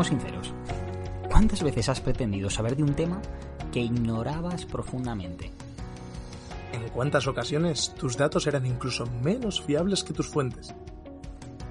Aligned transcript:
Seamos 0.00 0.22
sinceros. 0.22 0.54
¿Cuántas 1.28 1.62
veces 1.62 1.90
has 1.90 2.00
pretendido 2.00 2.48
saber 2.48 2.74
de 2.74 2.82
un 2.82 2.94
tema 2.94 3.20
que 3.70 3.80
ignorabas 3.80 4.64
profundamente? 4.64 5.50
¿En 6.72 6.88
cuántas 6.88 7.26
ocasiones 7.26 7.94
tus 7.98 8.16
datos 8.16 8.46
eran 8.46 8.64
incluso 8.64 9.04
menos 9.22 9.60
fiables 9.60 10.02
que 10.02 10.14
tus 10.14 10.26
fuentes? 10.26 10.74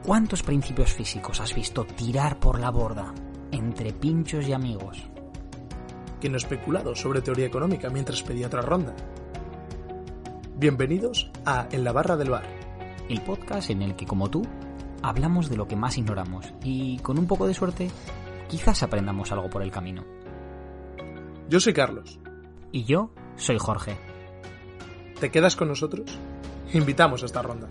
¿Cuántos 0.05 0.43
principios 0.43 0.93
físicos 0.93 1.41
has 1.41 1.55
visto 1.55 1.85
tirar 1.85 2.39
por 2.39 2.59
la 2.59 2.69
borda 2.69 3.15
entre 3.51 3.93
pinchos 3.93 4.47
y 4.47 4.53
amigos? 4.53 5.09
¿Quién 6.21 6.33
no 6.33 6.35
ha 6.35 6.37
especulado 6.37 6.95
sobre 6.95 7.23
teoría 7.23 7.47
económica 7.47 7.89
mientras 7.89 8.21
pedía 8.21 8.45
otra 8.45 8.61
ronda? 8.61 8.95
Bienvenidos 10.55 11.31
a 11.45 11.67
En 11.71 11.83
la 11.83 11.93
barra 11.93 12.15
del 12.15 12.29
bar. 12.29 12.45
El 13.09 13.21
podcast 13.21 13.71
en 13.71 13.81
el 13.81 13.95
que, 13.95 14.05
como 14.05 14.29
tú, 14.29 14.43
hablamos 15.01 15.49
de 15.49 15.57
lo 15.57 15.67
que 15.67 15.75
más 15.75 15.97
ignoramos 15.97 16.53
y, 16.63 16.97
con 16.99 17.17
un 17.17 17.25
poco 17.25 17.47
de 17.47 17.53
suerte, 17.53 17.89
quizás 18.49 18.83
aprendamos 18.83 19.31
algo 19.31 19.49
por 19.49 19.61
el 19.61 19.71
camino. 19.71 20.03
Yo 21.47 21.59
soy 21.61 21.73
Carlos. 21.73 22.19
Y 22.71 22.83
yo 22.83 23.11
soy 23.37 23.57
Jorge. 23.57 23.97
¿Te 25.19 25.31
quedas 25.31 25.55
con 25.55 25.69
nosotros? 25.69 26.19
Invitamos 26.73 27.23
a 27.23 27.27
esta 27.27 27.41
ronda. 27.41 27.69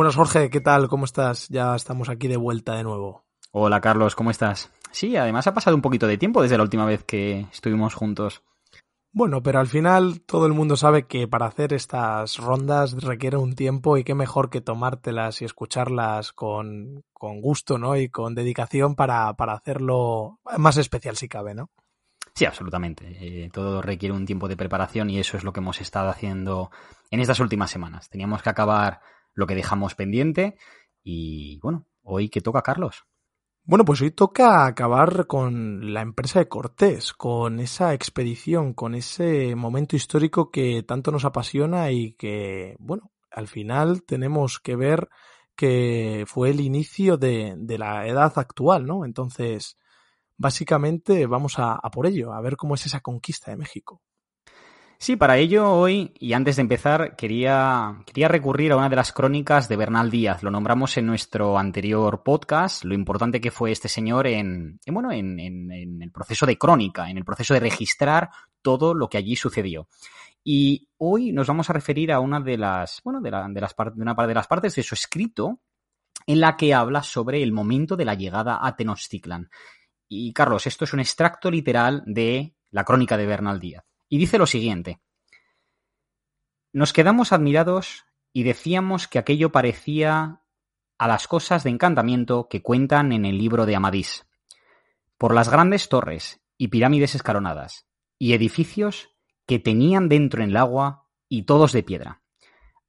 Buenos 0.00 0.16
Jorge, 0.16 0.48
¿qué 0.48 0.62
tal? 0.62 0.88
¿Cómo 0.88 1.04
estás? 1.04 1.46
Ya 1.50 1.76
estamos 1.76 2.08
aquí 2.08 2.26
de 2.26 2.38
vuelta 2.38 2.74
de 2.74 2.84
nuevo. 2.84 3.26
Hola 3.50 3.82
Carlos, 3.82 4.14
¿cómo 4.14 4.30
estás? 4.30 4.72
Sí, 4.92 5.14
además 5.14 5.46
ha 5.46 5.52
pasado 5.52 5.76
un 5.76 5.82
poquito 5.82 6.06
de 6.06 6.16
tiempo 6.16 6.40
desde 6.40 6.56
la 6.56 6.62
última 6.62 6.86
vez 6.86 7.04
que 7.04 7.40
estuvimos 7.52 7.92
juntos. 7.92 8.42
Bueno, 9.12 9.42
pero 9.42 9.60
al 9.60 9.66
final 9.66 10.22
todo 10.22 10.46
el 10.46 10.54
mundo 10.54 10.78
sabe 10.78 11.06
que 11.06 11.28
para 11.28 11.44
hacer 11.44 11.74
estas 11.74 12.38
rondas 12.38 12.94
requiere 13.02 13.36
un 13.36 13.54
tiempo 13.54 13.98
y 13.98 14.04
qué 14.04 14.14
mejor 14.14 14.48
que 14.48 14.62
tomártelas 14.62 15.42
y 15.42 15.44
escucharlas 15.44 16.32
con, 16.32 17.04
con 17.12 17.42
gusto, 17.42 17.76
¿no? 17.76 17.94
Y 17.94 18.08
con 18.08 18.34
dedicación 18.34 18.94
para, 18.94 19.34
para 19.34 19.52
hacerlo 19.52 20.40
más 20.56 20.78
especial 20.78 21.18
si 21.18 21.28
cabe, 21.28 21.54
¿no? 21.54 21.68
Sí, 22.34 22.46
absolutamente. 22.46 23.04
Eh, 23.20 23.50
todo 23.52 23.82
requiere 23.82 24.14
un 24.14 24.24
tiempo 24.24 24.48
de 24.48 24.56
preparación 24.56 25.10
y 25.10 25.18
eso 25.18 25.36
es 25.36 25.44
lo 25.44 25.52
que 25.52 25.60
hemos 25.60 25.78
estado 25.82 26.08
haciendo 26.08 26.70
en 27.10 27.20
estas 27.20 27.40
últimas 27.40 27.70
semanas. 27.70 28.08
Teníamos 28.08 28.40
que 28.40 28.48
acabar 28.48 29.02
lo 29.34 29.46
que 29.46 29.54
dejamos 29.54 29.94
pendiente. 29.94 30.56
Y 31.02 31.58
bueno, 31.60 31.86
hoy 32.02 32.28
que 32.28 32.40
toca 32.40 32.62
Carlos. 32.62 33.04
Bueno, 33.64 33.84
pues 33.84 34.00
hoy 34.00 34.10
toca 34.10 34.66
acabar 34.66 35.26
con 35.26 35.92
la 35.92 36.00
empresa 36.00 36.40
de 36.40 36.48
Cortés, 36.48 37.12
con 37.12 37.60
esa 37.60 37.94
expedición, 37.94 38.74
con 38.74 38.94
ese 38.94 39.54
momento 39.54 39.96
histórico 39.96 40.50
que 40.50 40.82
tanto 40.82 41.12
nos 41.12 41.24
apasiona 41.24 41.92
y 41.92 42.14
que, 42.14 42.74
bueno, 42.80 43.12
al 43.30 43.46
final 43.46 44.02
tenemos 44.02 44.58
que 44.58 44.76
ver 44.76 45.08
que 45.54 46.24
fue 46.26 46.50
el 46.50 46.60
inicio 46.60 47.16
de, 47.16 47.54
de 47.58 47.78
la 47.78 48.08
edad 48.08 48.32
actual, 48.36 48.86
¿no? 48.86 49.04
Entonces, 49.04 49.76
básicamente 50.36 51.26
vamos 51.26 51.58
a, 51.58 51.74
a 51.74 51.90
por 51.90 52.06
ello, 52.06 52.32
a 52.32 52.40
ver 52.40 52.56
cómo 52.56 52.74
es 52.74 52.86
esa 52.86 53.00
conquista 53.00 53.50
de 53.50 53.58
México. 53.58 54.00
Sí, 55.02 55.16
para 55.16 55.38
ello 55.38 55.72
hoy, 55.72 56.12
y 56.18 56.34
antes 56.34 56.56
de 56.56 56.60
empezar, 56.60 57.16
quería, 57.16 58.02
quería 58.04 58.28
recurrir 58.28 58.72
a 58.72 58.76
una 58.76 58.90
de 58.90 58.96
las 58.96 59.14
crónicas 59.14 59.66
de 59.66 59.78
Bernal 59.78 60.10
Díaz. 60.10 60.42
Lo 60.42 60.50
nombramos 60.50 60.94
en 60.98 61.06
nuestro 61.06 61.56
anterior 61.56 62.22
podcast, 62.22 62.84
lo 62.84 62.92
importante 62.92 63.40
que 63.40 63.50
fue 63.50 63.72
este 63.72 63.88
señor 63.88 64.26
en, 64.26 64.78
en 64.84 64.94
bueno, 64.94 65.10
en, 65.10 65.40
en, 65.40 66.02
el 66.02 66.12
proceso 66.12 66.44
de 66.44 66.58
crónica, 66.58 67.08
en 67.08 67.16
el 67.16 67.24
proceso 67.24 67.54
de 67.54 67.60
registrar 67.60 68.28
todo 68.60 68.92
lo 68.92 69.08
que 69.08 69.16
allí 69.16 69.36
sucedió. 69.36 69.88
Y 70.44 70.90
hoy 70.98 71.32
nos 71.32 71.46
vamos 71.46 71.70
a 71.70 71.72
referir 71.72 72.12
a 72.12 72.20
una 72.20 72.38
de 72.38 72.58
las, 72.58 73.00
bueno, 73.02 73.22
de, 73.22 73.30
la, 73.30 73.48
de, 73.48 73.58
de 73.58 74.02
una 74.02 74.14
de 74.14 74.34
las 74.34 74.48
partes 74.48 74.74
de 74.74 74.82
su 74.82 74.94
escrito 74.94 75.60
en 76.26 76.40
la 76.40 76.58
que 76.58 76.74
habla 76.74 77.02
sobre 77.02 77.42
el 77.42 77.52
momento 77.52 77.96
de 77.96 78.04
la 78.04 78.16
llegada 78.16 78.58
a 78.60 78.76
Tenochtitlan. 78.76 79.48
Y 80.10 80.34
Carlos, 80.34 80.66
esto 80.66 80.84
es 80.84 80.92
un 80.92 81.00
extracto 81.00 81.50
literal 81.50 82.02
de 82.04 82.54
la 82.70 82.84
crónica 82.84 83.16
de 83.16 83.24
Bernal 83.24 83.58
Díaz. 83.58 83.89
Y 84.10 84.18
dice 84.18 84.38
lo 84.38 84.46
siguiente. 84.46 85.00
Nos 86.72 86.92
quedamos 86.92 87.32
admirados 87.32 88.04
y 88.32 88.42
decíamos 88.42 89.06
que 89.06 89.20
aquello 89.20 89.52
parecía 89.52 90.42
a 90.98 91.08
las 91.08 91.28
cosas 91.28 91.62
de 91.62 91.70
encantamiento 91.70 92.48
que 92.48 92.60
cuentan 92.60 93.12
en 93.12 93.24
el 93.24 93.38
libro 93.38 93.66
de 93.66 93.76
Amadís, 93.76 94.26
por 95.16 95.32
las 95.32 95.48
grandes 95.48 95.88
torres 95.88 96.42
y 96.58 96.68
pirámides 96.68 97.14
escalonadas, 97.14 97.86
y 98.18 98.34
edificios 98.34 99.10
que 99.46 99.60
tenían 99.60 100.08
dentro 100.08 100.42
en 100.42 100.50
el 100.50 100.56
agua 100.56 101.08
y 101.28 101.44
todos 101.44 101.72
de 101.72 101.84
piedra. 101.84 102.20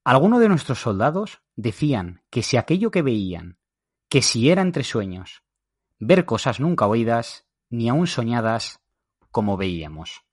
Algunos 0.03 0.39
de 0.39 0.49
nuestros 0.49 0.79
soldados 0.79 1.43
decían 1.55 2.23
que 2.31 2.41
si 2.41 2.57
aquello 2.57 2.89
que 2.89 3.03
veían, 3.03 3.59
que 4.09 4.23
si 4.23 4.49
era 4.49 4.63
entre 4.63 4.83
sueños, 4.83 5.43
ver 5.99 6.25
cosas 6.25 6.59
nunca 6.59 6.87
oídas, 6.87 7.47
ni 7.69 7.89
aun 7.89 8.07
soñadas, 8.07 8.79
como 9.29 9.55
veíamos. 9.55 10.25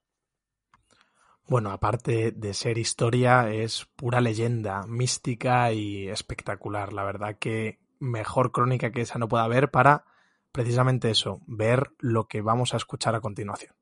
Bueno, 1.49 1.71
aparte 1.71 2.31
de 2.31 2.53
ser 2.53 2.77
historia, 2.77 3.51
es 3.51 3.87
pura 3.97 4.21
leyenda, 4.21 4.87
mística 4.87 5.73
y 5.73 6.07
espectacular. 6.09 6.93
La 6.93 7.05
verdad 7.05 7.39
que 7.39 7.79
mejor 7.99 8.53
crónica 8.53 8.93
que 8.93 9.01
esa 9.01 9.19
no 9.19 9.29
puede 9.29 9.45
haber 9.45 9.71
para 9.71 10.05
precisamente 10.53 11.11
eso, 11.11 11.41
ver 11.47 11.93
lo 12.01 12.29
que 12.29 12.43
vamos 12.43 12.75
a 12.75 12.77
escuchar 12.77 13.15
a 13.15 13.23
continuación. 13.23 13.75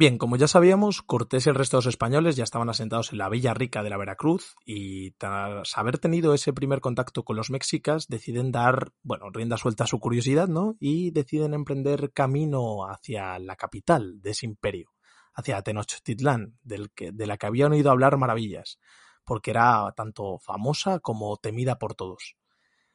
Bien, 0.00 0.16
como 0.16 0.36
ya 0.36 0.46
sabíamos, 0.46 1.02
Cortés 1.02 1.46
y 1.46 1.48
el 1.48 1.56
resto 1.56 1.76
de 1.76 1.78
los 1.78 1.86
españoles 1.86 2.36
ya 2.36 2.44
estaban 2.44 2.68
asentados 2.68 3.10
en 3.10 3.18
la 3.18 3.28
Villa 3.28 3.52
Rica 3.52 3.82
de 3.82 3.90
la 3.90 3.96
Veracruz 3.96 4.54
y 4.64 5.10
tras 5.18 5.76
haber 5.76 5.98
tenido 5.98 6.34
ese 6.34 6.52
primer 6.52 6.80
contacto 6.80 7.24
con 7.24 7.34
los 7.34 7.50
mexicas, 7.50 8.06
deciden 8.06 8.52
dar, 8.52 8.92
bueno, 9.02 9.28
rienda 9.30 9.56
suelta 9.56 9.82
a 9.82 9.86
su 9.88 9.98
curiosidad, 9.98 10.46
¿no? 10.46 10.76
Y 10.78 11.10
deciden 11.10 11.52
emprender 11.52 12.12
camino 12.12 12.88
hacia 12.88 13.40
la 13.40 13.56
capital 13.56 14.22
de 14.22 14.30
ese 14.30 14.46
imperio, 14.46 14.92
hacia 15.34 15.62
Tenochtitlán, 15.62 16.60
de 16.62 17.26
la 17.26 17.36
que 17.36 17.46
habían 17.46 17.72
oído 17.72 17.90
hablar 17.90 18.18
maravillas, 18.18 18.78
porque 19.24 19.50
era 19.50 19.92
tanto 19.96 20.38
famosa 20.38 21.00
como 21.00 21.38
temida 21.38 21.76
por 21.80 21.96
todos. 21.96 22.36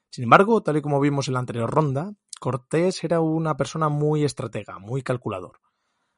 Sin 0.10 0.24
embargo, 0.24 0.64
tal 0.64 0.78
y 0.78 0.82
como 0.82 1.02
vimos 1.02 1.28
en 1.28 1.34
la 1.34 1.42
anterior 1.42 1.70
ronda, 1.70 2.14
Cortés 2.40 3.04
era 3.04 3.20
una 3.20 3.58
persona 3.58 3.90
muy 3.90 4.24
estratega, 4.24 4.80
muy 4.80 5.02
calculador 5.02 5.63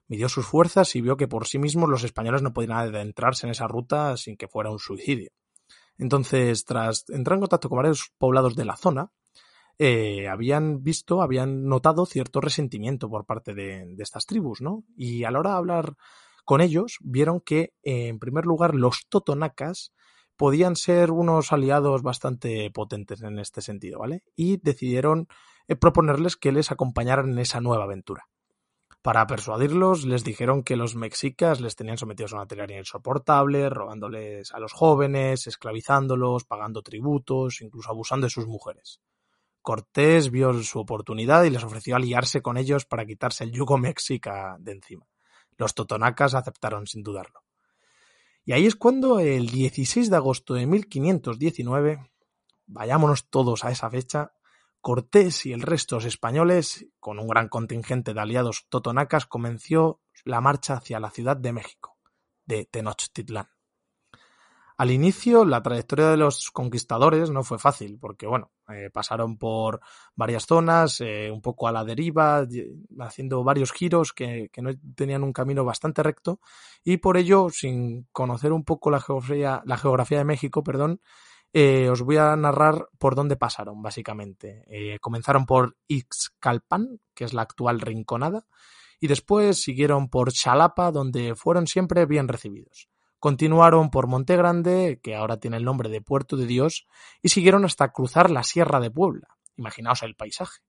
midió 0.08 0.30
sus 0.30 0.46
fuerzas 0.46 0.96
y 0.96 1.02
vio 1.02 1.18
que 1.18 1.28
por 1.28 1.48
sí 1.48 1.58
mismos 1.58 1.90
los 1.90 2.04
españoles 2.04 2.42
no 2.42 2.54
podían 2.54 2.74
adentrarse 2.74 3.48
en 3.48 3.52
esa 3.52 3.68
ruta 3.68 4.18
sin 4.18 4.38
que 4.38 4.48
fuera 4.48 4.72
un 4.72 4.80
suicidio. 4.80 5.32
Entonces, 5.98 6.66
tras 6.66 7.06
entrar 7.10 7.36
en 7.36 7.42
contacto 7.42 7.70
con 7.70 7.78
varios 7.78 8.12
poblados 8.18 8.56
de 8.56 8.66
la 8.66 8.76
zona, 8.76 9.12
eh, 9.78 10.28
habían 10.28 10.84
visto, 10.84 11.22
habían 11.22 11.66
notado 11.66 12.06
cierto 12.06 12.40
resentimiento 12.40 13.10
por 13.10 13.26
parte 13.26 13.54
de, 13.54 13.96
estas 14.00 14.26
tribus, 14.26 14.62
¿no? 14.62 14.84
Y 14.96 15.24
a 15.24 15.32
la 15.32 15.40
hora 15.40 15.52
de 15.52 15.58
hablar 15.58 15.96
con 16.46 16.62
ellos, 16.62 16.98
vieron 17.02 17.42
que, 17.42 17.74
en 17.84 18.20
primer 18.20 18.46
lugar, 18.46 18.76
los 18.76 19.08
totonacas 19.10 19.94
podían 20.38 20.76
ser 20.76 21.12
unos 21.12 21.52
aliados 21.52 22.04
bastante 22.04 22.70
potentes 22.72 23.22
en 23.22 23.40
este 23.40 23.62
sentido, 23.62 24.00
¿vale? 24.00 24.24
Y 24.36 24.58
decidieron 24.58 25.28
eh, 25.68 25.76
proponerles 25.76 26.36
que 26.36 26.52
les 26.52 26.72
acompañaran 26.72 27.32
en 27.32 27.40
esa 27.40 27.62
nueva 27.62 27.86
aventura. 27.86 28.28
Para 29.06 29.28
persuadirlos, 29.28 30.04
les 30.04 30.24
dijeron 30.24 30.64
que 30.64 30.76
los 30.76 30.96
mexicas 30.96 31.62
les 31.62 31.76
tenían 31.76 32.00
sometidos 32.00 32.34
a 32.34 32.38
una 32.38 32.48
tiraria 32.48 32.80
insoportable, 32.80 33.70
robándoles 33.70 34.52
a 34.52 34.58
los 34.58 34.74
jóvenes, 34.74 35.46
esclavizándolos, 35.46 36.46
pagando 36.46 36.82
tributos, 36.82 37.62
incluso 37.62 37.92
abusando 37.92 38.26
de 38.26 38.32
sus 38.32 38.48
mujeres. 38.48 39.02
Cortés 39.62 40.32
vio 40.32 40.54
su 40.64 40.80
oportunidad 40.80 41.44
y 41.44 41.52
les 41.52 41.64
ofreció 41.64 41.96
aliarse 41.96 42.42
con 42.42 42.58
ellos 42.58 42.86
para 42.86 43.06
quitarse 43.06 43.44
el 43.44 43.52
yugo 43.52 43.78
mexica 43.78 44.58
de 44.60 44.72
encima. 44.72 45.06
Los 45.56 45.76
totonacas 45.76 46.34
aceptaron 46.34 46.88
sin 46.88 47.04
dudarlo. 47.04 47.44
Y 48.44 48.54
ahí 48.54 48.66
es 48.66 48.76
cuando 48.76 49.20
el 49.20 49.50
16 49.52 50.10
de 50.10 50.16
agosto 50.16 50.56
de 50.56 50.66
1519, 50.66 52.10
vayámonos 52.66 53.30
todos 53.30 53.66
a 53.66 53.70
esa 53.70 53.88
fecha, 53.92 54.32
Cortés 54.86 55.48
y 55.48 55.52
el 55.52 55.64
resto 55.64 55.96
de 55.96 56.02
los 56.02 56.06
españoles, 56.06 56.86
con 57.00 57.18
un 57.18 57.28
gran 57.28 57.50
contingente 57.50 58.14
de 58.14 58.22
aliados 58.22 58.68
totonacas, 58.70 59.26
comenzó 59.26 60.00
la 60.26 60.42
marcha 60.42 60.76
hacia 60.76 61.00
la 61.00 61.10
Ciudad 61.10 61.36
de 61.36 61.54
México, 61.54 61.98
de 62.46 62.66
Tenochtitlán. 62.66 63.50
Al 64.78 64.92
inicio, 64.92 65.44
la 65.44 65.64
trayectoria 65.64 66.10
de 66.10 66.18
los 66.18 66.52
conquistadores 66.52 67.32
no 67.32 67.44
fue 67.44 67.58
fácil, 67.58 67.98
porque 68.00 68.28
bueno, 68.28 68.52
eh, 68.70 68.92
pasaron 68.94 69.40
por 69.40 69.82
varias 70.16 70.46
zonas, 70.46 71.02
eh, 71.02 71.32
un 71.32 71.42
poco 71.42 71.68
a 71.68 71.72
la 71.72 71.84
deriva, 71.84 72.46
haciendo 73.00 73.44
varios 73.44 73.72
giros 73.72 74.14
que, 74.14 74.50
que, 74.54 74.62
no 74.62 74.70
tenían 74.94 75.24
un 75.24 75.34
camino 75.34 75.66
bastante 75.66 76.04
recto, 76.04 76.40
y 76.84 76.98
por 76.98 77.18
ello, 77.18 77.50
sin 77.50 78.04
conocer 78.12 78.54
un 78.54 78.64
poco 78.64 78.92
la 78.92 79.00
geografía, 79.00 79.64
la 79.66 79.78
geografía 79.78 80.20
de 80.20 80.26
México, 80.26 80.64
perdón, 80.64 81.02
eh, 81.58 81.88
os 81.90 82.02
voy 82.02 82.18
a 82.18 82.36
narrar 82.36 82.90
por 83.00 83.16
dónde 83.16 83.38
pasaron, 83.38 83.82
básicamente. 83.82 84.66
Eh, 84.68 85.00
comenzaron 85.00 85.46
por 85.46 85.78
Ixcalpan, 85.88 87.00
que 87.14 87.24
es 87.24 87.34
la 87.34 87.44
actual 87.44 87.80
Rinconada, 87.80 88.46
y 89.00 89.08
después 89.08 89.64
siguieron 89.64 90.10
por 90.10 90.34
Chalapa, 90.34 90.92
donde 90.92 91.34
fueron 91.34 91.66
siempre 91.66 92.06
bien 92.08 92.28
recibidos. 92.28 92.90
Continuaron 93.20 93.90
por 93.90 94.08
Monte 94.08 94.36
Grande, 94.36 95.00
que 95.02 95.16
ahora 95.16 95.38
tiene 95.38 95.56
el 95.56 95.64
nombre 95.64 95.88
de 95.88 96.02
Puerto 96.02 96.36
de 96.36 96.46
Dios, 96.46 96.88
y 97.22 97.30
siguieron 97.30 97.64
hasta 97.64 97.94
cruzar 97.94 98.32
la 98.32 98.44
Sierra 98.44 98.82
de 98.82 98.92
Puebla. 98.92 99.30
Imaginaos 99.56 100.04
el 100.04 100.18
paisaje. 100.18 100.60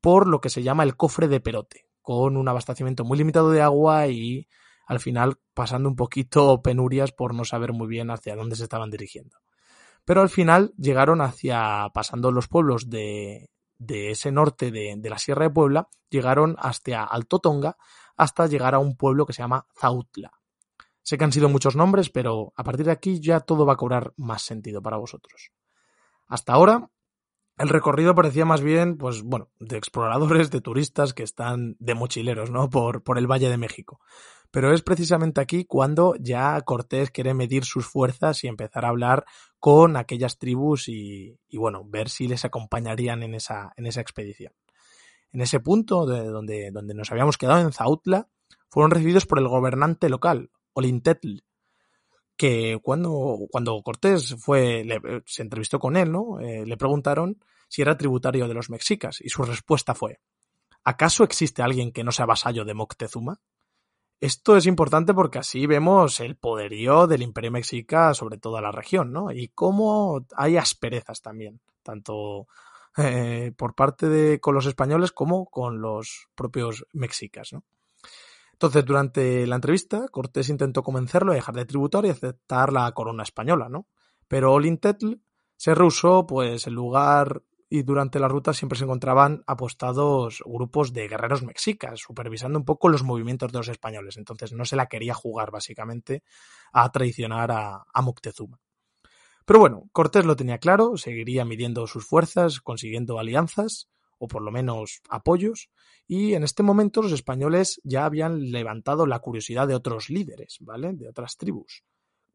Por 0.00 0.28
lo 0.28 0.40
que 0.40 0.48
se 0.48 0.62
llama 0.62 0.84
el 0.84 0.96
cofre 0.96 1.26
de 1.26 1.40
Perote, 1.40 1.88
con 2.02 2.36
un 2.36 2.48
abastecimiento 2.48 3.02
muy 3.02 3.18
limitado 3.18 3.50
de 3.50 3.62
agua 3.62 4.06
y 4.06 4.46
al 4.86 5.00
final 5.00 5.40
pasando 5.54 5.88
un 5.88 5.96
poquito 5.96 6.62
penurias 6.62 7.10
por 7.10 7.34
no 7.34 7.44
saber 7.44 7.72
muy 7.72 7.88
bien 7.88 8.12
hacia 8.12 8.36
dónde 8.36 8.54
se 8.54 8.62
estaban 8.62 8.92
dirigiendo 8.92 9.43
pero 10.04 10.20
al 10.20 10.28
final 10.28 10.74
llegaron 10.76 11.20
hacia, 11.20 11.88
pasando 11.94 12.30
los 12.30 12.48
pueblos 12.48 12.90
de, 12.90 13.50
de 13.78 14.10
ese 14.10 14.30
norte 14.32 14.70
de, 14.70 14.94
de, 14.96 15.10
la 15.10 15.18
Sierra 15.18 15.44
de 15.44 15.50
Puebla, 15.50 15.88
llegaron 16.10 16.56
hasta 16.58 17.04
Alto 17.04 17.38
Tonga, 17.38 17.76
hasta 18.16 18.46
llegar 18.46 18.74
a 18.74 18.78
un 18.78 18.96
pueblo 18.96 19.26
que 19.26 19.32
se 19.32 19.42
llama 19.42 19.66
Zautla. 19.78 20.32
Sé 21.02 21.18
que 21.18 21.24
han 21.24 21.32
sido 21.32 21.48
muchos 21.48 21.76
nombres, 21.76 22.08
pero 22.08 22.52
a 22.56 22.64
partir 22.64 22.86
de 22.86 22.92
aquí 22.92 23.20
ya 23.20 23.40
todo 23.40 23.66
va 23.66 23.74
a 23.74 23.76
cobrar 23.76 24.14
más 24.16 24.42
sentido 24.42 24.80
para 24.80 24.96
vosotros. 24.96 25.52
Hasta 26.26 26.54
ahora, 26.54 26.90
el 27.58 27.68
recorrido 27.68 28.14
parecía 28.14 28.44
más 28.44 28.62
bien, 28.62 28.96
pues 28.96 29.22
bueno, 29.22 29.50
de 29.58 29.76
exploradores, 29.76 30.50
de 30.50 30.60
turistas 30.60 31.12
que 31.12 31.22
están 31.22 31.76
de 31.78 31.94
mochileros, 31.94 32.50
¿no? 32.50 32.70
Por, 32.70 33.02
por 33.02 33.18
el 33.18 33.30
Valle 33.30 33.50
de 33.50 33.58
México. 33.58 34.00
Pero 34.54 34.72
es 34.72 34.82
precisamente 34.82 35.40
aquí 35.40 35.64
cuando 35.64 36.14
ya 36.20 36.60
Cortés 36.60 37.10
quiere 37.10 37.34
medir 37.34 37.64
sus 37.64 37.86
fuerzas 37.86 38.44
y 38.44 38.46
empezar 38.46 38.84
a 38.84 38.90
hablar 38.90 39.24
con 39.58 39.96
aquellas 39.96 40.38
tribus 40.38 40.88
y, 40.88 41.36
y 41.48 41.58
bueno, 41.58 41.82
ver 41.84 42.08
si 42.08 42.28
les 42.28 42.44
acompañarían 42.44 43.24
en 43.24 43.34
esa, 43.34 43.72
en 43.76 43.86
esa 43.86 44.00
expedición. 44.00 44.52
En 45.32 45.40
ese 45.40 45.58
punto 45.58 46.06
de 46.06 46.26
donde, 46.26 46.70
donde 46.70 46.94
nos 46.94 47.10
habíamos 47.10 47.36
quedado 47.36 47.62
en 47.62 47.72
Zautla, 47.72 48.28
fueron 48.68 48.92
recibidos 48.92 49.26
por 49.26 49.40
el 49.40 49.48
gobernante 49.48 50.08
local, 50.08 50.52
Olintetl, 50.72 51.38
que 52.36 52.78
cuando, 52.80 53.48
cuando 53.50 53.82
Cortés 53.82 54.36
fue, 54.38 54.86
se 55.26 55.42
entrevistó 55.42 55.80
con 55.80 55.96
él, 55.96 56.12
¿no? 56.12 56.38
Eh, 56.38 56.64
le 56.64 56.76
preguntaron 56.76 57.42
si 57.66 57.82
era 57.82 57.98
tributario 57.98 58.46
de 58.46 58.54
los 58.54 58.70
mexicas 58.70 59.20
y 59.20 59.30
su 59.30 59.42
respuesta 59.42 59.96
fue, 59.96 60.20
¿acaso 60.84 61.24
existe 61.24 61.60
alguien 61.60 61.90
que 61.90 62.04
no 62.04 62.12
sea 62.12 62.26
vasallo 62.26 62.64
de 62.64 62.74
Moctezuma? 62.74 63.40
Esto 64.20 64.56
es 64.56 64.66
importante 64.66 65.12
porque 65.12 65.38
así 65.38 65.66
vemos 65.66 66.20
el 66.20 66.36
poderío 66.36 67.06
del 67.06 67.22
Imperio 67.22 67.50
Mexica 67.50 68.14
sobre 68.14 68.38
toda 68.38 68.60
la 68.60 68.72
región, 68.72 69.12
¿no? 69.12 69.30
Y 69.30 69.48
cómo 69.48 70.24
hay 70.36 70.56
asperezas 70.56 71.20
también, 71.20 71.60
tanto 71.82 72.46
eh, 72.96 73.52
por 73.56 73.74
parte 73.74 74.08
de 74.08 74.40
con 74.40 74.54
los 74.54 74.66
españoles 74.66 75.12
como 75.12 75.46
con 75.46 75.80
los 75.80 76.28
propios 76.34 76.86
mexicas, 76.92 77.52
¿no? 77.52 77.64
Entonces, 78.52 78.84
durante 78.84 79.46
la 79.48 79.56
entrevista, 79.56 80.06
Cortés 80.08 80.48
intentó 80.48 80.82
convencerlo 80.84 81.32
a 81.32 81.34
dejar 81.34 81.56
de 81.56 81.66
tributar 81.66 82.06
y 82.06 82.10
aceptar 82.10 82.72
la 82.72 82.90
corona 82.92 83.24
española, 83.24 83.68
¿no? 83.68 83.88
Pero 84.28 84.52
Olintetl 84.52 85.14
se 85.56 85.74
rehusó, 85.74 86.24
pues, 86.24 86.66
en 86.68 86.74
lugar 86.74 87.42
y 87.74 87.82
durante 87.82 88.20
la 88.20 88.28
ruta 88.28 88.52
siempre 88.52 88.78
se 88.78 88.84
encontraban 88.84 89.42
apostados 89.48 90.44
grupos 90.46 90.92
de 90.92 91.08
guerreros 91.08 91.42
mexicas, 91.42 91.98
supervisando 91.98 92.56
un 92.56 92.64
poco 92.64 92.88
los 92.88 93.02
movimientos 93.02 93.50
de 93.50 93.58
los 93.58 93.66
españoles. 93.66 94.16
Entonces 94.16 94.52
no 94.52 94.64
se 94.64 94.76
la 94.76 94.86
quería 94.86 95.12
jugar 95.12 95.50
básicamente 95.50 96.22
a 96.72 96.92
traicionar 96.92 97.50
a, 97.50 97.84
Moctezuma. 98.00 98.60
Pero 99.44 99.58
bueno, 99.58 99.88
Cortés 99.90 100.24
lo 100.24 100.36
tenía 100.36 100.58
claro, 100.58 100.96
seguiría 100.96 101.44
midiendo 101.44 101.88
sus 101.88 102.06
fuerzas, 102.06 102.60
consiguiendo 102.60 103.18
alianzas, 103.18 103.88
o 104.18 104.28
por 104.28 104.42
lo 104.42 104.52
menos 104.52 105.00
apoyos, 105.08 105.68
y 106.06 106.34
en 106.34 106.44
este 106.44 106.62
momento 106.62 107.02
los 107.02 107.10
españoles 107.10 107.80
ya 107.82 108.04
habían 108.04 108.52
levantado 108.52 109.04
la 109.04 109.18
curiosidad 109.18 109.66
de 109.66 109.74
otros 109.74 110.10
líderes, 110.10 110.58
¿vale? 110.60 110.92
De 110.92 111.08
otras 111.08 111.36
tribus, 111.36 111.82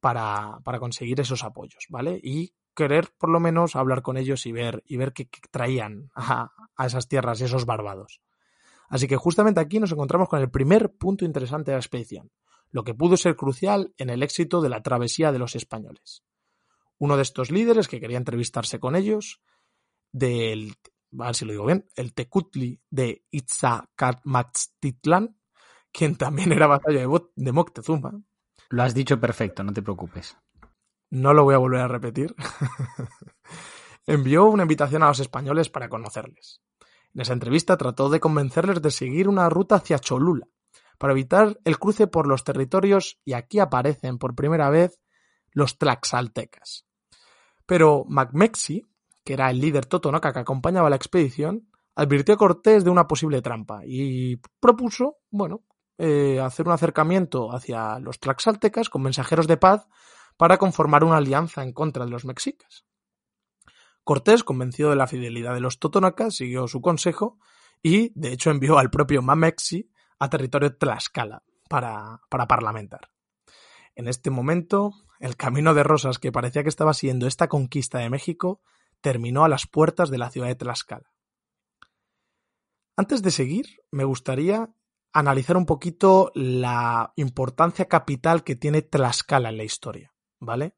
para, 0.01 0.59
para 0.65 0.81
conseguir 0.81 1.21
esos 1.21 1.45
apoyos, 1.45 1.85
¿vale? 1.87 2.19
Y 2.21 2.51
querer 2.75 3.09
por 3.17 3.29
lo 3.29 3.39
menos 3.39 3.75
hablar 3.75 4.01
con 4.01 4.17
ellos 4.17 4.45
y 4.45 4.51
ver, 4.51 4.83
y 4.85 4.97
ver 4.97 5.13
qué, 5.13 5.29
traían 5.51 6.11
a, 6.15 6.51
a 6.75 6.85
esas 6.85 7.07
tierras, 7.07 7.41
esos 7.41 7.65
barbados. 7.65 8.21
Así 8.89 9.07
que 9.07 9.17
justamente 9.17 9.59
aquí 9.59 9.79
nos 9.79 9.91
encontramos 9.91 10.29
con 10.29 10.39
el 10.39 10.49
primer 10.49 10.93
punto 10.93 11.25
interesante 11.25 11.71
de 11.71 11.75
la 11.75 11.81
expedición, 11.81 12.31
lo 12.71 12.83
que 12.83 12.93
pudo 12.93 13.17
ser 13.17 13.35
crucial 13.35 13.93
en 13.97 14.09
el 14.09 14.23
éxito 14.23 14.61
de 14.61 14.69
la 14.69 14.81
travesía 14.81 15.31
de 15.31 15.39
los 15.39 15.55
españoles. 15.55 16.23
Uno 16.97 17.15
de 17.15 17.21
estos 17.21 17.51
líderes 17.51 17.87
que 17.87 17.99
quería 17.99 18.17
entrevistarse 18.17 18.79
con 18.79 18.95
ellos, 18.95 19.41
del, 20.11 20.75
a 21.19 21.27
ver 21.27 21.35
si 21.35 21.45
lo 21.45 21.51
digo 21.51 21.65
bien, 21.65 21.87
el 21.95 22.13
Tecutli 22.13 22.81
de 22.89 23.23
Itzacamatztitlán, 23.31 25.37
quien 25.91 26.15
también 26.15 26.51
era 26.51 26.67
batalla 26.67 27.05
de 27.35 27.51
Moctezuma. 27.51 28.21
Lo 28.69 28.83
has 28.83 28.93
dicho 28.93 29.19
perfecto, 29.19 29.63
no 29.63 29.73
te 29.73 29.81
preocupes 29.81 30.37
no 31.09 31.33
lo 31.33 31.43
voy 31.43 31.55
a 31.55 31.59
volver 31.59 31.81
a 31.81 31.87
repetir, 31.87 32.35
envió 34.05 34.45
una 34.45 34.63
invitación 34.63 35.03
a 35.03 35.07
los 35.07 35.19
españoles 35.19 35.69
para 35.69 35.89
conocerles. 35.89 36.61
En 37.13 37.21
esa 37.21 37.33
entrevista 37.33 37.77
trató 37.77 38.09
de 38.09 38.19
convencerles 38.19 38.81
de 38.81 38.91
seguir 38.91 39.27
una 39.27 39.49
ruta 39.49 39.75
hacia 39.75 39.99
Cholula, 39.99 40.47
para 40.97 41.13
evitar 41.13 41.59
el 41.63 41.79
cruce 41.79 42.07
por 42.07 42.27
los 42.27 42.43
territorios, 42.43 43.19
y 43.25 43.33
aquí 43.33 43.59
aparecen 43.59 44.17
por 44.17 44.35
primera 44.35 44.69
vez 44.69 44.99
los 45.51 45.77
tlaxaltecas. 45.77 46.85
Pero 47.65 48.03
MacMexi, 48.07 48.85
que 49.23 49.33
era 49.33 49.49
el 49.49 49.59
líder 49.59 49.85
totonaca 49.85 50.33
que 50.33 50.39
acompañaba 50.39 50.89
la 50.89 50.95
expedición, 50.95 51.69
advirtió 51.95 52.35
a 52.35 52.37
Cortés 52.37 52.83
de 52.83 52.89
una 52.89 53.07
posible 53.07 53.41
trampa 53.41 53.81
y 53.85 54.37
propuso, 54.59 55.17
bueno, 55.29 55.63
eh, 55.97 56.39
hacer 56.39 56.65
un 56.65 56.73
acercamiento 56.73 57.53
hacia 57.53 57.99
los 57.99 58.19
tlaxaltecas 58.19 58.89
con 58.89 59.01
mensajeros 59.01 59.47
de 59.47 59.57
paz 59.57 59.87
para 60.39 60.57
conformar 60.57 61.03
una 61.03 61.17
alianza 61.17 61.63
en 61.63 61.73
contra 61.73 62.05
de 62.05 62.11
los 62.11 62.23
mexicas. 62.23 62.85
Cortés, 64.05 64.45
convencido 64.45 64.89
de 64.89 64.95
la 64.95 65.05
fidelidad 65.05 65.53
de 65.53 65.59
los 65.59 65.79
totonacas, 65.79 66.37
siguió 66.37 66.65
su 66.69 66.79
consejo 66.79 67.37
y, 67.83 68.13
de 68.17 68.31
hecho, 68.31 68.49
envió 68.49 68.79
al 68.79 68.89
propio 68.89 69.21
Mamexi 69.21 69.91
a 70.17 70.29
territorio 70.29 70.77
Tlaxcala 70.77 71.43
para, 71.67 72.21
para 72.29 72.47
parlamentar. 72.47 73.11
En 73.95 74.07
este 74.07 74.29
momento, 74.29 74.93
el 75.19 75.35
camino 75.35 75.73
de 75.73 75.83
rosas 75.83 76.19
que 76.19 76.31
parecía 76.31 76.63
que 76.63 76.69
estaba 76.69 76.93
siendo 76.93 77.27
esta 77.27 77.49
conquista 77.49 77.97
de 77.97 78.09
México 78.09 78.61
terminó 79.01 79.43
a 79.43 79.49
las 79.49 79.67
puertas 79.67 80.09
de 80.09 80.19
la 80.19 80.29
ciudad 80.29 80.47
de 80.47 80.55
Tlaxcala. 80.55 81.11
Antes 82.95 83.21
de 83.23 83.31
seguir, 83.31 83.81
me 83.91 84.05
gustaría 84.05 84.69
analizar 85.11 85.57
un 85.57 85.65
poquito 85.65 86.31
la 86.33 87.11
importancia 87.17 87.89
capital 87.89 88.45
que 88.45 88.55
tiene 88.55 88.81
Tlaxcala 88.81 89.49
en 89.49 89.57
la 89.57 89.65
historia. 89.65 90.13
¿Vale? 90.39 90.75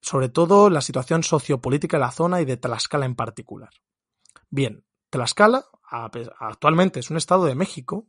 Sobre 0.00 0.28
todo 0.28 0.70
la 0.70 0.80
situación 0.80 1.22
sociopolítica 1.22 1.96
de 1.96 2.02
la 2.02 2.10
zona 2.10 2.40
y 2.40 2.44
de 2.44 2.56
Tlaxcala 2.56 3.06
en 3.06 3.14
particular. 3.14 3.70
Bien, 4.50 4.84
Tlaxcala 5.10 5.64
actualmente 6.38 7.00
es 7.00 7.10
un 7.10 7.16
estado 7.16 7.44
de 7.44 7.54
México, 7.54 8.06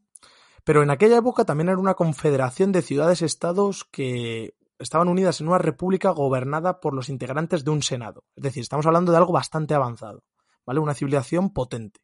Pero 0.66 0.82
en 0.82 0.90
aquella 0.90 1.18
época 1.18 1.46
también 1.46 1.70
era 1.70 1.78
una 1.78 1.94
confederación 1.94 2.72
de 2.72 2.82
ciudades-estados 2.82 3.86
que 3.86 4.56
estaban 4.80 5.08
unidas 5.08 5.40
en 5.40 5.48
una 5.48 5.60
república 5.60 6.10
gobernada 6.10 6.82
por 6.82 6.96
los 6.96 7.08
integrantes 7.08 7.64
de 7.64 7.70
un 7.70 7.84
senado. 7.84 8.26
Es 8.36 8.44
decir, 8.44 8.62
estamos 8.64 8.88
hablando 8.88 9.12
de 9.12 9.20
algo 9.20 9.32
bastante 9.32 9.76
avanzado, 9.76 10.24
¿vale? 10.66 10.80
Una 10.80 10.96
civilización 10.96 11.54
potente. 11.54 12.02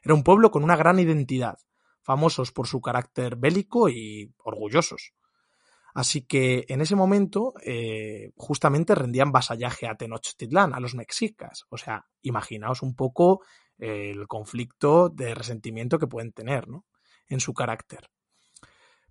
Era 0.00 0.14
un 0.14 0.22
pueblo 0.22 0.52
con 0.52 0.62
una 0.62 0.76
gran 0.76 1.00
identidad, 1.00 1.58
famosos 2.00 2.52
por 2.52 2.68
su 2.68 2.80
carácter 2.80 3.34
bélico 3.34 3.88
y 3.88 4.32
orgullosos. 4.44 5.12
Así 5.98 6.22
que 6.22 6.64
en 6.68 6.80
ese 6.80 6.94
momento 6.94 7.54
eh, 7.60 8.30
justamente 8.36 8.94
rendían 8.94 9.32
vasallaje 9.32 9.88
a 9.88 9.96
Tenochtitlán, 9.96 10.72
a 10.72 10.78
los 10.78 10.94
mexicas. 10.94 11.64
O 11.70 11.76
sea, 11.76 12.06
imaginaos 12.22 12.82
un 12.82 12.94
poco 12.94 13.42
el 13.78 14.28
conflicto 14.28 15.08
de 15.08 15.34
resentimiento 15.34 15.98
que 15.98 16.06
pueden 16.06 16.30
tener 16.30 16.68
¿no? 16.68 16.86
en 17.26 17.40
su 17.40 17.52
carácter. 17.52 18.10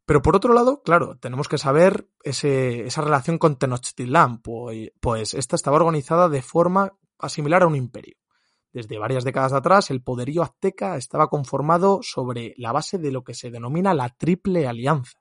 Pero 0.05 0.21
por 0.21 0.37
otro 0.37 0.53
lado, 0.53 0.81
claro, 0.81 1.17
tenemos 1.17 1.49
que 1.49 1.57
saber 1.57 2.07
esa 2.23 3.01
relación 3.01 3.37
con 3.37 3.57
Tenochtitlán, 3.57 4.41
pues, 4.41 4.91
pues 5.01 5.33
esta 5.33 5.57
estaba 5.57 5.75
organizada 5.75 6.29
de 6.29 6.41
forma 6.41 6.93
similar 7.27 7.63
a 7.63 7.67
un 7.67 7.75
imperio. 7.75 8.15
Desde 8.71 8.97
varias 8.97 9.25
décadas 9.25 9.51
atrás, 9.51 9.91
el 9.91 10.01
poderío 10.01 10.41
azteca 10.41 10.95
estaba 10.95 11.27
conformado 11.27 11.99
sobre 12.01 12.53
la 12.55 12.71
base 12.71 12.97
de 12.97 13.11
lo 13.11 13.25
que 13.25 13.33
se 13.33 13.51
denomina 13.51 13.93
la 13.93 14.07
Triple 14.07 14.67
Alianza, 14.67 15.19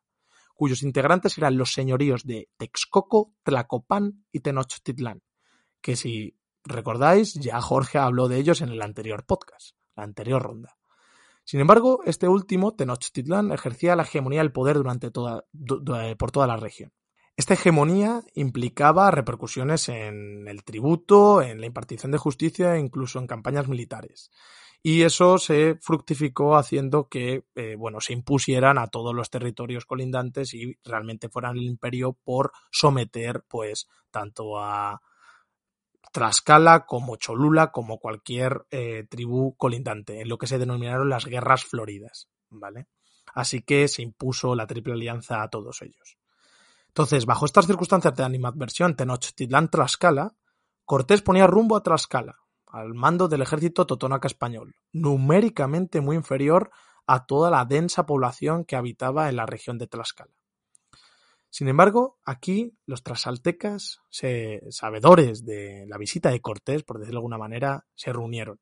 cuyos 0.57 0.83
integrantes 0.83 1.39
eran 1.39 1.57
los 1.57 1.73
señoríos 1.73 2.25
de 2.25 2.49
Texcoco, 2.57 3.35
Tlacopan 3.45 4.25
y 4.33 4.41
Tenochtitlán, 4.41 5.23
que 5.81 5.95
si 5.95 6.37
recordáis, 6.65 7.35
ya 7.35 7.61
Jorge 7.61 7.99
habló 7.99 8.27
de 8.27 8.39
ellos 8.39 8.63
en 8.63 8.71
el 8.71 8.83
anterior 8.83 9.25
podcast, 9.25 9.77
la 9.95 10.03
anterior 10.03 10.43
ronda. 10.43 10.77
Sin 11.45 11.61
embargo, 11.61 12.01
este 12.07 12.27
último, 12.27 12.75
Tenochtitlán, 12.75 13.53
ejercía 13.53 13.95
la 13.95 14.03
hegemonía 14.03 14.41
del 14.41 14.51
poder 14.51 14.77
durante 14.77 15.11
toda, 15.11 15.45
por 16.19 16.33
toda 16.33 16.47
la 16.47 16.57
región. 16.57 16.93
Esta 17.37 17.55
hegemonía 17.55 18.23
implicaba 18.35 19.11
repercusiones 19.11 19.91
en 19.91 20.49
el 20.49 20.65
tributo, 20.65 21.43
en 21.43 21.61
la 21.61 21.67
impartición 21.67 22.11
de 22.11 22.19
justicia 22.19 22.75
e 22.75 22.81
incluso 22.81 23.19
en 23.19 23.27
campañas 23.27 23.69
militares 23.69 24.31
y 24.83 25.02
eso 25.02 25.38
se 25.38 25.76
fructificó 25.80 26.56
haciendo 26.56 27.09
que 27.09 27.45
eh, 27.54 27.75
bueno, 27.76 28.00
se 28.00 28.12
impusieran 28.12 28.78
a 28.78 28.87
todos 28.87 29.14
los 29.14 29.30
territorios 29.30 29.85
colindantes 29.85 30.54
y 30.54 30.78
realmente 30.85 31.28
fueran 31.28 31.56
el 31.56 31.64
imperio 31.64 32.12
por 32.12 32.52
someter 32.71 33.45
pues 33.49 33.88
tanto 34.11 34.59
a 34.59 35.00
Tlaxcala 36.12 36.87
como 36.87 37.16
Cholula 37.16 37.73
como 37.73 37.99
cualquier 37.99 38.66
eh, 38.71 39.06
tribu 39.09 39.56
colindante 39.56 40.21
en 40.21 40.28
lo 40.28 40.38
que 40.38 40.47
se 40.47 40.59
denominaron 40.59 41.11
las 41.11 41.26
guerras 41.26 41.64
floridas, 41.64 42.28
¿vale? 42.49 42.87
Así 43.35 43.62
que 43.62 43.88
se 43.88 44.02
impuso 44.02 44.54
la 44.54 44.66
triple 44.66 44.95
alianza 44.95 45.42
a 45.42 45.50
todos 45.50 45.83
ellos. 45.83 46.16
Entonces, 46.88 47.26
bajo 47.26 47.45
estas 47.45 47.66
circunstancias 47.66 48.14
de 48.14 48.25
animadversión 48.25 48.97
Tenochtitlán-Tlaxcala, 48.97 50.35
Cortés 50.87 51.21
ponía 51.21 51.47
rumbo 51.47 51.76
a 51.76 51.83
Tlaxcala, 51.83 52.38
al 52.67 52.95
mando 52.95 53.29
del 53.29 53.43
ejército 53.43 53.87
totonaca 53.87 54.27
español, 54.27 54.75
numéricamente 54.93 56.01
muy 56.01 56.17
inferior 56.17 56.71
a 57.07 57.27
toda 57.27 57.51
la 57.51 57.65
densa 57.65 58.07
población 58.07 58.65
que 58.65 58.77
habitaba 58.77 59.29
en 59.29 59.37
la 59.37 59.47
región 59.47 59.79
de 59.79 59.87
Tlaxcala. 59.87 60.33
Sin 61.49 61.69
embargo, 61.69 62.19
aquí 62.25 62.77
los 62.85 63.03
trasaltecas, 63.03 64.01
sabedores 64.69 65.45
de 65.45 65.87
la 65.89 65.97
visita 65.97 66.31
de 66.31 66.41
Cortés, 66.41 66.83
por 66.83 66.99
decirlo 66.99 67.19
de 67.19 67.21
alguna 67.21 67.39
manera, 67.39 67.87
se 67.95 68.13
reunieron 68.13 68.61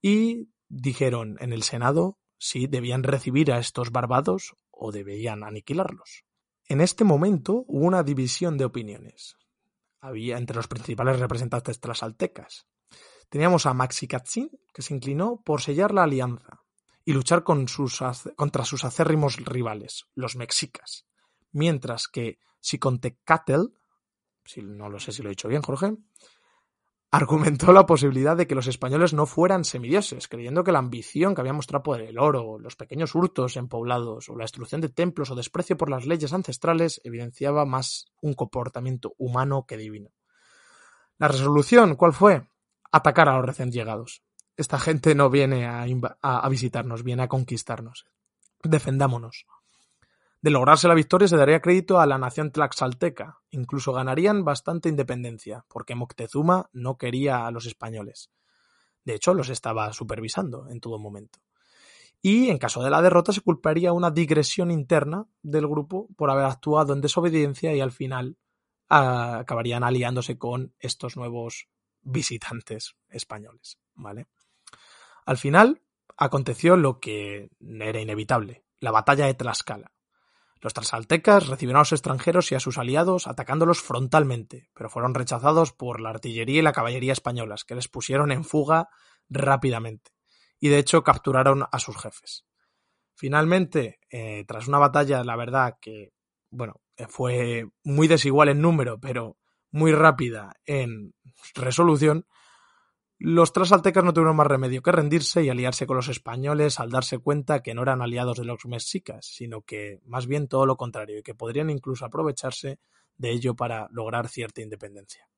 y 0.00 0.48
dijeron 0.68 1.36
en 1.40 1.52
el 1.52 1.62
Senado 1.62 2.18
si 2.38 2.66
debían 2.66 3.02
recibir 3.02 3.52
a 3.52 3.58
estos 3.58 3.90
barbados 3.90 4.54
o 4.70 4.92
debían 4.92 5.44
aniquilarlos. 5.44 6.24
En 6.66 6.80
este 6.80 7.04
momento 7.04 7.64
hubo 7.66 7.86
una 7.86 8.02
división 8.02 8.58
de 8.58 8.64
opiniones. 8.64 9.36
Había 10.00 10.38
entre 10.38 10.56
los 10.56 10.68
principales 10.68 11.18
representantes 11.18 11.80
trasaltecas. 11.80 12.66
Teníamos 13.28 13.66
a 13.66 13.74
Maxicatzin, 13.74 14.50
que 14.72 14.82
se 14.82 14.94
inclinó 14.94 15.42
por 15.44 15.60
sellar 15.60 15.92
la 15.92 16.04
alianza 16.04 16.62
y 17.04 17.12
luchar 17.12 17.42
contra 17.42 18.64
sus 18.64 18.84
acérrimos 18.84 19.36
rivales, 19.36 20.06
los 20.14 20.36
mexicas. 20.36 21.06
Mientras 21.52 22.08
que 22.08 22.38
Xicontecatl, 22.60 23.66
si 24.44 24.62
no 24.62 24.88
lo 24.88 24.98
sé 24.98 25.12
si 25.12 25.22
lo 25.22 25.28
he 25.28 25.32
dicho 25.32 25.48
bien, 25.48 25.62
Jorge, 25.62 25.96
argumentó 27.10 27.72
la 27.72 27.86
posibilidad 27.86 28.36
de 28.36 28.46
que 28.46 28.54
los 28.54 28.66
españoles 28.66 29.14
no 29.14 29.24
fueran 29.24 29.64
semidioses, 29.64 30.28
creyendo 30.28 30.62
que 30.62 30.72
la 30.72 30.78
ambición 30.78 31.34
que 31.34 31.40
había 31.40 31.54
mostrado 31.54 31.82
por 31.82 32.00
el 32.02 32.18
oro, 32.18 32.58
los 32.58 32.76
pequeños 32.76 33.14
hurtos 33.14 33.56
en 33.56 33.68
poblados 33.68 34.28
o 34.28 34.36
la 34.36 34.44
destrucción 34.44 34.80
de 34.82 34.90
templos 34.90 35.30
o 35.30 35.34
desprecio 35.34 35.76
por 35.76 35.88
las 35.88 36.06
leyes 36.06 36.32
ancestrales 36.32 37.00
evidenciaba 37.04 37.64
más 37.64 38.12
un 38.20 38.34
comportamiento 38.34 39.14
humano 39.16 39.64
que 39.66 39.78
divino. 39.78 40.10
La 41.18 41.28
resolución, 41.28 41.96
¿cuál 41.96 42.12
fue? 42.12 42.46
Atacar 42.90 43.28
a 43.28 43.36
los 43.36 43.44
recién 43.44 43.70
llegados. 43.70 44.22
Esta 44.56 44.78
gente 44.78 45.14
no 45.14 45.30
viene 45.30 45.66
a, 45.66 46.48
visitarnos, 46.48 47.04
viene 47.04 47.22
a 47.22 47.28
conquistarnos. 47.28 48.06
Defendámonos. 48.62 49.46
De 50.40 50.50
lograrse 50.50 50.88
la 50.88 50.94
victoria 50.94 51.28
se 51.28 51.36
daría 51.36 51.60
crédito 51.60 52.00
a 52.00 52.06
la 52.06 52.18
nación 52.18 52.50
tlaxalteca. 52.50 53.38
Incluso 53.50 53.92
ganarían 53.92 54.44
bastante 54.44 54.88
independencia, 54.88 55.64
porque 55.68 55.94
Moctezuma 55.94 56.70
no 56.72 56.96
quería 56.96 57.46
a 57.46 57.50
los 57.50 57.66
españoles. 57.66 58.30
De 59.04 59.14
hecho, 59.14 59.34
los 59.34 59.48
estaba 59.48 59.92
supervisando 59.92 60.68
en 60.68 60.80
todo 60.80 60.98
momento. 60.98 61.38
Y 62.20 62.50
en 62.50 62.58
caso 62.58 62.82
de 62.82 62.90
la 62.90 63.00
derrota 63.00 63.32
se 63.32 63.40
culparía 63.40 63.92
una 63.92 64.10
digresión 64.10 64.70
interna 64.70 65.26
del 65.42 65.68
grupo 65.68 66.08
por 66.16 66.30
haber 66.30 66.46
actuado 66.46 66.92
en 66.92 67.00
desobediencia 67.00 67.74
y 67.74 67.80
al 67.80 67.92
final 67.92 68.36
acabarían 68.88 69.84
aliándose 69.84 70.36
con 70.36 70.74
estos 70.80 71.16
nuevos 71.16 71.68
visitantes 72.08 72.96
españoles, 73.08 73.78
¿vale? 73.94 74.26
Al 75.24 75.36
final 75.36 75.82
aconteció 76.16 76.76
lo 76.76 77.00
que 77.00 77.50
era 77.60 78.00
inevitable, 78.00 78.64
la 78.80 78.90
batalla 78.90 79.26
de 79.26 79.34
Tlaxcala. 79.34 79.92
Los 80.60 80.74
trasaltecas 80.74 81.46
recibieron 81.46 81.78
a 81.78 81.82
los 81.82 81.92
extranjeros 81.92 82.50
y 82.50 82.56
a 82.56 82.60
sus 82.60 82.78
aliados 82.78 83.28
atacándolos 83.28 83.80
frontalmente, 83.80 84.68
pero 84.74 84.90
fueron 84.90 85.14
rechazados 85.14 85.72
por 85.72 86.00
la 86.00 86.10
artillería 86.10 86.58
y 86.58 86.62
la 86.62 86.72
caballería 86.72 87.12
españolas, 87.12 87.64
que 87.64 87.76
les 87.76 87.86
pusieron 87.86 88.32
en 88.32 88.42
fuga 88.42 88.88
rápidamente, 89.28 90.10
y 90.58 90.68
de 90.68 90.78
hecho 90.78 91.04
capturaron 91.04 91.64
a 91.70 91.78
sus 91.78 91.96
jefes. 91.96 92.44
Finalmente, 93.14 94.00
eh, 94.10 94.44
tras 94.48 94.66
una 94.66 94.78
batalla, 94.78 95.22
la 95.22 95.36
verdad 95.36 95.76
que, 95.80 96.12
bueno, 96.50 96.80
fue 97.08 97.66
muy 97.84 98.08
desigual 98.08 98.48
en 98.48 98.60
número, 98.60 98.98
pero 98.98 99.37
muy 99.70 99.92
rápida 99.92 100.54
en 100.64 101.14
resolución, 101.54 102.26
los 103.18 103.52
trasaltecas 103.52 104.04
no 104.04 104.12
tuvieron 104.12 104.36
más 104.36 104.46
remedio 104.46 104.80
que 104.80 104.92
rendirse 104.92 105.42
y 105.42 105.48
aliarse 105.48 105.86
con 105.86 105.96
los 105.96 106.08
españoles 106.08 106.78
al 106.78 106.90
darse 106.90 107.18
cuenta 107.18 107.62
que 107.62 107.74
no 107.74 107.82
eran 107.82 108.00
aliados 108.00 108.38
de 108.38 108.44
los 108.44 108.64
mexicas, 108.66 109.26
sino 109.26 109.62
que 109.62 110.00
más 110.04 110.26
bien 110.26 110.46
todo 110.46 110.66
lo 110.66 110.76
contrario 110.76 111.18
y 111.18 111.22
que 111.22 111.34
podrían 111.34 111.68
incluso 111.68 112.04
aprovecharse 112.04 112.78
de 113.16 113.30
ello 113.30 113.56
para 113.56 113.88
lograr 113.90 114.28
cierta 114.28 114.62
independencia. 114.62 115.28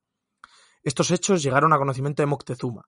Estos 0.83 1.11
hechos 1.11 1.43
llegaron 1.43 1.73
a 1.73 1.79
conocimiento 1.79 2.23
de 2.23 2.27
Moctezuma, 2.27 2.87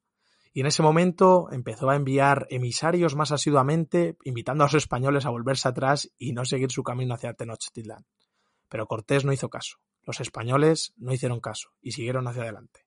y 0.52 0.60
en 0.60 0.66
ese 0.66 0.82
momento 0.82 1.48
empezó 1.50 1.88
a 1.88 1.96
enviar 1.96 2.46
emisarios 2.50 3.16
más 3.16 3.32
asiduamente, 3.32 4.18
invitando 4.24 4.64
a 4.64 4.66
los 4.66 4.74
españoles 4.74 5.24
a 5.24 5.30
volverse 5.30 5.68
atrás 5.68 6.10
y 6.18 6.32
no 6.32 6.44
seguir 6.44 6.70
su 6.70 6.82
camino 6.82 7.14
hacia 7.14 7.32
Tenochtitlán. 7.32 8.04
Pero 8.68 8.86
Cortés 8.86 9.24
no 9.24 9.32
hizo 9.32 9.48
caso. 9.48 9.78
Los 10.04 10.20
españoles 10.20 10.92
no 10.96 11.12
hicieron 11.12 11.40
caso 11.40 11.70
y 11.80 11.92
siguieron 11.92 12.26
hacia 12.26 12.42
adelante. 12.42 12.86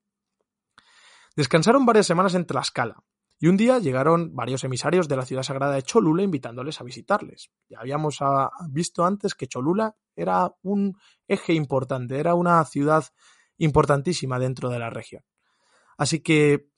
Descansaron 1.35 1.85
varias 1.85 2.07
semanas 2.07 2.35
en 2.35 2.45
Tlaxcala, 2.45 3.03
y 3.37 3.47
un 3.47 3.57
día 3.57 3.79
llegaron 3.79 4.33
varios 4.33 4.63
emisarios 4.63 5.07
de 5.07 5.17
la 5.17 5.25
ciudad 5.25 5.43
sagrada 5.43 5.75
de 5.75 5.83
Cholula 5.83 6.23
invitándoles 6.23 6.79
a 6.79 6.85
visitarles. 6.85 7.51
Ya 7.69 7.79
habíamos 7.79 8.17
ah, 8.21 8.49
visto 8.69 9.03
antes 9.05 9.35
que 9.35 9.47
Cholula 9.47 9.95
era 10.15 10.53
un 10.61 10.97
eje 11.27 11.53
importante, 11.53 12.17
era 12.17 12.33
una 12.33 12.63
ciudad 12.63 13.03
importantísima 13.57 14.39
dentro 14.39 14.69
de 14.69 14.79
la 14.79 14.89
región. 14.89 15.23
Así 15.97 16.21
que, 16.21 16.69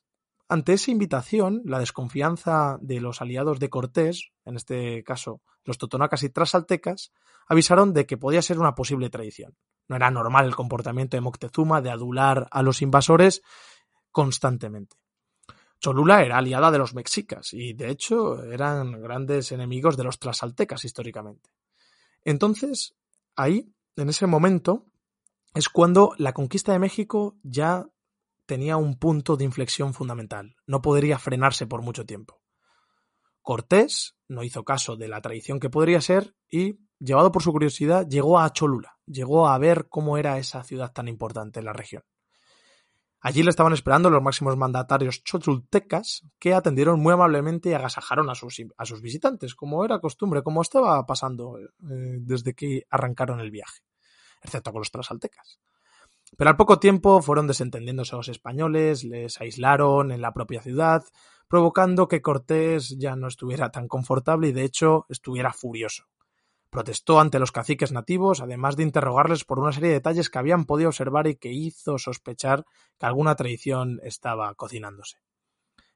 ante 0.49 0.73
esa 0.73 0.91
invitación, 0.91 1.61
la 1.65 1.79
desconfianza 1.79 2.77
de 2.81 3.01
los 3.01 3.21
aliados 3.21 3.59
de 3.59 3.69
Cortés, 3.69 4.31
en 4.45 4.55
este 4.55 5.03
caso 5.03 5.41
los 5.65 5.77
totonacas 5.77 6.23
y 6.23 6.29
trasaltecas, 6.29 7.11
avisaron 7.47 7.93
de 7.93 8.05
que 8.05 8.17
podía 8.17 8.41
ser 8.41 8.59
una 8.59 8.73
posible 8.73 9.09
traición. 9.09 9.55
No 9.89 9.97
era 9.97 10.09
normal 10.11 10.45
el 10.45 10.55
comportamiento 10.55 11.17
de 11.17 11.21
Moctezuma 11.21 11.81
de 11.81 11.91
adular 11.91 12.47
a 12.51 12.61
los 12.61 12.81
invasores 12.81 13.41
constantemente. 14.11 14.95
Cholula 15.79 16.23
era 16.23 16.37
aliada 16.37 16.71
de 16.71 16.77
los 16.77 16.95
mexicas 16.95 17.53
y, 17.53 17.73
de 17.73 17.89
hecho, 17.89 18.43
eran 18.43 19.01
grandes 19.01 19.51
enemigos 19.51 19.95
de 19.97 20.05
los 20.05 20.19
tlaxaltecas 20.19 20.85
históricamente. 20.85 21.49
Entonces, 22.23 22.95
ahí, 23.35 23.71
en 23.95 24.09
ese 24.09 24.25
momento, 24.25 24.85
es 25.53 25.69
cuando 25.69 26.13
la 26.17 26.33
conquista 26.33 26.71
de 26.71 26.79
México 26.79 27.37
ya 27.43 27.87
tenía 28.47 28.77
un 28.77 28.97
punto 28.97 29.37
de 29.37 29.43
inflexión 29.43 29.93
fundamental. 29.93 30.55
No 30.65 30.81
podría 30.81 31.19
frenarse 31.19 31.67
por 31.67 31.83
mucho 31.83 32.05
tiempo. 32.05 32.41
Cortés 33.43 34.17
no 34.27 34.43
hizo 34.43 34.63
caso 34.65 34.95
de 34.95 35.07
la 35.07 35.21
tradición 35.21 35.59
que 35.59 35.69
podría 35.69 36.01
ser 36.01 36.35
y, 36.49 36.79
llevado 36.99 37.31
por 37.31 37.43
su 37.43 37.51
curiosidad, 37.51 38.07
llegó 38.07 38.39
a 38.39 38.51
Cholula, 38.51 38.97
llegó 39.05 39.47
a 39.47 39.57
ver 39.57 39.87
cómo 39.89 40.17
era 40.17 40.37
esa 40.37 40.63
ciudad 40.63 40.91
tan 40.91 41.07
importante 41.07 41.59
en 41.59 41.65
la 41.65 41.73
región. 41.73 42.03
Allí 43.19 43.43
le 43.43 43.49
estaban 43.49 43.73
esperando 43.73 44.09
los 44.09 44.21
máximos 44.21 44.55
mandatarios 44.57 45.23
cholultecas, 45.23 46.23
que 46.39 46.53
atendieron 46.53 46.99
muy 46.99 47.13
amablemente 47.13 47.69
y 47.69 47.73
agasajaron 47.73 48.29
a 48.29 48.35
sus, 48.35 48.61
a 48.77 48.85
sus 48.85 49.01
visitantes, 49.01 49.55
como 49.55 49.83
era 49.83 49.99
costumbre, 49.99 50.43
como 50.43 50.61
estaba 50.61 51.05
pasando 51.05 51.57
eh, 51.57 51.67
desde 51.79 52.53
que 52.53 52.83
arrancaron 52.89 53.39
el 53.39 53.51
viaje, 53.51 53.81
excepto 54.41 54.71
con 54.71 54.81
los 54.81 54.91
trasaltecas. 54.91 55.59
Pero 56.35 56.49
al 56.49 56.57
poco 56.57 56.79
tiempo 56.79 57.21
fueron 57.21 57.47
desentendiéndose 57.47 58.15
los 58.15 58.27
españoles, 58.27 59.03
les 59.03 59.39
aislaron 59.39 60.11
en 60.11 60.21
la 60.21 60.33
propia 60.33 60.61
ciudad, 60.61 61.03
provocando 61.47 62.07
que 62.07 62.21
Cortés 62.21 62.97
ya 62.97 63.15
no 63.15 63.27
estuviera 63.27 63.71
tan 63.71 63.87
confortable 63.87 64.49
y 64.49 64.51
de 64.51 64.63
hecho 64.63 65.05
estuviera 65.09 65.53
furioso. 65.53 66.03
Protestó 66.69 67.21
ante 67.21 67.39
los 67.39 67.53
caciques 67.53 67.93
nativos, 67.93 68.41
además 68.41 68.75
de 68.75 68.83
interrogarles 68.83 69.45
por 69.45 69.59
una 69.59 69.71
serie 69.71 69.89
de 69.89 69.95
detalles 69.95 70.29
que 70.29 70.39
habían 70.39 70.65
podido 70.65 70.89
observar 70.89 71.27
y 71.27 71.35
que 71.35 71.53
hizo 71.53 71.97
sospechar 71.97 72.65
que 72.99 73.05
alguna 73.05 73.35
traición 73.35 73.99
estaba 74.03 74.53
cocinándose. 74.55 75.17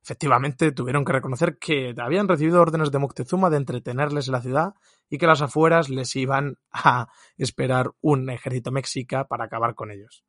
Efectivamente, 0.03 0.71
tuvieron 0.71 1.05
que 1.05 1.13
reconocer 1.13 1.59
que 1.59 1.93
habían 1.97 2.27
recibido 2.27 2.61
órdenes 2.61 2.91
de 2.91 2.97
Moctezuma 2.97 3.51
de 3.51 3.57
entretenerles 3.57 4.27
en 4.27 4.31
la 4.31 4.41
ciudad 4.41 4.73
y 5.09 5.19
que 5.19 5.27
las 5.27 5.41
afueras 5.41 5.89
les 5.89 6.15
iban 6.15 6.57
a 6.71 7.07
esperar 7.37 7.91
un 8.01 8.29
ejército 8.29 8.71
mexica 8.71 9.27
para 9.27 9.45
acabar 9.45 9.75
con 9.75 9.91
ellos. 9.91 10.23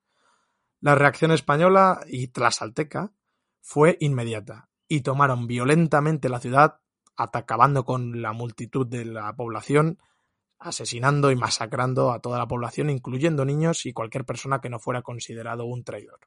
La 0.80 0.94
reacción 0.94 1.30
española 1.30 2.00
y 2.06 2.28
tlaxalteca 2.28 3.12
fue 3.60 3.96
inmediata 4.00 4.68
y 4.88 5.00
tomaron 5.00 5.46
violentamente 5.46 6.28
la 6.28 6.40
ciudad, 6.40 6.80
acabando 7.16 7.84
con 7.84 8.20
la 8.20 8.32
multitud 8.32 8.86
de 8.86 9.06
la 9.06 9.34
población, 9.34 9.98
asesinando 10.58 11.30
y 11.30 11.36
masacrando 11.36 12.12
a 12.12 12.20
toda 12.20 12.36
la 12.36 12.46
población, 12.46 12.90
incluyendo 12.90 13.44
niños 13.44 13.86
y 13.86 13.92
cualquier 13.92 14.26
persona 14.26 14.60
que 14.60 14.68
no 14.68 14.78
fuera 14.78 15.02
considerado 15.02 15.64
un 15.64 15.82
traidor. 15.82 16.20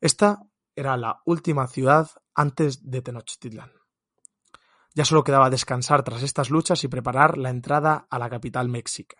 Esta 0.00 0.40
era 0.74 0.96
la 0.96 1.20
última 1.24 1.66
ciudad 1.66 2.10
antes 2.34 2.90
de 2.90 3.02
Tenochtitlan. 3.02 3.72
Ya 4.94 5.04
solo 5.04 5.24
quedaba 5.24 5.50
descansar 5.50 6.02
tras 6.02 6.22
estas 6.22 6.50
luchas 6.50 6.84
y 6.84 6.88
preparar 6.88 7.38
la 7.38 7.50
entrada 7.50 8.06
a 8.10 8.18
la 8.18 8.28
capital 8.28 8.68
mexica. 8.68 9.16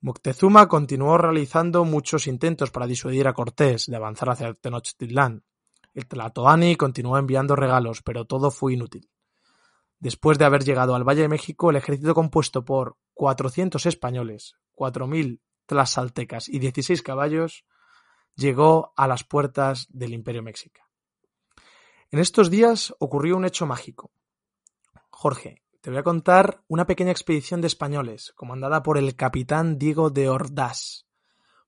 Moctezuma 0.00 0.68
continuó 0.68 1.18
realizando 1.18 1.84
muchos 1.84 2.26
intentos 2.26 2.70
para 2.70 2.86
disuadir 2.86 3.28
a 3.28 3.34
Cortés 3.34 3.86
de 3.86 3.96
avanzar 3.96 4.30
hacia 4.30 4.54
Tenochtitlán, 4.54 5.44
el 5.92 6.06
Tlatoani 6.06 6.76
continuó 6.76 7.18
enviando 7.18 7.56
regalos, 7.56 8.02
pero 8.02 8.24
todo 8.24 8.50
fue 8.50 8.74
inútil. 8.74 9.10
Después 9.98 10.38
de 10.38 10.44
haber 10.44 10.64
llegado 10.64 10.94
al 10.94 11.04
Valle 11.04 11.22
de 11.22 11.28
México, 11.28 11.70
el 11.70 11.76
ejército 11.76 12.14
compuesto 12.14 12.64
por 12.64 12.96
400 13.14 13.84
españoles, 13.86 14.54
4.000 14.76 15.40
tlaxaltecas 15.66 16.48
y 16.48 16.58
16 16.58 17.02
caballos 17.02 17.64
llegó 18.34 18.92
a 18.96 19.06
las 19.06 19.24
puertas 19.24 19.86
del 19.90 20.14
Imperio 20.14 20.42
Mexica. 20.42 20.88
En 22.10 22.18
estos 22.18 22.50
días 22.50 22.94
ocurrió 22.98 23.36
un 23.36 23.44
hecho 23.44 23.66
mágico. 23.66 24.10
Jorge, 25.10 25.62
te 25.80 25.90
voy 25.90 25.98
a 25.98 26.02
contar 26.02 26.62
una 26.68 26.86
pequeña 26.86 27.10
expedición 27.10 27.60
de 27.60 27.66
españoles, 27.66 28.32
comandada 28.34 28.82
por 28.82 28.98
el 28.98 29.16
capitán 29.16 29.78
Diego 29.78 30.10
de 30.10 30.28
Ordaz, 30.28 31.06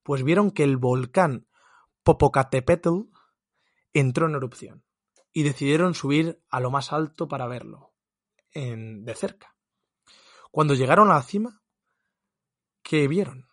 pues 0.02 0.23
vieron 0.23 0.50
que 0.50 0.64
el 0.64 0.76
volcán 0.76 1.47
Popocatépetl 2.02 3.02
entró 3.92 4.26
en 4.26 4.35
erupción 4.35 4.85
y 5.33 5.45
decidieron 5.45 5.95
subir 5.95 6.42
a 6.50 6.61
lo 6.61 6.71
más 6.71 6.92
alto 6.92 7.28
para 7.28 7.47
verlo, 7.47 7.95
en, 8.50 9.04
de 9.04 9.14
cerca. 9.14 9.57
Cuando 10.50 10.75
llegaron 10.75 11.11
a 11.11 11.14
la 11.14 11.23
cima, 11.23 11.62
¿qué 12.83 13.09
vieron? 13.09 13.49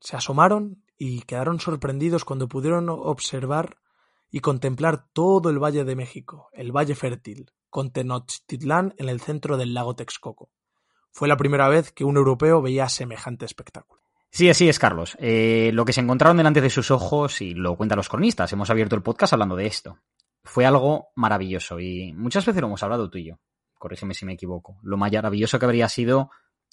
Se 0.00 0.16
asomaron 0.16 0.83
y 0.96 1.22
quedaron 1.22 1.60
sorprendidos 1.60 2.24
cuando 2.24 2.48
pudieron 2.48 2.88
observar 2.88 3.78
y 4.30 4.40
contemplar 4.40 5.06
todo 5.12 5.50
el 5.50 5.62
Valle 5.62 5.84
de 5.84 5.96
México, 5.96 6.48
el 6.52 6.72
Valle 6.72 6.94
Fértil, 6.94 7.52
con 7.70 7.90
Tenochtitlán 7.90 8.94
en 8.98 9.08
el 9.08 9.20
centro 9.20 9.56
del 9.56 9.74
lago 9.74 9.94
Texcoco. 9.94 10.50
Fue 11.10 11.28
la 11.28 11.36
primera 11.36 11.68
vez 11.68 11.92
que 11.92 12.04
un 12.04 12.16
europeo 12.16 12.60
veía 12.60 12.88
semejante 12.88 13.44
espectáculo. 13.44 14.02
Sí, 14.30 14.50
así 14.50 14.68
es, 14.68 14.80
Carlos. 14.80 15.16
Eh, 15.20 15.70
lo 15.72 15.84
que 15.84 15.92
se 15.92 16.00
encontraron 16.00 16.36
delante 16.36 16.60
de 16.60 16.70
sus 16.70 16.90
ojos, 16.90 17.40
y 17.40 17.54
lo 17.54 17.76
cuentan 17.76 17.98
los 17.98 18.08
cronistas, 18.08 18.52
hemos 18.52 18.68
abierto 18.68 18.96
el 18.96 19.02
podcast 19.02 19.32
hablando 19.32 19.54
de 19.54 19.66
esto. 19.66 20.00
Fue 20.42 20.66
algo 20.66 21.10
maravilloso 21.14 21.78
y 21.78 22.12
muchas 22.12 22.44
veces 22.44 22.60
lo 22.60 22.66
hemos 22.66 22.82
hablado 22.82 23.08
tú 23.08 23.18
y 23.18 23.26
yo. 23.26 23.38
Corrígeme 23.78 24.14
si 24.14 24.26
me 24.26 24.32
equivoco. 24.32 24.78
Lo 24.82 24.96
maravilloso 24.96 25.58
que 25.58 25.64
habría 25.64 25.88
sido 25.88 26.30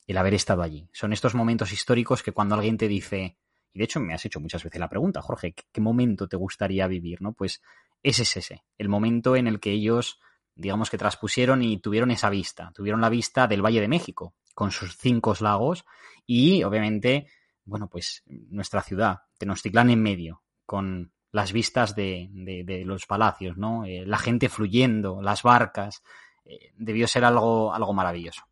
el 0.08 0.18
haber 0.18 0.34
estado 0.34 0.64
allí. 0.64 0.90
Son 0.92 1.14
estos 1.14 1.36
momentos 1.36 1.72
históricos 1.72 2.24
que 2.24 2.32
cuando 2.32 2.56
alguien 2.56 2.78
te 2.78 2.88
dice, 2.88 3.38
y 3.74 3.80
de 3.80 3.86
hecho 3.86 4.00
me 4.00 4.14
has 4.14 4.26
hecho 4.26 4.40
muchas 4.40 4.64
veces 4.64 4.80
la 4.80 4.90
pregunta, 4.90 5.22
Jorge, 5.22 5.54
¿qué, 5.54 5.82
momento 5.82 6.28
te 6.28 6.38
gustaría 6.38 6.88
vivir? 6.88 7.22
¿No? 7.22 7.34
Pues 7.34 7.62
ese 8.04 8.24
es 8.24 8.38
ese, 8.38 8.64
el 8.78 8.90
momento 8.90 9.36
en 9.36 9.48
el 9.48 9.60
que 9.60 9.72
ellos, 9.72 10.20
digamos 10.56 10.90
que 10.90 10.98
traspusieron 10.98 11.62
y 11.62 11.78
tuvieron 11.78 12.12
esa 12.12 12.30
vista, 12.30 12.72
tuvieron 12.74 13.02
la 13.02 13.10
vista 13.10 13.48
del 13.48 13.64
Valle 13.64 13.82
de 13.82 13.88
México, 13.88 14.34
con 14.54 14.72
sus 14.72 14.98
cinco 14.98 15.34
lagos 15.40 15.86
y 16.26 16.64
obviamente 16.64 17.28
bueno, 17.66 17.88
pues 17.88 18.24
nuestra 18.28 18.82
ciudad, 18.82 19.20
Tenochtitlán 19.38 19.90
en 19.90 20.02
medio, 20.02 20.44
con 20.66 21.14
las 21.32 21.54
vistas 21.54 21.96
de, 21.96 22.28
de, 22.32 22.84
los 22.86 23.06
palacios, 23.06 23.58
¿no? 23.58 23.86
Eh, 23.86 24.04
la 24.06 24.18
gente 24.18 24.50
fluyendo, 24.50 25.22
las 25.22 25.44
barcas, 25.44 26.04
eh, 26.44 26.74
debió 26.76 27.08
ser 27.08 27.24
algo, 27.24 27.74
algo 27.74 27.94
maravilloso. 27.94 28.44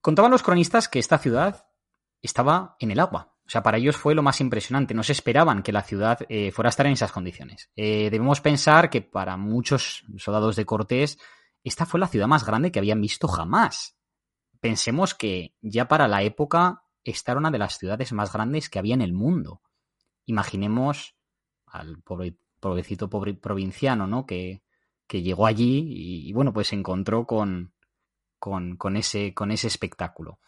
Contaban 0.00 0.30
los 0.30 0.42
cronistas 0.42 0.88
que 0.88 0.98
esta 0.98 1.18
ciudad 1.18 1.66
estaba 2.22 2.76
en 2.78 2.90
el 2.90 3.00
agua. 3.00 3.29
O 3.50 3.52
sea, 3.52 3.64
para 3.64 3.78
ellos 3.78 3.96
fue 3.96 4.14
lo 4.14 4.22
más 4.22 4.40
impresionante. 4.40 4.94
No 4.94 5.02
se 5.02 5.10
esperaban 5.10 5.64
que 5.64 5.72
la 5.72 5.82
ciudad 5.82 6.20
eh, 6.28 6.52
fuera 6.52 6.68
a 6.68 6.70
estar 6.70 6.86
en 6.86 6.92
esas 6.92 7.10
condiciones. 7.10 7.68
debemos 7.74 8.40
pensar 8.40 8.90
que 8.90 9.02
para 9.02 9.36
muchos 9.36 10.04
soldados 10.18 10.54
de 10.54 10.64
Cortés, 10.64 11.18
esta 11.64 11.84
fue 11.84 11.98
la 11.98 12.06
ciudad 12.06 12.28
más 12.28 12.46
grande 12.46 12.70
que 12.70 12.78
habían 12.78 13.00
visto 13.00 13.26
jamás. 13.26 13.96
Pensemos 14.60 15.16
que 15.16 15.56
ya 15.62 15.88
para 15.88 16.06
la 16.06 16.22
época 16.22 16.84
esta 17.02 17.32
era 17.32 17.40
una 17.40 17.50
de 17.50 17.58
las 17.58 17.76
ciudades 17.76 18.12
más 18.12 18.32
grandes 18.32 18.70
que 18.70 18.78
había 18.78 18.94
en 18.94 19.02
el 19.02 19.14
mundo. 19.14 19.62
Imaginemos 20.26 21.16
al 21.66 21.98
pobre, 22.02 22.36
pobrecito 22.60 23.10
pobre 23.10 23.34
provinciano, 23.34 24.06
¿no? 24.06 24.26
Que, 24.26 24.62
que 25.08 25.22
llegó 25.22 25.48
allí 25.48 25.86
y, 25.88 26.32
bueno, 26.32 26.52
pues 26.52 26.68
se 26.68 26.76
encontró 26.76 27.26
con, 27.26 27.74
con, 28.38 28.76
con, 28.76 28.96
ese, 28.96 29.34
con 29.34 29.50
ese 29.50 29.66
espectáculo. 29.66 30.38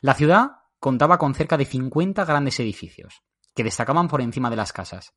La 0.00 0.14
ciudad 0.14 0.52
contaba 0.78 1.18
con 1.18 1.34
cerca 1.34 1.56
de 1.56 1.64
50 1.64 2.24
grandes 2.24 2.60
edificios 2.60 3.22
que 3.54 3.64
destacaban 3.64 4.08
por 4.08 4.20
encima 4.20 4.50
de 4.50 4.56
las 4.56 4.72
casas. 4.72 5.14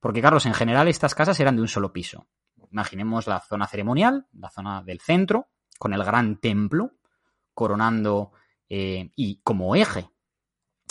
Porque, 0.00 0.22
Carlos, 0.22 0.46
en 0.46 0.54
general 0.54 0.88
estas 0.88 1.14
casas 1.14 1.40
eran 1.40 1.56
de 1.56 1.62
un 1.62 1.68
solo 1.68 1.92
piso. 1.92 2.28
Imaginemos 2.70 3.26
la 3.26 3.40
zona 3.40 3.66
ceremonial, 3.66 4.26
la 4.32 4.50
zona 4.50 4.82
del 4.82 5.00
centro, 5.00 5.48
con 5.78 5.94
el 5.94 6.04
gran 6.04 6.38
templo, 6.38 6.92
coronando 7.54 8.32
eh, 8.68 9.10
y 9.16 9.40
como 9.42 9.74
eje 9.74 10.10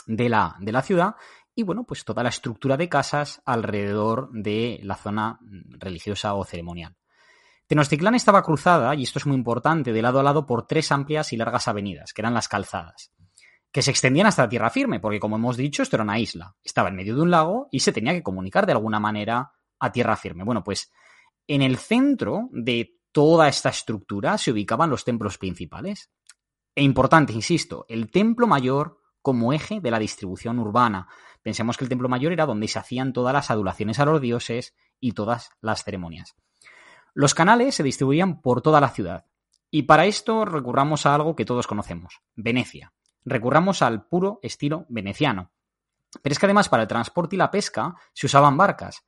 de 0.07 0.29
la, 0.29 0.55
de 0.59 0.71
la 0.71 0.81
ciudad 0.81 1.15
y 1.57 1.63
bueno, 1.63 1.85
pues 1.85 2.05
toda 2.05 2.21
la 2.21 2.29
estructura 2.29 2.77
de 2.77 2.87
casas 2.87 3.41
alrededor 3.43 4.29
de 4.31 4.79
la 4.83 4.95
zona 4.95 5.39
religiosa 5.79 6.35
o 6.35 6.43
ceremonial. 6.43 6.95
Tenochtitlán 7.65 8.13
estaba 8.13 8.43
cruzada, 8.43 8.93
y 8.93 9.01
esto 9.01 9.17
es 9.17 9.25
muy 9.25 9.35
importante, 9.35 9.91
de 9.91 10.01
lado 10.03 10.19
a 10.19 10.23
lado 10.23 10.45
por 10.45 10.67
tres 10.67 10.91
amplias 10.91 11.33
y 11.33 11.37
largas 11.37 11.67
avenidas, 11.67 12.13
que 12.13 12.21
eran 12.21 12.35
las 12.35 12.47
calzadas, 12.47 13.11
que 13.71 13.81
se 13.81 13.91
extendían 13.91 14.27
hasta 14.27 14.43
la 14.43 14.49
tierra 14.49 14.69
firme, 14.69 14.99
porque 14.99 15.19
como 15.19 15.35
hemos 15.35 15.57
dicho, 15.57 15.83
esto 15.83 15.95
era 15.97 16.03
una 16.03 16.19
isla, 16.19 16.55
estaba 16.63 16.89
en 16.89 16.95
medio 16.95 17.15
de 17.15 17.21
un 17.21 17.31
lago 17.31 17.67
y 17.71 17.81
se 17.81 17.91
tenía 17.91 18.13
que 18.13 18.23
comunicar 18.23 18.65
de 18.65 18.71
alguna 18.71 18.99
manera 18.99 19.51
a 19.79 19.91
tierra 19.91 20.15
firme. 20.15 20.43
Bueno, 20.43 20.63
pues 20.63 20.91
en 21.47 21.61
el 21.61 21.77
centro 21.77 22.49
de 22.51 22.97
toda 23.11 23.47
esta 23.47 23.69
estructura 23.69 24.37
se 24.37 24.51
ubicaban 24.51 24.89
los 24.89 25.03
templos 25.03 25.37
principales. 25.37 26.11
E 26.75 26.83
importante, 26.83 27.33
insisto, 27.33 27.85
el 27.89 28.11
templo 28.11 28.47
mayor 28.47 28.99
como 29.21 29.51
eje 29.51 29.81
de 29.81 29.91
la 29.91 29.99
distribución 29.99 30.59
urbana. 30.59 31.07
Pensemos 31.41 31.75
que 31.75 31.83
el 31.83 31.89
templo 31.89 32.07
mayor 32.07 32.31
era 32.31 32.45
donde 32.45 32.67
se 32.67 32.79
hacían 32.79 33.13
todas 33.13 33.33
las 33.33 33.51
adulaciones 33.51 33.99
a 33.99 34.05
los 34.05 34.21
dioses 34.21 34.75
y 34.99 35.11
todas 35.11 35.49
las 35.61 35.83
ceremonias. 35.83 36.35
Los 37.13 37.33
canales 37.33 37.75
se 37.75 37.83
distribuían 37.83 38.41
por 38.41 38.61
toda 38.61 38.79
la 38.79 38.89
ciudad. 38.89 39.25
Y 39.69 39.83
para 39.83 40.05
esto 40.05 40.45
recurramos 40.45 41.05
a 41.05 41.15
algo 41.15 41.35
que 41.35 41.43
todos 41.43 41.67
conocemos, 41.67 42.21
Venecia. 42.35 42.93
Recurramos 43.27 43.81
al 43.81 44.05
puro 44.07 44.39
estilo 44.41 44.85
veneciano. 44.89 45.51
Pero 46.21 46.33
es 46.33 46.39
que 46.39 46.45
además 46.45 46.69
para 46.69 46.83
el 46.83 46.89
transporte 46.89 47.35
y 47.35 47.39
la 47.39 47.51
pesca 47.51 47.95
se 48.13 48.25
usaban 48.25 48.57
barcas. 48.57 49.03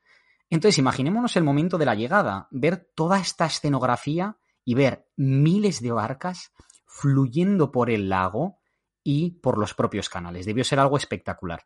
Entonces 0.49 0.77
imaginémonos 0.77 1.35
el 1.37 1.43
momento 1.43 1.77
de 1.77 1.85
la 1.85 1.95
llegada, 1.95 2.47
ver 2.51 2.89
toda 2.95 3.19
esta 3.19 3.45
escenografía 3.45 4.37
y 4.65 4.73
ver 4.75 5.07
miles 5.15 5.81
de 5.81 5.91
barcas 5.91 6.51
fluyendo 6.85 7.71
por 7.71 7.89
el 7.89 8.09
lago, 8.09 8.59
y 9.03 9.31
por 9.31 9.57
los 9.57 9.73
propios 9.73 10.09
canales. 10.09 10.45
Debió 10.45 10.63
ser 10.63 10.79
algo 10.79 10.97
espectacular. 10.97 11.65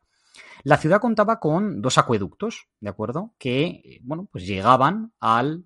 La 0.63 0.77
ciudad 0.77 1.01
contaba 1.01 1.39
con 1.39 1.81
dos 1.81 1.97
acueductos, 1.97 2.67
¿de 2.79 2.89
acuerdo? 2.89 3.33
Que, 3.37 3.99
bueno, 4.03 4.27
pues 4.31 4.47
llegaban 4.47 5.13
al, 5.19 5.65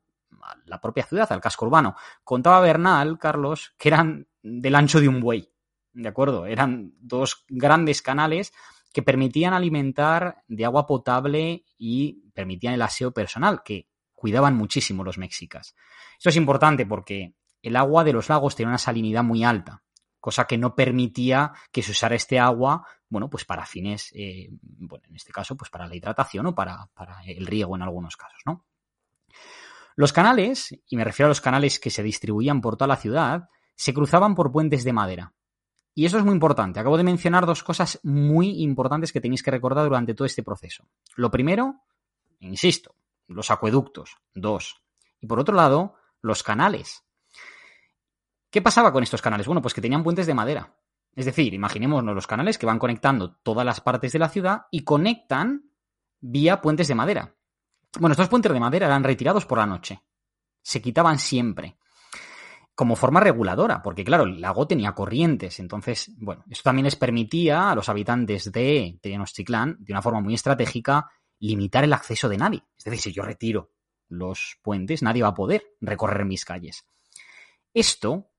la 0.66 0.82
propia 0.82 1.06
ciudad, 1.06 1.32
al 1.32 1.40
casco 1.42 1.66
urbano. 1.66 1.96
Contaba 2.24 2.60
Bernal, 2.62 3.20
Carlos, 3.20 3.76
que 3.78 3.90
eran 3.90 4.28
del 4.42 4.76
ancho 4.76 5.00
de 5.00 5.08
un 5.08 5.22
buey. 5.22 5.52
¿De 5.98 6.10
acuerdo? 6.10 6.46
Eran 6.46 6.94
dos 7.00 7.44
grandes 7.50 8.04
canales 8.04 8.54
que 8.94 9.02
permitían 9.02 9.56
alimentar 9.56 10.44
de 10.48 10.64
agua 10.64 10.86
potable 10.86 11.66
y 11.76 12.30
permitían 12.36 12.76
el 12.76 12.84
aseo 12.84 13.12
personal, 13.12 13.64
que 13.64 13.88
cuidaban 14.14 14.56
muchísimo 14.56 15.04
los 15.04 15.18
mexicas. 15.18 15.76
Esto 16.16 16.30
es 16.30 16.36
importante 16.36 16.86
porque 16.86 17.34
el 17.64 17.76
agua 17.76 18.04
de 18.04 18.14
los 18.14 18.30
lagos 18.30 18.56
tenía 18.56 18.70
una 18.70 18.78
salinidad 18.78 19.24
muy 19.24 19.44
alta, 19.44 19.82
cosa 20.20 20.46
que 20.46 20.60
no 20.60 20.76
permitía 20.76 21.52
que 21.72 21.82
se 21.82 21.92
usara 21.92 22.14
este 22.14 22.38
agua, 22.38 22.86
bueno, 23.10 23.28
pues 23.28 23.44
para 23.44 23.66
fines, 23.66 24.12
eh, 24.14 24.50
bueno, 24.52 25.06
en 25.10 25.16
este 25.16 25.34
caso, 25.34 25.58
pues 25.58 25.72
para 25.72 25.88
la 25.88 25.96
hidratación 25.96 26.46
o 26.46 26.54
para, 26.54 26.92
para 26.94 27.24
el 27.26 27.48
riego 27.48 27.76
en 27.76 27.82
algunos 27.82 28.16
casos, 28.16 28.40
¿no? 28.46 28.68
Los 29.96 30.14
canales, 30.14 30.80
y 30.88 30.96
me 30.96 31.04
refiero 31.04 31.26
a 31.26 31.30
los 31.30 31.42
canales 31.42 31.80
que 31.80 31.90
se 31.90 32.04
distribuían 32.04 32.62
por 32.62 32.78
toda 32.78 32.88
la 32.88 32.98
ciudad, 32.98 33.50
se 33.76 33.96
cruzaban 33.96 34.36
por 34.36 34.52
puentes 34.52 34.84
de 34.84 34.94
madera. 34.94 35.34
Y 35.98 36.06
eso 36.06 36.20
es 36.20 36.24
muy 36.24 36.34
importante. 36.34 36.80
Acabo 36.80 36.96
de 36.96 37.04
mencionar 37.04 37.48
dos 37.48 37.64
cosas 37.64 38.00
muy 38.04 38.62
importantes 38.62 39.12
que 39.12 39.20
tenéis 39.20 39.42
que 39.42 39.50
recordar 39.50 39.84
durante 39.84 40.14
todo 40.14 40.28
este 40.28 40.44
proceso. 40.44 40.86
Lo 41.16 41.32
primero, 41.32 41.82
insisto, 42.40 42.94
los 43.26 43.50
acueductos. 43.50 44.16
Dos. 44.36 44.80
Y 45.20 45.26
por 45.26 45.40
otro 45.40 45.56
lado, 45.56 45.96
los 46.22 46.44
canales. 46.44 47.04
¿Qué 48.52 48.62
pasaba 48.62 48.94
con 48.94 49.02
estos 49.02 49.24
canales? 49.24 49.48
Bueno, 49.48 49.60
pues 49.60 49.74
que 49.74 49.82
tenían 49.82 50.04
puentes 50.04 50.28
de 50.28 50.36
madera. 50.36 50.72
Es 51.16 51.26
decir, 51.26 51.52
imaginémonos 51.56 52.14
los 52.14 52.28
canales 52.28 52.60
que 52.60 52.68
van 52.68 52.78
conectando 52.78 53.36
todas 53.38 53.66
las 53.66 53.82
partes 53.82 54.12
de 54.12 54.20
la 54.20 54.30
ciudad 54.30 54.68
y 54.70 54.84
conectan 54.84 55.72
vía 56.20 56.62
puentes 56.62 56.88
de 56.88 56.94
madera. 56.94 57.34
Bueno, 58.00 58.12
estos 58.12 58.30
puentes 58.30 58.54
de 58.54 58.60
madera 58.60 58.86
eran 58.86 59.04
retirados 59.04 59.48
por 59.48 59.58
la 59.58 59.66
noche. 59.66 60.04
Se 60.62 60.80
quitaban 60.80 61.18
siempre. 61.18 61.80
Como 62.78 62.96
forma 62.96 63.20
reguladora, 63.20 63.82
porque 63.82 64.06
claro, 64.06 64.26
el 64.26 64.40
lago 64.40 64.68
tenía 64.68 64.94
corrientes. 64.94 65.60
Entonces, 65.60 66.12
bueno, 66.20 66.44
esto 66.48 66.62
también 66.62 66.86
les 66.86 66.96
permitía 66.96 67.72
a 67.72 67.76
los 67.76 67.90
habitantes 67.90 68.52
de 68.52 69.00
Tenochtitlán, 69.02 69.78
de 69.80 69.94
una 69.94 70.04
forma 70.04 70.22
muy 70.22 70.36
estratégica, 70.36 71.10
limitar 71.40 71.84
el 71.84 71.94
acceso 71.94 72.30
de 72.30 72.38
nadie. 72.38 72.64
Es 72.78 72.84
decir, 72.84 73.00
si 73.00 73.12
yo 73.14 73.24
retiro 73.24 73.72
los 74.10 74.60
puentes, 74.62 75.02
nadie 75.02 75.24
va 75.24 75.30
a 75.30 75.34
poder 75.34 75.64
recorrer 75.82 76.24
mis 76.26 76.46
calles. 76.46 76.86
Esto 77.74 78.30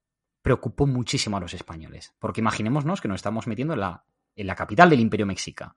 preocupó 0.41 0.87
muchísimo 0.87 1.37
a 1.37 1.41
los 1.41 1.53
españoles, 1.53 2.15
porque 2.21 2.41
imaginémonos 2.41 3.01
que 3.01 3.09
nos 3.09 3.17
estamos 3.17 3.49
metiendo 3.49 3.75
en 3.75 3.81
la, 3.81 4.05
en 4.37 4.47
la 4.47 4.55
capital 4.55 4.89
del 4.89 5.01
Imperio 5.01 5.27
Mexica. 5.27 5.75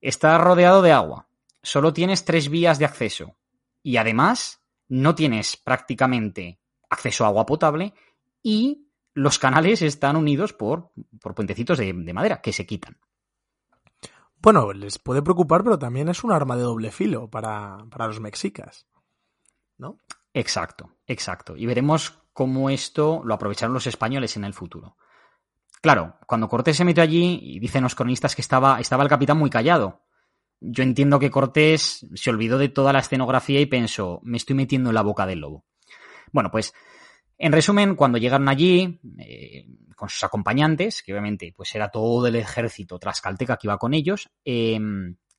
Está 0.00 0.36
rodeado 0.38 0.82
de 0.82 0.90
agua, 0.90 1.28
solo 1.62 1.92
tienes 1.92 2.24
tres 2.24 2.48
vías 2.48 2.80
de 2.80 2.86
acceso 2.86 3.36
y 3.82 3.98
además 3.98 4.62
no 4.88 5.14
tienes 5.14 5.56
prácticamente 5.56 6.59
acceso 6.90 7.24
a 7.24 7.28
agua 7.28 7.46
potable 7.46 7.94
y 8.42 8.88
los 9.14 9.38
canales 9.38 9.82
están 9.82 10.16
unidos 10.16 10.52
por, 10.52 10.92
por 11.20 11.34
puentecitos 11.34 11.78
de, 11.78 11.92
de 11.92 12.12
madera 12.12 12.40
que 12.40 12.52
se 12.52 12.66
quitan. 12.66 12.98
Bueno, 14.42 14.72
les 14.72 14.98
puede 14.98 15.22
preocupar, 15.22 15.62
pero 15.62 15.78
también 15.78 16.08
es 16.08 16.24
un 16.24 16.32
arma 16.32 16.56
de 16.56 16.62
doble 16.62 16.90
filo 16.90 17.28
para, 17.28 17.78
para 17.90 18.06
los 18.06 18.20
mexicas. 18.20 18.86
¿No? 19.76 19.98
Exacto, 20.32 20.96
exacto. 21.06 21.56
Y 21.56 21.66
veremos 21.66 22.22
cómo 22.32 22.70
esto 22.70 23.22
lo 23.24 23.34
aprovecharon 23.34 23.74
los 23.74 23.86
españoles 23.86 24.36
en 24.36 24.44
el 24.44 24.54
futuro. 24.54 24.96
Claro, 25.82 26.16
cuando 26.26 26.48
Cortés 26.48 26.76
se 26.76 26.84
metió 26.84 27.02
allí, 27.02 27.38
y 27.42 27.58
dicen 27.58 27.82
los 27.82 27.94
cronistas 27.94 28.34
que 28.34 28.42
estaba, 28.42 28.80
estaba 28.80 29.02
el 29.02 29.08
capitán 29.08 29.38
muy 29.38 29.50
callado. 29.50 30.02
Yo 30.60 30.82
entiendo 30.82 31.18
que 31.18 31.30
Cortés 31.30 32.06
se 32.14 32.30
olvidó 32.30 32.58
de 32.58 32.68
toda 32.68 32.92
la 32.92 32.98
escenografía 32.98 33.60
y 33.60 33.66
pensó, 33.66 34.20
me 34.22 34.36
estoy 34.36 34.56
metiendo 34.56 34.90
en 34.90 34.94
la 34.94 35.02
boca 35.02 35.26
del 35.26 35.40
lobo. 35.40 35.64
Bueno, 36.32 36.50
pues, 36.50 36.72
en 37.38 37.52
resumen, 37.52 37.94
cuando 37.94 38.18
llegaron 38.18 38.48
allí, 38.48 39.00
eh, 39.18 39.66
con 39.96 40.08
sus 40.08 40.24
acompañantes, 40.24 41.02
que 41.02 41.12
obviamente 41.12 41.52
pues 41.54 41.74
era 41.74 41.90
todo 41.90 42.26
el 42.26 42.36
ejército 42.36 42.98
trascalteca 42.98 43.56
que 43.56 43.66
iba 43.66 43.78
con 43.78 43.92
ellos, 43.92 44.30
eh, 44.44 44.80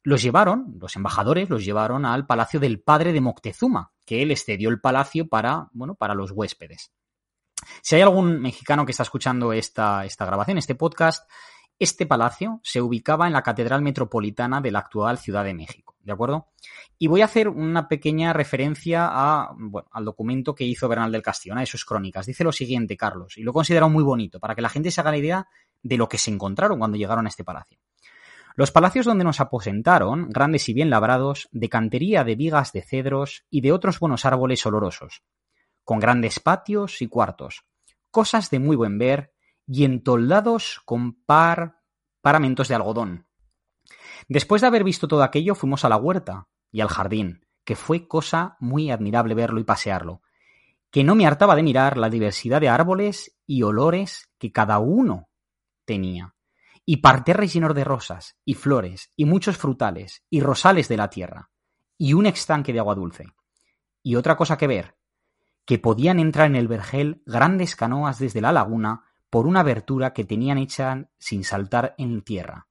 los 0.03 0.21
llevaron, 0.21 0.77
los 0.79 0.95
embajadores 0.95 1.49
los 1.49 1.63
llevaron 1.63 2.05
al 2.05 2.25
palacio 2.25 2.59
del 2.59 2.79
padre 2.79 3.13
de 3.13 3.21
Moctezuma, 3.21 3.91
que 4.05 4.21
él 4.21 4.35
cedió 4.37 4.69
el 4.69 4.79
palacio 4.79 5.27
para, 5.27 5.69
bueno, 5.73 5.95
para 5.95 6.15
los 6.15 6.31
huéspedes. 6.31 6.91
Si 7.81 7.95
hay 7.95 8.01
algún 8.01 8.41
mexicano 8.41 8.85
que 8.85 8.91
está 8.91 9.03
escuchando 9.03 9.53
esta, 9.53 10.05
esta 10.05 10.25
grabación, 10.25 10.57
este 10.57 10.75
podcast, 10.75 11.29
este 11.83 12.05
palacio 12.05 12.59
se 12.61 12.79
ubicaba 12.79 13.25
en 13.25 13.33
la 13.33 13.41
Catedral 13.41 13.81
Metropolitana 13.81 14.61
de 14.61 14.69
la 14.69 14.79
actual 14.79 15.17
Ciudad 15.17 15.43
de 15.43 15.55
México, 15.55 15.95
¿de 16.03 16.11
acuerdo? 16.11 16.49
Y 16.99 17.07
voy 17.07 17.21
a 17.21 17.25
hacer 17.25 17.49
una 17.49 17.87
pequeña 17.87 18.33
referencia 18.33 19.07
al 19.07 20.05
documento 20.05 20.53
que 20.53 20.63
hizo 20.63 20.87
Bernal 20.87 21.11
del 21.11 21.23
Castillo, 21.23 21.53
una 21.53 21.61
de 21.61 21.67
sus 21.67 21.83
crónicas. 21.83 22.27
Dice 22.27 22.43
lo 22.43 22.51
siguiente, 22.51 22.95
Carlos, 22.95 23.35
y 23.39 23.41
lo 23.41 23.49
he 23.49 23.53
considerado 23.55 23.89
muy 23.89 24.03
bonito, 24.03 24.39
para 24.39 24.53
que 24.53 24.61
la 24.61 24.69
gente 24.69 24.91
se 24.91 25.01
haga 25.01 25.09
la 25.09 25.17
idea 25.17 25.47
de 25.81 25.97
lo 25.97 26.07
que 26.07 26.19
se 26.19 26.29
encontraron 26.29 26.77
cuando 26.77 26.97
llegaron 26.97 27.25
a 27.25 27.29
este 27.29 27.43
palacio. 27.43 27.79
Los 28.53 28.69
palacios 28.69 29.07
donde 29.07 29.23
nos 29.23 29.39
aposentaron, 29.39 30.29
grandes 30.29 30.69
y 30.69 30.73
bien 30.73 30.91
labrados, 30.91 31.49
de 31.51 31.67
cantería 31.67 32.23
de 32.23 32.35
vigas 32.35 32.73
de 32.73 32.83
cedros 32.83 33.43
y 33.49 33.61
de 33.61 33.71
otros 33.71 33.99
buenos 33.99 34.23
árboles 34.23 34.63
olorosos, 34.67 35.23
con 35.83 35.99
grandes 35.99 36.39
patios 36.39 37.01
y 37.01 37.07
cuartos, 37.07 37.63
cosas 38.11 38.51
de 38.51 38.59
muy 38.59 38.75
buen 38.75 38.99
ver, 38.99 39.33
y 39.71 39.85
entoldados 39.85 40.81
con 40.83 41.13
par 41.13 41.77
paramentos 42.19 42.67
de 42.67 42.75
algodón. 42.75 43.25
Después 44.27 44.61
de 44.61 44.67
haber 44.67 44.83
visto 44.83 45.07
todo 45.07 45.23
aquello, 45.23 45.55
fuimos 45.55 45.85
a 45.85 45.89
la 45.89 45.95
huerta 45.95 46.49
y 46.71 46.81
al 46.81 46.89
jardín, 46.89 47.45
que 47.63 47.77
fue 47.77 48.05
cosa 48.05 48.57
muy 48.59 48.91
admirable 48.91 49.33
verlo 49.33 49.61
y 49.61 49.63
pasearlo, 49.63 50.23
que 50.89 51.05
no 51.05 51.15
me 51.15 51.25
hartaba 51.25 51.55
de 51.55 51.63
mirar 51.63 51.95
la 51.95 52.09
diversidad 52.09 52.59
de 52.59 52.67
árboles 52.67 53.39
y 53.47 53.63
olores 53.63 54.29
que 54.37 54.51
cada 54.51 54.79
uno 54.79 55.29
tenía 55.85 56.35
y 56.85 56.97
parterres 56.97 57.53
llenos 57.53 57.73
de 57.73 57.85
rosas, 57.85 58.35
y 58.43 58.55
flores, 58.55 59.13
y 59.15 59.23
muchos 59.23 59.55
frutales, 59.55 60.25
y 60.29 60.41
rosales 60.41 60.89
de 60.89 60.97
la 60.97 61.09
tierra, 61.09 61.51
y 61.97 62.13
un 62.13 62.25
estanque 62.25 62.73
de 62.73 62.79
agua 62.79 62.95
dulce. 62.95 63.27
Y 64.03 64.15
otra 64.15 64.35
cosa 64.35 64.57
que 64.57 64.67
ver, 64.67 64.97
que 65.63 65.77
podían 65.77 66.19
entrar 66.19 66.47
en 66.47 66.55
el 66.55 66.67
vergel 66.67 67.21
grandes 67.25 67.75
canoas 67.75 68.19
desde 68.19 68.41
la 68.41 68.51
laguna 68.51 69.05
por 69.31 69.47
una 69.47 69.61
abertura 69.61 70.13
que 70.13 70.25
tenían 70.25 70.59
hecha 70.59 71.09
sin 71.17 71.43
saltar 71.43 71.95
en 71.97 72.21
tierra. 72.21 72.67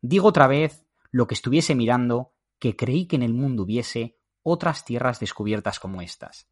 Digo 0.00 0.26
otra 0.26 0.46
vez 0.46 0.86
lo 1.10 1.26
que 1.26 1.34
estuviese 1.34 1.74
mirando, 1.74 2.32
que 2.58 2.74
creí 2.74 3.06
que 3.06 3.16
en 3.16 3.22
el 3.22 3.34
mundo 3.34 3.64
hubiese 3.64 4.18
otras 4.42 4.84
tierras 4.84 5.20
descubiertas 5.20 5.78
como 5.78 6.00
estas. 6.00 6.48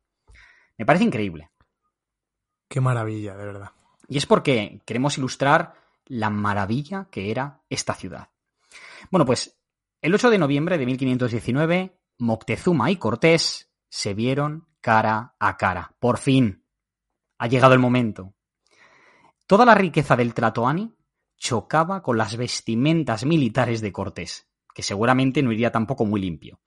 Me 0.77 0.85
parece 0.85 1.05
increíble. 1.05 1.51
Qué 2.69 2.83
maravilla, 2.83 3.35
de 3.35 3.47
verdad. 3.47 3.71
Y 4.09 4.19
es 4.19 4.27
porque 4.27 4.83
queremos 4.85 5.17
ilustrar 5.17 5.75
la 6.05 6.29
maravilla 6.29 7.09
que 7.11 7.31
era 7.31 7.63
esta 7.71 7.95
ciudad. 7.95 8.29
Bueno, 9.11 9.25
pues 9.25 9.59
el 10.03 10.15
8 10.15 10.31
de 10.31 10.39
noviembre 10.39 10.77
de 10.77 10.85
1519, 10.85 11.99
Moctezuma 12.19 12.91
y 12.91 12.97
Cortés 12.97 13.73
se 13.89 14.13
vieron 14.13 14.69
cara 14.83 15.35
a 15.39 15.57
cara. 15.57 15.97
Por 15.99 16.19
fin. 16.19 16.63
Ha 17.39 17.47
llegado 17.47 17.73
el 17.73 17.81
momento. 17.81 18.36
Toda 19.47 19.65
la 19.65 19.75
riqueza 19.75 20.17
del 20.17 20.35
Tlatoani 20.35 20.95
chocaba 21.37 22.03
con 22.03 22.19
las 22.19 22.37
vestimentas 22.37 23.25
militares 23.25 23.81
de 23.81 23.93
Cortés, 23.93 24.49
que 24.75 24.83
seguramente 24.83 25.43
no 25.43 25.53
iría 25.53 25.71
tampoco 25.71 26.05
muy 26.05 26.21
limpio. 26.21 26.61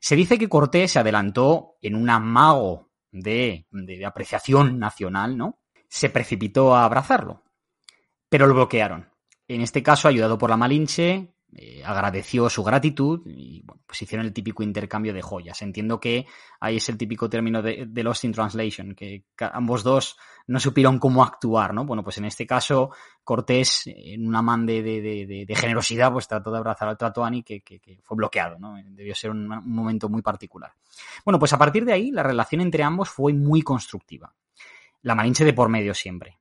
Se 0.00 0.16
dice 0.16 0.38
que 0.38 0.48
Cortés 0.48 0.92
se 0.92 0.98
adelantó 0.98 1.76
en 1.80 1.94
un 1.94 2.08
amago 2.10 2.90
de, 3.10 3.66
de 3.70 4.06
apreciación 4.06 4.78
nacional, 4.78 5.36
¿no? 5.36 5.58
Se 5.88 6.10
precipitó 6.10 6.74
a 6.74 6.84
abrazarlo 6.84 7.46
pero 8.28 8.46
lo 8.46 8.54
bloquearon. 8.54 9.10
En 9.48 9.60
este 9.60 9.82
caso, 9.82 10.08
ayudado 10.08 10.38
por 10.38 10.50
la 10.50 10.56
Malinche, 10.56 11.34
eh, 11.54 11.82
agradeció 11.84 12.50
su 12.50 12.62
gratitud 12.64 13.22
y 13.26 13.62
bueno, 13.64 13.82
pues 13.86 14.02
hicieron 14.02 14.26
el 14.26 14.32
típico 14.32 14.62
intercambio 14.62 15.14
de 15.14 15.22
joyas. 15.22 15.62
Entiendo 15.62 16.00
que 16.00 16.26
ahí 16.60 16.76
es 16.76 16.88
el 16.88 16.98
típico 16.98 17.30
término 17.30 17.62
de, 17.62 17.88
Lost 18.02 18.24
in 18.24 18.32
Translation, 18.32 18.94
que 18.94 19.24
ambos 19.38 19.82
dos 19.82 20.16
no 20.48 20.60
supieron 20.60 20.98
cómo 20.98 21.22
actuar, 21.22 21.72
¿no? 21.72 21.84
Bueno, 21.84 22.02
pues 22.02 22.18
en 22.18 22.24
este 22.24 22.46
caso, 22.46 22.90
Cortés, 23.24 23.84
en 23.86 24.26
un 24.26 24.34
amán 24.34 24.66
de, 24.66 24.82
de, 24.82 25.56
generosidad, 25.56 26.12
pues 26.12 26.28
trató 26.28 26.50
de 26.50 26.58
abrazar 26.58 26.88
al 26.88 26.98
Tratoani 26.98 27.42
que, 27.42 27.62
que, 27.62 27.80
que, 27.80 28.00
fue 28.02 28.16
bloqueado, 28.16 28.58
¿no? 28.58 28.76
Debió 28.84 29.14
ser 29.14 29.30
un, 29.30 29.50
un 29.50 29.72
momento 29.72 30.08
muy 30.08 30.22
particular. 30.22 30.72
Bueno, 31.24 31.38
pues 31.38 31.52
a 31.52 31.58
partir 31.58 31.84
de 31.84 31.92
ahí, 31.92 32.10
la 32.10 32.22
relación 32.22 32.60
entre 32.60 32.82
ambos 32.82 33.08
fue 33.08 33.32
muy 33.32 33.62
constructiva. 33.62 34.34
La 35.02 35.14
Malinche 35.14 35.44
de 35.44 35.52
por 35.52 35.68
medio 35.68 35.94
siempre 35.94 36.38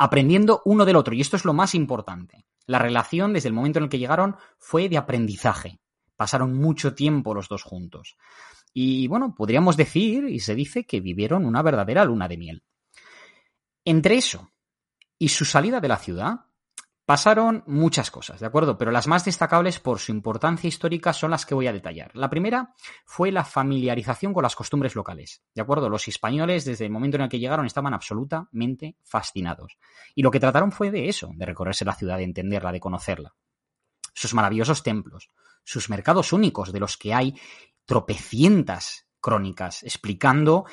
aprendiendo 0.00 0.62
uno 0.64 0.86
del 0.86 0.96
otro. 0.96 1.14
Y 1.14 1.20
esto 1.20 1.36
es 1.36 1.44
lo 1.44 1.52
más 1.52 1.74
importante. 1.74 2.46
La 2.70 2.78
relación 2.78 3.32
desde 3.32 3.48
el 3.48 3.52
momento 3.52 3.80
en 3.80 3.86
el 3.86 3.90
que 3.90 3.98
llegaron 3.98 4.36
fue 4.56 4.88
de 4.88 4.96
aprendizaje. 4.96 5.80
Pasaron 6.14 6.54
mucho 6.56 6.94
tiempo 6.94 7.34
los 7.34 7.48
dos 7.48 7.64
juntos. 7.64 8.16
Y 8.72 9.08
bueno, 9.08 9.34
podríamos 9.34 9.76
decir, 9.76 10.26
y 10.28 10.38
se 10.38 10.54
dice, 10.54 10.84
que 10.84 11.00
vivieron 11.00 11.46
una 11.46 11.62
verdadera 11.62 12.04
luna 12.04 12.28
de 12.28 12.36
miel. 12.36 12.62
Entre 13.84 14.14
eso 14.14 14.52
y 15.18 15.30
su 15.30 15.44
salida 15.44 15.80
de 15.80 15.88
la 15.88 15.96
ciudad, 15.96 16.44
Pasaron 17.10 17.64
muchas 17.66 18.08
cosas, 18.08 18.38
¿de 18.38 18.46
acuerdo? 18.46 18.78
Pero 18.78 18.92
las 18.92 19.08
más 19.08 19.24
destacables 19.24 19.80
por 19.80 19.98
su 19.98 20.12
importancia 20.12 20.68
histórica 20.68 21.12
son 21.12 21.32
las 21.32 21.44
que 21.44 21.56
voy 21.56 21.66
a 21.66 21.72
detallar. 21.72 22.12
La 22.14 22.30
primera 22.30 22.76
fue 23.04 23.32
la 23.32 23.44
familiarización 23.44 24.32
con 24.32 24.44
las 24.44 24.54
costumbres 24.54 24.94
locales, 24.94 25.42
¿de 25.52 25.60
acuerdo? 25.60 25.88
Los 25.88 26.06
españoles 26.06 26.64
desde 26.64 26.84
el 26.84 26.92
momento 26.92 27.16
en 27.16 27.24
el 27.24 27.28
que 27.28 27.40
llegaron 27.40 27.66
estaban 27.66 27.94
absolutamente 27.94 28.94
fascinados. 29.02 29.76
Y 30.14 30.22
lo 30.22 30.30
que 30.30 30.38
trataron 30.38 30.70
fue 30.70 30.92
de 30.92 31.08
eso, 31.08 31.32
de 31.34 31.46
recorrerse 31.46 31.84
la 31.84 31.96
ciudad, 31.96 32.16
de 32.16 32.22
entenderla, 32.22 32.70
de 32.70 32.78
conocerla. 32.78 33.34
Sus 34.14 34.32
maravillosos 34.32 34.84
templos, 34.84 35.30
sus 35.64 35.90
mercados 35.90 36.32
únicos, 36.32 36.72
de 36.72 36.78
los 36.78 36.96
que 36.96 37.12
hay 37.12 37.34
tropecientas 37.86 39.08
crónicas 39.20 39.82
explicando 39.82 40.64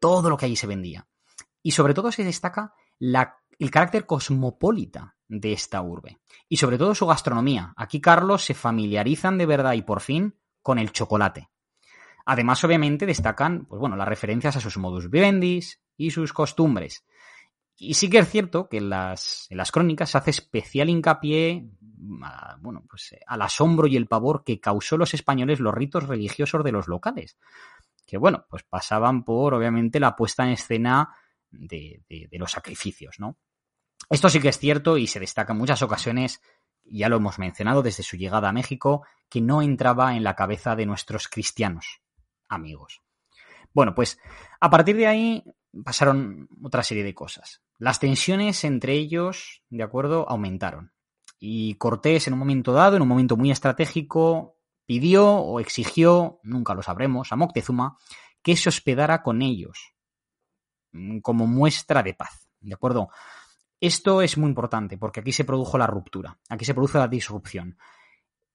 todo 0.00 0.30
lo 0.30 0.38
que 0.38 0.46
allí 0.46 0.56
se 0.56 0.68
vendía. 0.68 1.06
Y 1.62 1.72
sobre 1.72 1.92
todo 1.92 2.10
se 2.12 2.24
destaca 2.24 2.72
el 2.98 3.70
carácter 3.70 4.06
cosmopolita 4.06 5.15
de 5.28 5.52
esta 5.52 5.82
urbe. 5.82 6.18
Y 6.48 6.56
sobre 6.56 6.78
todo 6.78 6.94
su 6.94 7.06
gastronomía. 7.06 7.72
Aquí, 7.76 8.00
Carlos, 8.00 8.44
se 8.44 8.54
familiarizan 8.54 9.38
de 9.38 9.46
verdad 9.46 9.74
y 9.74 9.82
por 9.82 10.00
fin 10.00 10.34
con 10.62 10.78
el 10.78 10.92
chocolate. 10.92 11.48
Además, 12.24 12.62
obviamente, 12.64 13.06
destacan, 13.06 13.66
pues 13.66 13.80
bueno, 13.80 13.96
las 13.96 14.08
referencias 14.08 14.56
a 14.56 14.60
sus 14.60 14.76
modus 14.78 15.10
vivendi 15.10 15.60
y 15.96 16.10
sus 16.10 16.32
costumbres. 16.32 17.04
Y 17.76 17.94
sí 17.94 18.08
que 18.08 18.18
es 18.18 18.28
cierto 18.28 18.68
que 18.68 18.78
en 18.78 18.88
las, 18.88 19.46
las 19.50 19.70
crónicas 19.70 20.10
se 20.10 20.18
hace 20.18 20.30
especial 20.30 20.88
hincapié 20.88 21.68
bueno, 22.58 22.84
pues, 22.88 23.14
al 23.26 23.42
asombro 23.42 23.86
y 23.86 23.96
el 23.96 24.06
pavor 24.06 24.44
que 24.44 24.60
causó 24.60 24.96
los 24.96 25.14
españoles 25.14 25.60
los 25.60 25.74
ritos 25.74 26.08
religiosos 26.08 26.64
de 26.64 26.72
los 26.72 26.88
locales. 26.88 27.36
Que 28.06 28.18
bueno, 28.18 28.46
pues 28.48 28.62
pasaban 28.62 29.24
por, 29.24 29.54
obviamente, 29.54 30.00
la 30.00 30.16
puesta 30.16 30.44
en 30.44 30.50
escena 30.50 31.14
de 31.50 32.28
los 32.32 32.50
sacrificios, 32.50 33.16
¿no? 33.18 33.36
Esto 34.10 34.28
sí 34.28 34.40
que 34.40 34.48
es 34.48 34.58
cierto 34.58 34.98
y 34.98 35.06
se 35.06 35.20
destaca 35.20 35.52
en 35.52 35.58
muchas 35.58 35.82
ocasiones, 35.82 36.40
ya 36.84 37.08
lo 37.08 37.16
hemos 37.16 37.38
mencionado 37.38 37.82
desde 37.82 38.02
su 38.02 38.16
llegada 38.16 38.48
a 38.48 38.52
México, 38.52 39.04
que 39.28 39.40
no 39.40 39.62
entraba 39.62 40.14
en 40.16 40.24
la 40.24 40.36
cabeza 40.36 40.76
de 40.76 40.86
nuestros 40.86 41.28
cristianos 41.28 42.00
amigos. 42.48 43.02
Bueno, 43.72 43.94
pues 43.94 44.18
a 44.60 44.70
partir 44.70 44.96
de 44.96 45.06
ahí 45.06 45.44
pasaron 45.84 46.48
otra 46.62 46.82
serie 46.82 47.04
de 47.04 47.14
cosas. 47.14 47.62
Las 47.78 48.00
tensiones 48.00 48.64
entre 48.64 48.94
ellos, 48.94 49.62
de 49.68 49.82
acuerdo, 49.82 50.28
aumentaron. 50.28 50.92
Y 51.38 51.74
Cortés, 51.74 52.26
en 52.26 52.32
un 52.32 52.38
momento 52.38 52.72
dado, 52.72 52.96
en 52.96 53.02
un 53.02 53.08
momento 53.08 53.36
muy 53.36 53.50
estratégico, 53.50 54.56
pidió 54.86 55.28
o 55.28 55.60
exigió, 55.60 56.40
nunca 56.42 56.74
lo 56.74 56.82
sabremos, 56.82 57.32
a 57.32 57.36
Moctezuma, 57.36 57.98
que 58.42 58.56
se 58.56 58.68
hospedara 58.68 59.22
con 59.22 59.42
ellos, 59.42 59.92
mm, 60.92 61.18
como 61.18 61.46
muestra 61.46 62.02
de 62.02 62.14
paz. 62.14 62.48
¿De 62.60 62.74
acuerdo? 62.74 63.10
Esto 63.80 64.22
es 64.22 64.38
muy 64.38 64.48
importante 64.48 64.96
porque 64.96 65.20
aquí 65.20 65.32
se 65.32 65.44
produjo 65.44 65.76
la 65.76 65.86
ruptura, 65.86 66.38
aquí 66.48 66.64
se 66.64 66.74
produjo 66.74 66.98
la 66.98 67.08
disrupción. 67.08 67.78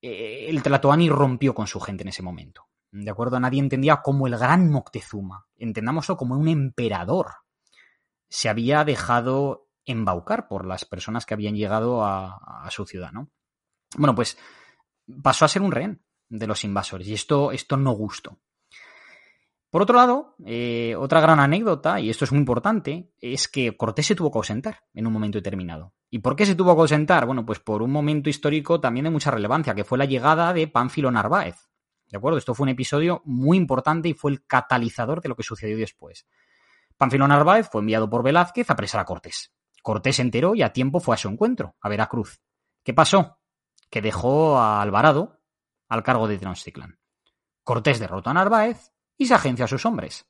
Eh, 0.01 0.47
el 0.49 0.63
Tlatoani 0.63 1.09
rompió 1.09 1.53
con 1.53 1.67
su 1.67 1.79
gente 1.79 2.03
en 2.03 2.09
ese 2.09 2.23
momento. 2.23 2.67
¿De 2.91 3.09
acuerdo? 3.09 3.39
Nadie 3.39 3.59
entendía 3.59 4.01
cómo 4.01 4.27
el 4.27 4.37
gran 4.37 4.69
Moctezuma, 4.69 5.47
entendámoslo 5.55 6.17
como 6.17 6.35
un 6.35 6.47
emperador, 6.47 7.35
se 8.27 8.49
había 8.49 8.83
dejado 8.83 9.69
embaucar 9.85 10.47
por 10.47 10.65
las 10.65 10.85
personas 10.85 11.25
que 11.25 11.33
habían 11.33 11.55
llegado 11.55 12.03
a, 12.03 12.67
su 12.69 12.85
ciudad, 12.85 13.11
¿no? 13.11 13.29
Bueno, 13.97 14.15
pues 14.15 14.37
pasó 15.21 15.45
a 15.45 15.49
ser 15.49 15.61
un 15.61 15.71
rehén 15.71 16.03
de 16.29 16.47
los 16.47 16.63
invasores 16.63 17.07
y 17.07 17.13
esto, 17.13 17.51
esto 17.51 17.77
no 17.77 17.91
gustó. 17.91 18.39
Por 19.71 19.81
otro 19.81 19.95
lado, 19.95 20.35
eh, 20.45 20.95
otra 20.99 21.21
gran 21.21 21.39
anécdota, 21.39 22.01
y 22.01 22.09
esto 22.09 22.25
es 22.25 22.31
muy 22.33 22.39
importante, 22.39 23.09
es 23.21 23.47
que 23.47 23.77
Cortés 23.77 24.05
se 24.05 24.15
tuvo 24.15 24.29
que 24.29 24.39
ausentar 24.39 24.83
en 24.93 25.07
un 25.07 25.13
momento 25.13 25.37
determinado. 25.37 25.93
¿Y 26.09 26.19
por 26.19 26.35
qué 26.35 26.45
se 26.45 26.55
tuvo 26.55 26.75
que 26.75 26.81
ausentar? 26.81 27.25
Bueno, 27.25 27.45
pues 27.45 27.59
por 27.59 27.81
un 27.81 27.89
momento 27.89 28.29
histórico 28.29 28.81
también 28.81 29.05
de 29.05 29.11
mucha 29.11 29.31
relevancia, 29.31 29.73
que 29.73 29.85
fue 29.85 29.97
la 29.97 30.03
llegada 30.03 30.51
de 30.51 30.67
Pánfilo 30.67 31.09
Narváez. 31.09 31.69
¿De 32.09 32.17
acuerdo? 32.17 32.37
Esto 32.37 32.53
fue 32.53 32.65
un 32.65 32.69
episodio 32.71 33.21
muy 33.23 33.55
importante 33.55 34.09
y 34.09 34.13
fue 34.13 34.31
el 34.31 34.45
catalizador 34.45 35.21
de 35.21 35.29
lo 35.29 35.37
que 35.37 35.43
sucedió 35.43 35.77
después. 35.77 36.27
Pánfilo 36.97 37.25
Narváez 37.25 37.69
fue 37.71 37.79
enviado 37.79 38.09
por 38.09 38.23
Velázquez 38.23 38.69
a 38.69 38.73
apresar 38.73 38.99
a 38.99 39.05
Cortés. 39.05 39.53
Cortés 39.81 40.19
enteró 40.19 40.53
y 40.53 40.63
a 40.63 40.73
tiempo 40.73 40.99
fue 40.99 41.15
a 41.15 41.17
su 41.17 41.29
encuentro, 41.29 41.77
a 41.79 41.87
Veracruz. 41.87 42.41
¿Qué 42.83 42.93
pasó? 42.93 43.39
Que 43.89 44.01
dejó 44.01 44.57
a 44.57 44.81
Alvarado 44.81 45.39
al 45.87 46.03
cargo 46.03 46.27
de 46.27 46.37
Tenochtitlan. 46.37 46.99
Cortés 47.63 47.99
derrotó 47.99 48.31
a 48.31 48.33
Narváez 48.33 48.91
y 49.17 49.25
se 49.25 49.33
agencia 49.33 49.65
a 49.65 49.67
sus 49.67 49.85
hombres. 49.85 50.25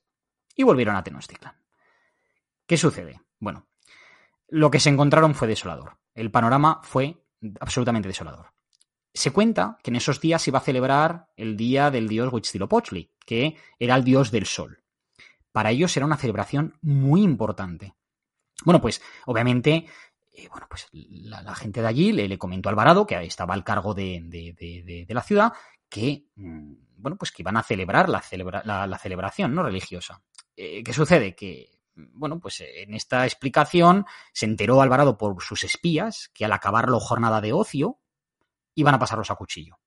Y 0.54 0.62
volvieron 0.62 0.96
a 0.96 1.02
Tenochtitlan. 1.02 1.56
¿Qué 2.66 2.76
sucede? 2.76 3.20
Bueno, 3.38 3.66
lo 4.48 4.70
que 4.70 4.80
se 4.80 4.90
encontraron 4.90 5.34
fue 5.34 5.48
desolador. 5.48 5.98
El 6.14 6.30
panorama 6.30 6.80
fue 6.82 7.24
absolutamente 7.60 8.08
desolador. 8.08 8.52
Se 9.14 9.30
cuenta 9.30 9.78
que 9.82 9.90
en 9.90 9.96
esos 9.96 10.20
días 10.20 10.46
iba 10.48 10.58
a 10.58 10.62
celebrar 10.62 11.28
el 11.36 11.56
día 11.56 11.90
del 11.90 12.08
dios 12.08 12.32
Huitzilopochtli, 12.32 13.12
que 13.26 13.56
era 13.78 13.94
el 13.94 14.04
dios 14.04 14.30
del 14.30 14.46
sol. 14.46 14.82
Para 15.52 15.70
ellos 15.70 15.96
era 15.96 16.06
una 16.06 16.16
celebración 16.16 16.78
muy 16.80 17.22
importante. 17.22 17.94
Bueno, 18.64 18.80
pues 18.80 19.02
obviamente 19.26 19.86
eh, 20.32 20.48
bueno, 20.48 20.66
pues 20.68 20.88
la, 20.92 21.54
gente 21.54 21.82
de 21.82 21.88
allí 21.88 22.12
le, 22.12 22.38
comentó 22.38 22.68
a 22.68 22.72
Alvarado, 22.72 23.06
que 23.06 23.22
estaba 23.22 23.52
al 23.52 23.64
cargo 23.64 23.92
de, 23.92 24.20
de 24.24 25.14
la 25.14 25.22
ciudad, 25.22 25.52
que 25.90 26.26
mm, 26.36 26.72
bueno, 27.02 27.16
pues 27.18 27.32
que 27.32 27.42
iban 27.42 27.56
a 27.56 27.62
celebrar 27.62 28.08
la, 28.08 28.22
celebración 28.98 29.54
¿no? 29.54 29.62
religiosa. 29.64 30.22
Eh, 30.56 30.84
¿Qué 30.84 30.92
sucede? 30.92 31.34
Que, 31.34 31.68
bueno, 31.94 32.38
pues 32.38 32.60
en 32.60 32.94
esta 32.94 33.24
explicación 33.24 34.06
se 34.32 34.46
enteró 34.46 34.80
Alvarado 34.80 35.18
por 35.18 35.42
sus 35.42 35.64
espías 35.64 36.30
que 36.32 36.44
al 36.44 36.52
acabar 36.52 36.88
la 36.88 37.00
jornada 37.00 37.40
de 37.40 37.52
ocio 37.52 37.98
iban 38.74 38.94
a 38.94 38.98
pasarlos 39.00 39.30
a 39.30 39.34
cuchillo. 39.34 39.78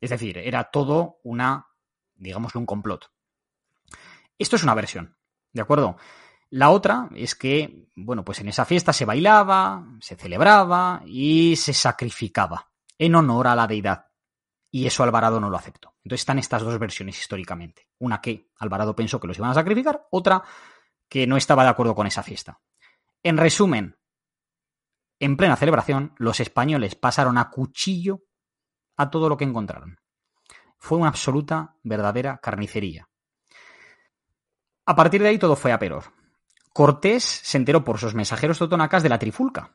Es 0.00 0.10
decir, 0.10 0.36
era 0.38 0.64
todo 0.64 1.20
una, 1.22 1.68
digámoslo, 2.16 2.60
un 2.60 2.66
complot. 2.66 3.10
Esto 4.36 4.56
es 4.56 4.64
una 4.64 4.74
versión, 4.74 5.16
¿de 5.52 5.62
acuerdo? 5.62 5.96
La 6.50 6.70
otra 6.70 7.08
es 7.14 7.34
que, 7.34 7.88
bueno, 7.94 8.24
pues 8.24 8.40
en 8.40 8.48
esa 8.48 8.64
fiesta 8.64 8.92
se 8.92 9.04
bailaba, 9.04 9.86
se 10.00 10.16
celebraba 10.16 11.02
y 11.06 11.56
se 11.56 11.72
sacrificaba 11.72 12.70
en 12.98 13.14
honor 13.14 13.46
a 13.46 13.56
la 13.56 13.66
deidad. 13.66 14.05
Y 14.76 14.86
eso 14.86 15.02
Alvarado 15.02 15.40
no 15.40 15.48
lo 15.48 15.56
aceptó. 15.56 15.94
Entonces 16.04 16.20
están 16.20 16.38
estas 16.38 16.60
dos 16.60 16.78
versiones 16.78 17.18
históricamente. 17.18 17.88
Una 17.98 18.20
que 18.20 18.50
Alvarado 18.58 18.94
pensó 18.94 19.18
que 19.18 19.26
los 19.26 19.38
iban 19.38 19.50
a 19.50 19.54
sacrificar, 19.54 20.06
otra 20.10 20.42
que 21.08 21.26
no 21.26 21.38
estaba 21.38 21.62
de 21.62 21.70
acuerdo 21.70 21.94
con 21.94 22.06
esa 22.06 22.22
fiesta. 22.22 22.60
En 23.22 23.38
resumen, 23.38 23.96
en 25.18 25.38
plena 25.38 25.56
celebración, 25.56 26.14
los 26.18 26.40
españoles 26.40 26.94
pasaron 26.94 27.38
a 27.38 27.48
cuchillo 27.48 28.24
a 28.98 29.08
todo 29.08 29.30
lo 29.30 29.38
que 29.38 29.44
encontraron. 29.44 29.98
Fue 30.76 30.98
una 30.98 31.08
absoluta, 31.08 31.76
verdadera 31.82 32.36
carnicería. 32.36 33.08
A 34.84 34.94
partir 34.94 35.22
de 35.22 35.28
ahí 35.28 35.38
todo 35.38 35.56
fue 35.56 35.72
a 35.72 35.78
peor. 35.78 36.04
Cortés 36.74 37.24
se 37.24 37.56
enteró 37.56 37.82
por 37.82 37.96
sus 37.96 38.14
mensajeros 38.14 38.58
totonacas 38.58 39.02
de 39.02 39.08
la 39.08 39.18
trifulca 39.18 39.74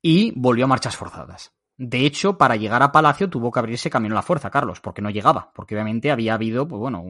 y 0.00 0.32
volvió 0.40 0.64
a 0.64 0.68
marchas 0.68 0.96
forzadas. 0.96 1.52
De 1.76 2.04
hecho, 2.06 2.36
para 2.36 2.56
llegar 2.56 2.82
a 2.82 2.92
Palacio 2.92 3.30
tuvo 3.30 3.50
que 3.50 3.58
abrirse 3.58 3.90
camino 3.90 4.14
a 4.14 4.16
la 4.16 4.22
fuerza, 4.22 4.50
Carlos, 4.50 4.80
porque 4.80 5.02
no 5.02 5.10
llegaba, 5.10 5.50
porque 5.54 5.74
obviamente 5.74 6.10
había 6.10 6.34
habido, 6.34 6.68
pues 6.68 6.78
bueno, 6.78 7.02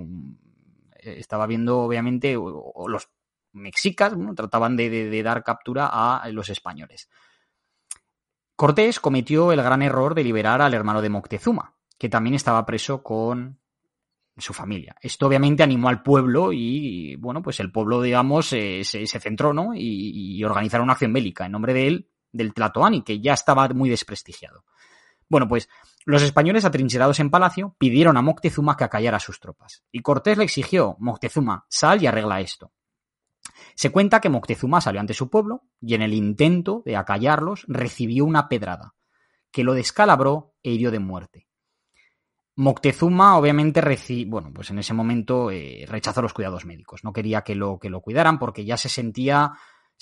eh, 0.96 1.16
estaba 1.18 1.46
viendo, 1.46 1.80
obviamente, 1.80 2.34
los 2.34 3.08
mexicas 3.52 4.14
trataban 4.34 4.76
de, 4.76 5.22
dar 5.22 5.42
captura 5.42 5.86
a 5.86 6.28
los 6.30 6.48
españoles. 6.48 7.10
Cortés 8.56 9.00
cometió 9.00 9.52
el 9.52 9.62
gran 9.62 9.82
error 9.82 10.14
de 10.14 10.24
liberar 10.24 10.62
al 10.62 10.74
hermano 10.74 11.02
de 11.02 11.10
Moctezuma, 11.10 11.74
que 11.98 12.08
también 12.08 12.34
estaba 12.34 12.64
preso 12.64 13.02
con 13.02 13.58
su 14.36 14.54
familia. 14.54 14.96
Esto 15.02 15.26
obviamente 15.26 15.62
animó 15.62 15.88
al 15.88 16.02
pueblo 16.02 16.52
y, 16.52 17.16
bueno, 17.16 17.42
pues 17.42 17.60
el 17.60 17.72
pueblo, 17.72 18.00
digamos, 18.00 18.46
se, 18.46 18.84
centró, 18.84 19.52
¿no? 19.52 19.74
Y, 19.74 20.36
y 20.36 20.44
organizaron 20.44 20.84
una 20.84 20.92
acción 20.92 21.12
bélica 21.12 21.44
en 21.44 21.52
nombre 21.52 21.74
de 21.74 21.88
él 21.88 22.11
del 22.32 22.54
Tlatoani, 22.54 23.02
que 23.02 23.20
ya 23.20 23.34
estaba 23.34 23.68
muy 23.68 23.90
desprestigiado. 23.90 24.64
Bueno, 25.28 25.48
pues 25.48 25.68
los 26.04 26.22
españoles 26.22 26.64
atrincherados 26.64 27.20
en 27.20 27.30
palacio 27.30 27.74
pidieron 27.78 28.16
a 28.16 28.22
Moctezuma 28.22 28.76
que 28.76 28.84
acallara 28.84 29.20
sus 29.20 29.40
tropas. 29.40 29.82
Y 29.92 30.00
Cortés 30.00 30.36
le 30.36 30.44
exigió, 30.44 30.96
Moctezuma, 30.98 31.64
sal 31.68 32.02
y 32.02 32.06
arregla 32.06 32.40
esto. 32.40 32.72
Se 33.74 33.90
cuenta 33.90 34.20
que 34.20 34.28
Moctezuma 34.28 34.80
salió 34.80 35.00
ante 35.00 35.14
su 35.14 35.30
pueblo 35.30 35.62
y 35.80 35.94
en 35.94 36.02
el 36.02 36.12
intento 36.12 36.82
de 36.84 36.96
acallarlos 36.96 37.64
recibió 37.68 38.24
una 38.24 38.48
pedrada, 38.48 38.94
que 39.50 39.64
lo 39.64 39.74
descalabró 39.74 40.54
e 40.62 40.70
hirió 40.70 40.90
de 40.90 40.98
muerte. 40.98 41.48
Moctezuma 42.54 43.38
obviamente 43.38 43.80
recibió, 43.80 44.32
bueno, 44.32 44.50
pues 44.52 44.70
en 44.70 44.78
ese 44.78 44.92
momento 44.92 45.50
eh, 45.50 45.86
rechazó 45.88 46.20
los 46.20 46.34
cuidados 46.34 46.66
médicos, 46.66 47.02
no 47.04 47.12
quería 47.12 47.42
que 47.42 47.54
lo, 47.54 47.78
que 47.78 47.88
lo 47.88 48.02
cuidaran 48.02 48.38
porque 48.38 48.64
ya 48.64 48.76
se 48.76 48.90
sentía 48.90 49.52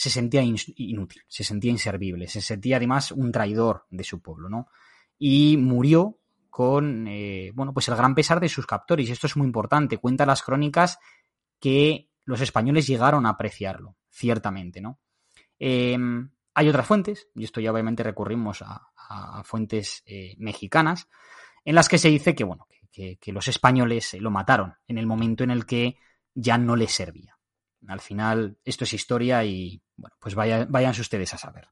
se 0.00 0.08
sentía 0.08 0.40
inútil, 0.42 1.22
se 1.28 1.44
sentía 1.44 1.70
inservible, 1.70 2.26
se 2.26 2.40
sentía 2.40 2.78
además 2.78 3.12
un 3.12 3.30
traidor 3.30 3.84
de 3.90 4.02
su 4.02 4.22
pueblo, 4.22 4.48
¿no? 4.48 4.68
Y 5.18 5.58
murió 5.58 6.16
con, 6.48 7.06
eh, 7.06 7.50
bueno, 7.54 7.74
pues 7.74 7.86
el 7.88 7.96
gran 7.96 8.14
pesar 8.14 8.40
de 8.40 8.48
sus 8.48 8.64
captores. 8.64 9.06
Y 9.06 9.12
esto 9.12 9.26
es 9.26 9.36
muy 9.36 9.46
importante. 9.46 9.98
Cuenta 9.98 10.24
las 10.24 10.40
crónicas 10.40 10.98
que 11.58 12.08
los 12.24 12.40
españoles 12.40 12.86
llegaron 12.86 13.26
a 13.26 13.28
apreciarlo, 13.28 13.96
ciertamente, 14.08 14.80
¿no? 14.80 15.00
Em, 15.58 16.30
Hay 16.54 16.68
otras 16.70 16.86
fuentes, 16.86 17.28
y 17.34 17.44
esto 17.44 17.60
ya 17.60 17.70
obviamente 17.70 18.02
recurrimos 18.02 18.62
a, 18.62 19.42
fuentes 19.44 20.02
eh, 20.06 20.34
mexicanas, 20.38 21.08
en 21.62 21.74
las 21.74 21.90
que 21.90 21.98
se 21.98 22.08
dice 22.08 22.34
que, 22.34 22.44
bueno, 22.44 22.66
que, 22.90 23.18
los 23.32 23.48
españoles 23.48 24.14
lo 24.18 24.30
mataron 24.30 24.76
en 24.88 24.96
el 24.96 25.06
momento 25.06 25.44
en 25.44 25.50
el 25.50 25.66
que 25.66 25.98
ya 26.34 26.56
no 26.56 26.74
les 26.74 26.92
servía. 26.92 27.39
Al 27.88 28.00
final, 28.00 28.58
esto 28.64 28.84
es 28.84 28.92
historia 28.92 29.44
y, 29.44 29.82
bueno, 29.96 30.16
pues 30.20 30.34
vayan, 30.34 30.70
váyanse 30.70 31.00
ustedes 31.00 31.32
a 31.34 31.38
saber. 31.38 31.68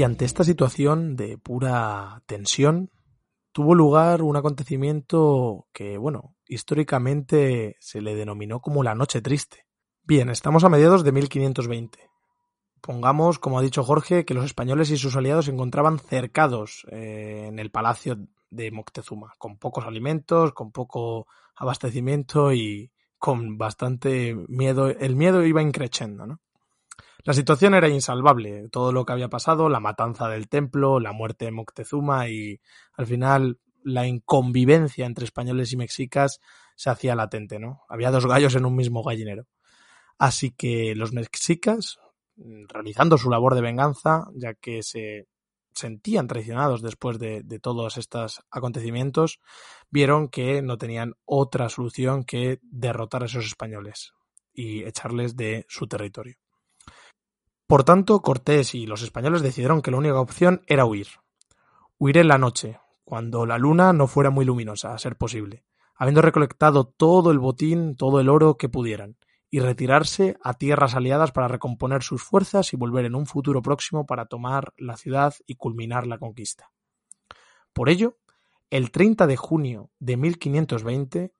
Y 0.00 0.02
ante 0.02 0.24
esta 0.24 0.44
situación 0.44 1.14
de 1.14 1.36
pura 1.36 2.22
tensión, 2.24 2.90
tuvo 3.52 3.74
lugar 3.74 4.22
un 4.22 4.34
acontecimiento 4.34 5.68
que, 5.74 5.98
bueno, 5.98 6.36
históricamente 6.48 7.76
se 7.80 8.00
le 8.00 8.14
denominó 8.14 8.60
como 8.60 8.82
la 8.82 8.94
Noche 8.94 9.20
Triste. 9.20 9.66
Bien, 10.02 10.30
estamos 10.30 10.64
a 10.64 10.70
mediados 10.70 11.04
de 11.04 11.12
1520. 11.12 11.98
Pongamos, 12.80 13.38
como 13.38 13.58
ha 13.58 13.62
dicho 13.62 13.84
Jorge, 13.84 14.24
que 14.24 14.32
los 14.32 14.46
españoles 14.46 14.90
y 14.90 14.96
sus 14.96 15.16
aliados 15.16 15.44
se 15.44 15.50
encontraban 15.50 15.98
cercados 15.98 16.86
eh, 16.90 17.44
en 17.48 17.58
el 17.58 17.70
palacio 17.70 18.16
de 18.48 18.70
Moctezuma, 18.70 19.34
con 19.36 19.58
pocos 19.58 19.84
alimentos, 19.84 20.54
con 20.54 20.72
poco 20.72 21.26
abastecimiento 21.56 22.54
y 22.54 22.90
con 23.18 23.58
bastante 23.58 24.34
miedo. 24.48 24.88
El 24.88 25.14
miedo 25.14 25.44
iba 25.44 25.60
increciendo, 25.60 26.26
¿no? 26.26 26.40
La 27.24 27.34
situación 27.34 27.74
era 27.74 27.88
insalvable, 27.88 28.68
todo 28.70 28.92
lo 28.92 29.04
que 29.04 29.12
había 29.12 29.28
pasado, 29.28 29.68
la 29.68 29.80
matanza 29.80 30.28
del 30.28 30.48
templo, 30.48 31.00
la 31.00 31.12
muerte 31.12 31.44
de 31.46 31.50
Moctezuma 31.50 32.28
y 32.28 32.60
al 32.94 33.06
final 33.06 33.58
la 33.82 34.06
inconvivencia 34.06 35.06
entre 35.06 35.24
españoles 35.24 35.72
y 35.72 35.76
mexicas 35.76 36.40
se 36.76 36.90
hacía 36.90 37.14
latente, 37.14 37.58
¿no? 37.58 37.82
Había 37.88 38.10
dos 38.10 38.26
gallos 38.26 38.54
en 38.54 38.64
un 38.64 38.74
mismo 38.74 39.02
gallinero. 39.02 39.46
Así 40.18 40.50
que 40.50 40.94
los 40.94 41.12
mexicas, 41.12 41.98
realizando 42.36 43.18
su 43.18 43.30
labor 43.30 43.54
de 43.54 43.62
venganza, 43.62 44.26
ya 44.34 44.54
que 44.54 44.82
se 44.82 45.26
sentían 45.74 46.26
traicionados 46.26 46.82
después 46.82 47.18
de, 47.18 47.42
de, 47.42 47.58
todos 47.58 47.96
estos 47.96 48.42
acontecimientos, 48.50 49.40
vieron 49.90 50.28
que 50.28 50.62
no 50.62 50.78
tenían 50.78 51.14
otra 51.24 51.68
solución 51.68 52.24
que 52.24 52.58
derrotar 52.62 53.22
a 53.22 53.26
esos 53.26 53.46
españoles 53.46 54.12
y 54.52 54.84
echarles 54.84 55.36
de 55.36 55.64
su 55.68 55.86
territorio. 55.86 56.36
Por 57.70 57.84
tanto, 57.84 58.20
Cortés 58.20 58.74
y 58.74 58.84
los 58.84 59.00
españoles 59.02 59.42
decidieron 59.42 59.80
que 59.80 59.92
la 59.92 59.98
única 59.98 60.18
opción 60.18 60.62
era 60.66 60.86
huir. 60.86 61.06
Huir 61.98 62.18
en 62.18 62.26
la 62.26 62.36
noche, 62.36 62.80
cuando 63.04 63.46
la 63.46 63.58
luna 63.58 63.92
no 63.92 64.08
fuera 64.08 64.30
muy 64.30 64.44
luminosa, 64.44 64.92
a 64.92 64.98
ser 64.98 65.14
posible, 65.16 65.62
habiendo 65.94 66.20
recolectado 66.20 66.88
todo 66.88 67.30
el 67.30 67.38
botín, 67.38 67.94
todo 67.94 68.18
el 68.18 68.28
oro 68.28 68.56
que 68.56 68.68
pudieran, 68.68 69.18
y 69.52 69.60
retirarse 69.60 70.36
a 70.42 70.54
tierras 70.54 70.96
aliadas 70.96 71.30
para 71.30 71.46
recomponer 71.46 72.02
sus 72.02 72.24
fuerzas 72.24 72.72
y 72.72 72.76
volver 72.76 73.04
en 73.04 73.14
un 73.14 73.26
futuro 73.26 73.62
próximo 73.62 74.04
para 74.04 74.26
tomar 74.26 74.74
la 74.76 74.96
ciudad 74.96 75.34
y 75.46 75.54
culminar 75.54 76.08
la 76.08 76.18
conquista. 76.18 76.72
Por 77.72 77.88
ello, 77.88 78.18
el 78.70 78.90
30 78.90 79.28
de 79.28 79.36
junio 79.36 79.90
de 80.00 80.16
1520, 80.16 81.32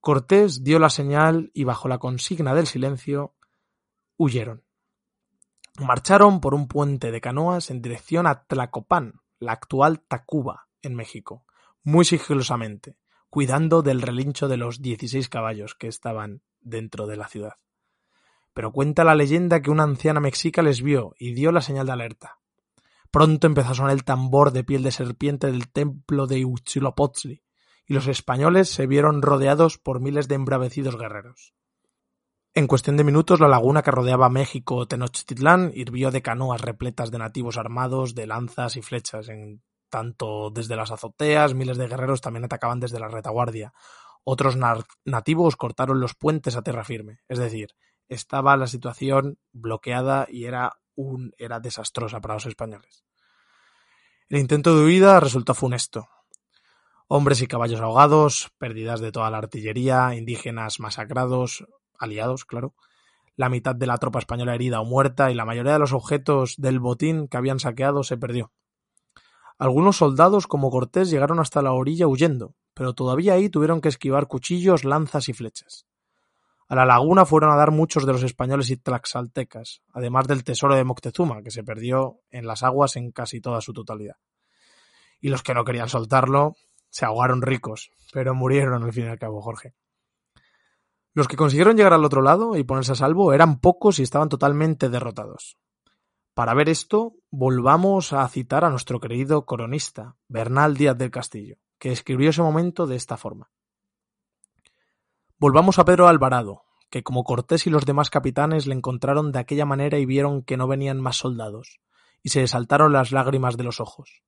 Cortés 0.00 0.64
dio 0.64 0.80
la 0.80 0.90
señal 0.90 1.52
y 1.54 1.62
bajo 1.62 1.86
la 1.86 1.98
consigna 1.98 2.52
del 2.52 2.66
silencio, 2.66 3.36
huyeron. 4.16 4.64
Marcharon 5.78 6.40
por 6.40 6.54
un 6.54 6.66
puente 6.66 7.12
de 7.12 7.20
canoas 7.20 7.70
en 7.70 7.80
dirección 7.80 8.26
a 8.26 8.42
Tlacopan, 8.44 9.20
la 9.38 9.52
actual 9.52 10.00
Tacuba, 10.00 10.66
en 10.82 10.96
México, 10.96 11.44
muy 11.84 12.04
sigilosamente, 12.04 12.96
cuidando 13.30 13.82
del 13.82 14.02
relincho 14.02 14.48
de 14.48 14.56
los 14.56 14.82
dieciséis 14.82 15.28
caballos 15.28 15.76
que 15.76 15.86
estaban 15.86 16.42
dentro 16.60 17.06
de 17.06 17.16
la 17.16 17.28
ciudad. 17.28 17.54
Pero 18.54 18.72
cuenta 18.72 19.04
la 19.04 19.14
leyenda 19.14 19.62
que 19.62 19.70
una 19.70 19.84
anciana 19.84 20.18
mexica 20.18 20.62
les 20.62 20.82
vio 20.82 21.14
y 21.16 21.34
dio 21.34 21.52
la 21.52 21.60
señal 21.60 21.86
de 21.86 21.92
alerta. 21.92 22.40
Pronto 23.12 23.46
empezó 23.46 23.70
a 23.70 23.74
sonar 23.74 23.92
el 23.92 24.02
tambor 24.02 24.50
de 24.50 24.64
piel 24.64 24.82
de 24.82 24.90
serpiente 24.90 25.46
del 25.46 25.70
templo 25.70 26.26
de 26.26 26.44
Huitzilopochtli, 26.44 27.44
y 27.86 27.94
los 27.94 28.08
españoles 28.08 28.68
se 28.68 28.88
vieron 28.88 29.22
rodeados 29.22 29.78
por 29.78 30.00
miles 30.00 30.26
de 30.26 30.34
embravecidos 30.34 30.98
guerreros. 30.98 31.54
En 32.54 32.66
cuestión 32.66 32.96
de 32.96 33.04
minutos 33.04 33.40
la 33.40 33.48
laguna 33.48 33.82
que 33.82 33.90
rodeaba 33.90 34.28
México 34.28 34.86
Tenochtitlán 34.86 35.70
hirvió 35.74 36.10
de 36.10 36.22
canoas 36.22 36.60
repletas 36.60 37.10
de 37.10 37.18
nativos 37.18 37.56
armados 37.56 38.14
de 38.14 38.26
lanzas 38.26 38.76
y 38.76 38.82
flechas. 38.82 39.28
En 39.28 39.62
tanto 39.88 40.50
desde 40.50 40.76
las 40.76 40.90
azoteas, 40.90 41.54
miles 41.54 41.78
de 41.78 41.88
guerreros 41.88 42.20
también 42.20 42.44
atacaban 42.44 42.80
desde 42.80 43.00
la 43.00 43.08
retaguardia. 43.08 43.72
Otros 44.24 44.56
nativos 45.04 45.56
cortaron 45.56 46.00
los 46.00 46.14
puentes 46.14 46.56
a 46.56 46.62
tierra 46.62 46.84
firme. 46.84 47.20
Es 47.28 47.38
decir, 47.38 47.70
estaba 48.08 48.56
la 48.56 48.66
situación 48.66 49.38
bloqueada 49.52 50.26
y 50.28 50.44
era, 50.44 50.72
un, 50.94 51.32
era 51.38 51.60
desastrosa 51.60 52.20
para 52.20 52.34
los 52.34 52.46
españoles. 52.46 53.04
El 54.28 54.40
intento 54.40 54.76
de 54.76 54.84
huida 54.84 55.20
resultó 55.20 55.54
funesto. 55.54 56.08
Hombres 57.06 57.40
y 57.40 57.46
caballos 57.46 57.80
ahogados, 57.80 58.50
pérdidas 58.58 59.00
de 59.00 59.12
toda 59.12 59.30
la 59.30 59.38
artillería, 59.38 60.14
indígenas 60.14 60.80
masacrados, 60.80 61.64
aliados, 61.98 62.44
claro, 62.44 62.74
la 63.36 63.48
mitad 63.48 63.74
de 63.74 63.86
la 63.86 63.98
tropa 63.98 64.18
española 64.18 64.54
herida 64.54 64.80
o 64.80 64.84
muerta 64.84 65.30
y 65.30 65.34
la 65.34 65.44
mayoría 65.44 65.72
de 65.72 65.78
los 65.78 65.92
objetos 65.92 66.54
del 66.58 66.80
botín 66.80 67.28
que 67.28 67.36
habían 67.36 67.60
saqueado 67.60 68.02
se 68.02 68.16
perdió. 68.16 68.52
Algunos 69.58 69.96
soldados 69.96 70.46
como 70.46 70.70
Cortés 70.70 71.10
llegaron 71.10 71.40
hasta 71.40 71.62
la 71.62 71.72
orilla 71.72 72.06
huyendo, 72.06 72.54
pero 72.74 72.94
todavía 72.94 73.34
ahí 73.34 73.48
tuvieron 73.48 73.80
que 73.80 73.88
esquivar 73.88 74.26
cuchillos, 74.28 74.84
lanzas 74.84 75.28
y 75.28 75.32
flechas. 75.32 75.86
A 76.68 76.74
la 76.74 76.84
laguna 76.84 77.24
fueron 77.24 77.50
a 77.50 77.56
dar 77.56 77.70
muchos 77.70 78.04
de 78.04 78.12
los 78.12 78.22
españoles 78.22 78.70
y 78.70 78.76
tlaxaltecas, 78.76 79.82
además 79.92 80.28
del 80.28 80.44
tesoro 80.44 80.74
de 80.74 80.84
Moctezuma, 80.84 81.42
que 81.42 81.50
se 81.50 81.64
perdió 81.64 82.20
en 82.30 82.46
las 82.46 82.62
aguas 82.62 82.96
en 82.96 83.10
casi 83.10 83.40
toda 83.40 83.60
su 83.60 83.72
totalidad. 83.72 84.16
Y 85.20 85.30
los 85.30 85.42
que 85.42 85.54
no 85.54 85.64
querían 85.64 85.88
soltarlo 85.88 86.56
se 86.90 87.06
ahogaron 87.06 87.42
ricos, 87.42 87.90
pero 88.12 88.34
murieron 88.34 88.84
al 88.84 88.92
fin 88.92 89.06
y 89.06 89.08
al 89.08 89.18
cabo, 89.18 89.40
Jorge. 89.40 89.74
Los 91.18 91.26
que 91.26 91.36
consiguieron 91.36 91.76
llegar 91.76 91.94
al 91.94 92.04
otro 92.04 92.22
lado 92.22 92.54
y 92.54 92.62
ponerse 92.62 92.92
a 92.92 92.94
salvo 92.94 93.32
eran 93.32 93.58
pocos 93.58 93.98
y 93.98 94.04
estaban 94.04 94.28
totalmente 94.28 94.88
derrotados. 94.88 95.58
Para 96.32 96.54
ver 96.54 96.68
esto, 96.68 97.14
volvamos 97.32 98.12
a 98.12 98.28
citar 98.28 98.64
a 98.64 98.70
nuestro 98.70 99.00
querido 99.00 99.44
coronista, 99.44 100.14
Bernal 100.28 100.76
Díaz 100.76 100.96
del 100.96 101.10
Castillo, 101.10 101.56
que 101.80 101.90
escribió 101.90 102.30
ese 102.30 102.40
momento 102.40 102.86
de 102.86 102.94
esta 102.94 103.16
forma. 103.16 103.50
Volvamos 105.38 105.80
a 105.80 105.84
Pedro 105.84 106.06
Alvarado, 106.06 106.62
que 106.88 107.02
como 107.02 107.24
Cortés 107.24 107.66
y 107.66 107.70
los 107.70 107.84
demás 107.84 108.10
capitanes 108.10 108.68
le 108.68 108.76
encontraron 108.76 109.32
de 109.32 109.40
aquella 109.40 109.64
manera 109.64 109.98
y 109.98 110.06
vieron 110.06 110.44
que 110.44 110.56
no 110.56 110.68
venían 110.68 111.00
más 111.00 111.16
soldados, 111.16 111.80
y 112.22 112.28
se 112.28 112.46
saltaron 112.46 112.92
las 112.92 113.10
lágrimas 113.10 113.56
de 113.56 113.64
los 113.64 113.80
ojos. 113.80 114.22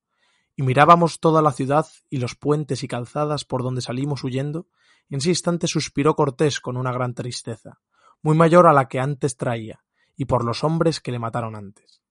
Y 0.56 0.62
mirábamos 0.62 1.20
toda 1.20 1.42
la 1.42 1.52
ciudad 1.52 1.86
y 2.08 2.18
los 2.18 2.34
puentes 2.34 2.82
y 2.82 2.88
calzadas 2.88 3.44
por 3.44 3.62
donde 3.62 3.82
salimos 3.82 4.24
huyendo, 4.24 4.66
en 5.08 5.18
ese 5.18 5.30
instante 5.30 5.66
suspiró 5.66 6.14
Cortés 6.14 6.60
con 6.60 6.76
una 6.76 6.92
gran 6.92 7.14
tristeza, 7.14 7.80
muy 8.22 8.36
mayor 8.36 8.66
a 8.66 8.72
la 8.72 8.88
que 8.88 9.00
antes 9.00 9.36
traía, 9.36 9.84
y 10.16 10.26
por 10.26 10.44
los 10.44 10.62
hombres 10.64 11.00
que 11.00 11.12
le 11.12 11.18
mataron 11.18 11.56
antes. 11.56 12.02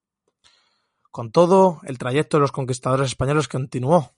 Con 1.11 1.31
todo, 1.31 1.81
el 1.83 1.97
trayecto 1.97 2.37
de 2.37 2.41
los 2.41 2.51
conquistadores 2.51 3.07
españoles 3.07 3.47
continuó, 3.47 4.13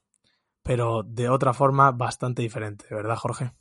pero 0.64 1.04
de 1.04 1.30
otra 1.30 1.54
forma 1.54 1.92
bastante 1.92 2.42
diferente, 2.42 2.86
¿verdad, 2.90 3.18
Jorge? 3.18 3.54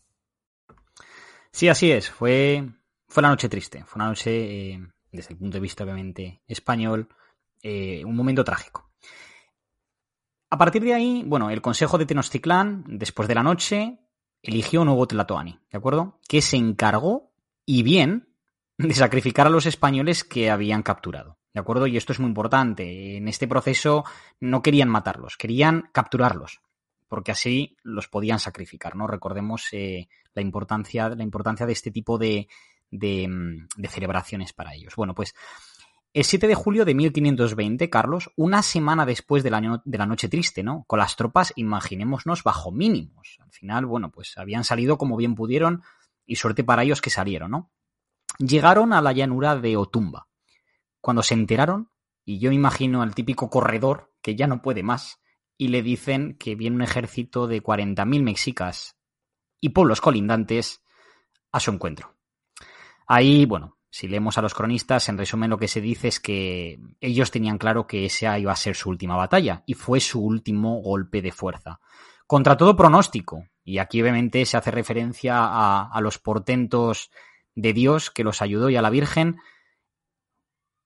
Sí, 1.53 1.69
así 1.69 1.91
es. 1.91 2.11
Fue, 2.11 2.69
fue 3.09 3.23
la 3.23 3.29
noche 3.29 3.49
triste. 3.49 3.85
Fue 3.85 3.99
una 3.99 4.09
noche, 4.09 4.31
eh, 4.73 4.81
desde 5.11 5.35
el 5.35 5.39
punto 5.39 5.57
de 5.57 5.61
vista 5.61 5.85
obviamente 5.85 6.43
español, 6.47 7.09
eh, 7.63 8.05
un 8.05 8.17
momento 8.17 8.45
trágico. 8.45 8.90
A 10.51 10.59
partir 10.59 10.83
de 10.83 10.95
ahí, 10.95 11.23
bueno, 11.25 11.49
el 11.51 11.63
Consejo 11.63 11.97
de 11.97 12.07
Tenochtitlán, 12.07 12.85
después 12.89 13.29
de 13.29 13.37
la 13.37 13.45
noche, 13.45 14.01
eligió 14.43 14.81
un 14.81 14.87
nuevo 14.87 15.07
Tlatoani, 15.07 15.61
¿de 15.71 15.79
acuerdo? 15.79 16.19
Que 16.29 16.43
se 16.43 16.57
encargó, 16.57 17.33
y 17.65 17.85
bien, 17.85 18.35
de 18.79 18.95
sacrificar 18.95 19.47
a 19.47 19.51
los 19.51 19.67
españoles 19.67 20.25
que 20.25 20.51
habían 20.51 20.83
capturado, 20.83 21.39
¿de 21.55 21.61
acuerdo? 21.61 21.87
Y 21.87 21.97
esto 21.97 22.13
es 22.13 22.19
muy 22.19 22.29
importante. 22.29 23.17
En 23.17 23.29
este 23.29 23.47
proceso 23.47 24.05
no 24.41 24.61
querían 24.61 24.89
matarlos, 24.89 25.37
querían 25.37 25.89
capturarlos, 25.93 26.61
porque 27.07 27.31
así 27.31 27.77
los 27.85 28.09
podían 28.09 28.41
sacrificar, 28.41 28.97
¿no? 28.97 29.07
Recordemos 29.07 29.69
eh, 29.71 30.09
la, 30.35 30.43
importancia, 30.43 31.11
la 31.11 31.23
importancia 31.23 31.65
de 31.65 31.73
este 31.73 31.93
tipo 31.93 32.19
de, 32.19 32.49
de, 32.91 33.29
mm, 33.29 33.69
de 33.77 33.89
celebraciones 33.89 34.53
para 34.53 34.75
ellos. 34.75 34.97
Bueno, 34.97 35.15
pues 35.15 35.33
El 36.13 36.25
7 36.25 36.49
de 36.49 36.57
julio 36.57 36.85
de 36.85 36.93
1520, 36.93 37.89
Carlos, 37.89 38.33
una 38.35 38.63
semana 38.63 39.07
después 39.07 39.45
de 39.45 39.51
la, 39.51 39.81
de 39.85 39.99
la 39.99 40.07
Noche 40.07 40.29
Triste, 40.29 40.65
¿no? 40.65 40.85
Con 40.89 40.99
las 40.99 41.15
tropas, 41.15 41.53
imaginémonos, 41.55 42.43
bajo 42.43 42.73
mínimos. 42.73 43.39
Al 43.41 43.53
final, 43.53 43.87
bueno, 43.87 44.11
pues 44.11 44.37
habían 44.37 44.65
salido 44.65 44.99
como 44.99 45.17
bien 45.17 45.37
pudieron 45.37 45.85
y 46.27 46.35
suerte 46.35 46.65
para 46.65 46.83
ellos 46.83 47.01
que 47.01 47.11
salieron, 47.11 47.53
¿no? 47.53 47.71
Llegaron 48.39 48.93
a 48.93 49.01
la 49.01 49.13
llanura 49.13 49.55
de 49.55 49.77
Otumba. 49.77 50.27
Cuando 51.01 51.23
se 51.23 51.35
enteraron, 51.35 51.91
y 52.25 52.41
yo 52.41 52.51
imagino 52.51 53.03
al 53.03 53.15
típico 53.15 53.49
corredor 53.49 54.13
que 54.21 54.35
ya 54.35 54.49
no 54.49 54.63
puede 54.63 54.83
más, 54.83 55.21
y 55.57 55.69
le 55.69 55.81
dicen 55.81 56.37
que 56.39 56.57
viene 56.57 56.75
un 56.75 56.83
ejército 56.83 57.47
de 57.47 57.63
40.000 57.63 58.23
mexicas 58.23 58.97
y 59.61 59.69
pueblos 59.69 60.01
colindantes 60.01 60.83
a 61.53 61.61
su 61.61 61.71
encuentro. 61.71 62.17
Ahí, 63.07 63.45
bueno, 63.45 63.79
si 63.91 64.07
leemos 64.07 64.39
a 64.39 64.43
los 64.43 64.55
cronistas, 64.55 65.09
en 65.09 65.19
resumen 65.19 65.51
lo 65.51 65.59
que 65.59 65.67
se 65.67 65.81
dice 65.81 66.09
es 66.09 66.21
que 66.21 66.81
ellos 67.01 67.33
tenían 67.33 67.59
claro 67.59 67.89
que 67.89 68.05
esa 68.05 68.39
iba 68.39 68.53
a 68.53 68.57
ser 68.57 68.77
su 68.77 68.89
última 68.89 69.17
batalla 69.17 69.65
y 69.67 69.75
fue 69.75 69.99
su 70.01 70.25
último 70.25 70.81
golpe 70.81 71.21
de 71.21 71.33
fuerza. 71.33 71.81
Contra 72.27 72.57
todo 72.57 72.77
pronóstico, 72.77 73.45
y 73.65 73.79
aquí 73.79 74.01
obviamente 74.01 74.47
se 74.47 74.57
hace 74.57 74.71
referencia 74.71 75.39
a, 75.41 76.01
los 76.01 76.19
portentos 76.19 77.11
de 77.57 77.73
Dios 77.73 78.13
que 78.13 78.23
los 78.23 78.41
ayudó 78.41 78.71
y 78.71 78.77
a 78.77 78.83
la 78.83 78.91
Virgen, 78.91 79.39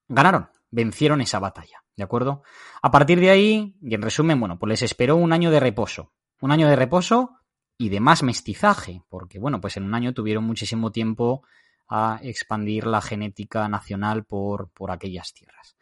ganaron, 0.09 0.48
vencieron 0.70 1.20
esa 1.20 1.38
batalla, 1.38 1.84
¿de 1.96 2.05
acuerdo? 2.05 2.42
A 2.80 2.90
partir 2.90 3.20
de 3.20 3.28
ahí, 3.28 3.76
y 3.82 3.94
en 3.94 4.00
resumen, 4.00 4.40
bueno, 4.40 4.59
pues 4.59 4.70
les 4.70 4.82
esperó 4.82 5.16
un 5.16 5.34
año 5.34 5.50
de 5.50 5.61
reposo, 5.61 6.14
un 6.40 6.52
año 6.52 6.68
de 6.68 6.76
reposo 6.76 7.36
y 7.76 7.90
de 7.90 8.00
más 8.00 8.22
mestizaje, 8.22 9.02
porque 9.11 9.38
bueno, 9.38 9.61
pues 9.61 9.76
en 9.76 9.84
un 9.84 9.94
año 9.94 10.14
tuvieron 10.14 10.44
muchísimo 10.44 10.92
tiempo 10.92 11.42
a 11.89 12.18
expandir 12.22 12.87
la 12.87 13.01
genética 13.01 13.68
nacional 13.68 14.24
por, 14.24 14.70
por 14.70 14.91
aquellas 14.91 15.32
tierras. 15.32 15.76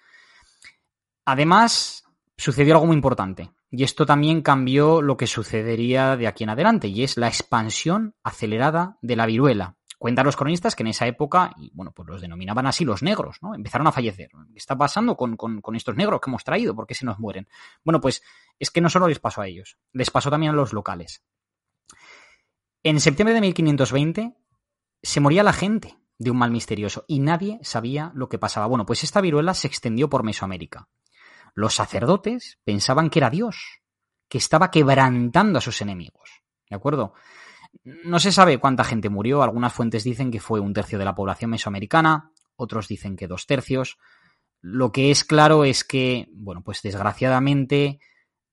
Además, 1.25 2.05
sucedió 2.37 2.75
algo 2.75 2.87
muy 2.87 2.97
importante, 2.97 3.51
y 3.71 3.85
esto 3.85 4.05
también 4.05 4.43
cambió 4.43 5.01
lo 5.01 5.17
que 5.17 5.27
sucedería 5.27 6.17
de 6.17 6.27
aquí 6.27 6.45
en 6.45 6.51
adelante, 6.51 6.89
y 6.89 7.05
es 7.05 7.17
la 7.17 7.29
expansión 7.29 8.15
acelerada 8.23 8.99
de 9.01 9.17
la 9.17 9.27
viruela. 9.27 9.77
Cuentan 9.99 10.27
los 10.27 10.35
cronistas 10.35 10.75
que 10.75 10.83
en 10.83 10.89
esa 10.89 11.07
época, 11.07 11.53
y 11.57 11.71
bueno, 11.75 11.93
pues 11.93 12.09
los 12.09 12.21
denominaban 12.21 12.67
así 12.67 12.85
los 12.85 13.05
negros, 13.05 13.37
¿no? 13.41 13.55
Empezaron 13.55 13.87
a 13.87 13.93
fallecer. 13.93 14.31
¿Qué 14.53 14.59
está 14.59 14.77
pasando 14.77 15.17
con, 15.17 15.37
con, 15.37 15.61
con 15.61 15.77
estos 15.77 15.95
negros 15.95 16.21
que 16.21 16.29
hemos 16.29 16.43
traído? 16.43 16.75
¿Por 16.75 16.89
qué 16.89 16.95
se 16.95 17.07
nos 17.07 17.21
mueren? 17.21 17.47
Bueno, 17.85 18.01
pues 18.01 18.21
es 18.59 18.73
que 18.73 18.81
no 18.81 18.91
solo 18.91 19.07
les 19.07 19.21
pasó 19.21 19.43
a 19.43 19.47
ellos, 19.47 19.79
les 19.93 20.11
pasó 20.11 20.29
también 20.29 20.51
a 20.51 20.57
los 20.57 20.73
locales. 20.73 21.23
En 22.83 22.99
septiembre 22.99 23.33
de 23.33 23.43
1520 23.43 24.35
se 25.03 25.21
moría 25.21 25.43
la 25.43 25.53
gente 25.53 25.97
de 26.19 26.31
un 26.31 26.39
mal 26.39 26.51
misterioso 26.51 27.05
y 27.09 27.19
nadie 27.19 27.59
sabía 27.63 28.13
lo 28.15 28.29
que 28.29 28.39
pasaba. 28.39 28.67
Bueno, 28.67 28.87
pues 28.87 29.03
esta 29.03 29.21
viruela 29.21 29.55
se 29.55 29.67
extendió 29.67 30.09
por 30.09 30.23
Mesoamérica. 30.23 30.89
Los 31.55 31.75
sacerdotes 31.75 32.59
pensaban 32.65 33.11
que 33.11 33.19
era 33.19 33.31
Dios, 33.31 33.83
que 34.29 34.39
estaba 34.39 34.71
quebrantando 34.71 35.59
a 35.59 35.63
sus 35.63 35.81
enemigos. 35.83 36.43
¿De 36.71 36.77
acuerdo? 36.77 37.15
No 37.83 38.21
se 38.21 38.33
sabe 38.33 38.59
cuánta 38.59 38.85
gente 38.85 39.09
murió. 39.09 39.43
Algunas 39.43 39.73
fuentes 39.73 40.05
dicen 40.05 40.31
que 40.31 40.41
fue 40.41 40.61
un 40.61 40.73
tercio 40.73 40.99
de 40.99 41.05
la 41.05 41.15
población 41.15 41.51
mesoamericana, 41.51 42.31
otros 42.57 42.89
dicen 42.89 43.17
que 43.17 43.27
dos 43.27 43.47
tercios. 43.47 43.99
Lo 44.61 44.93
que 44.93 45.11
es 45.11 45.25
claro 45.25 45.65
es 45.65 45.83
que, 45.85 46.29
bueno, 46.33 46.63
pues 46.63 46.81
desgraciadamente 46.83 47.99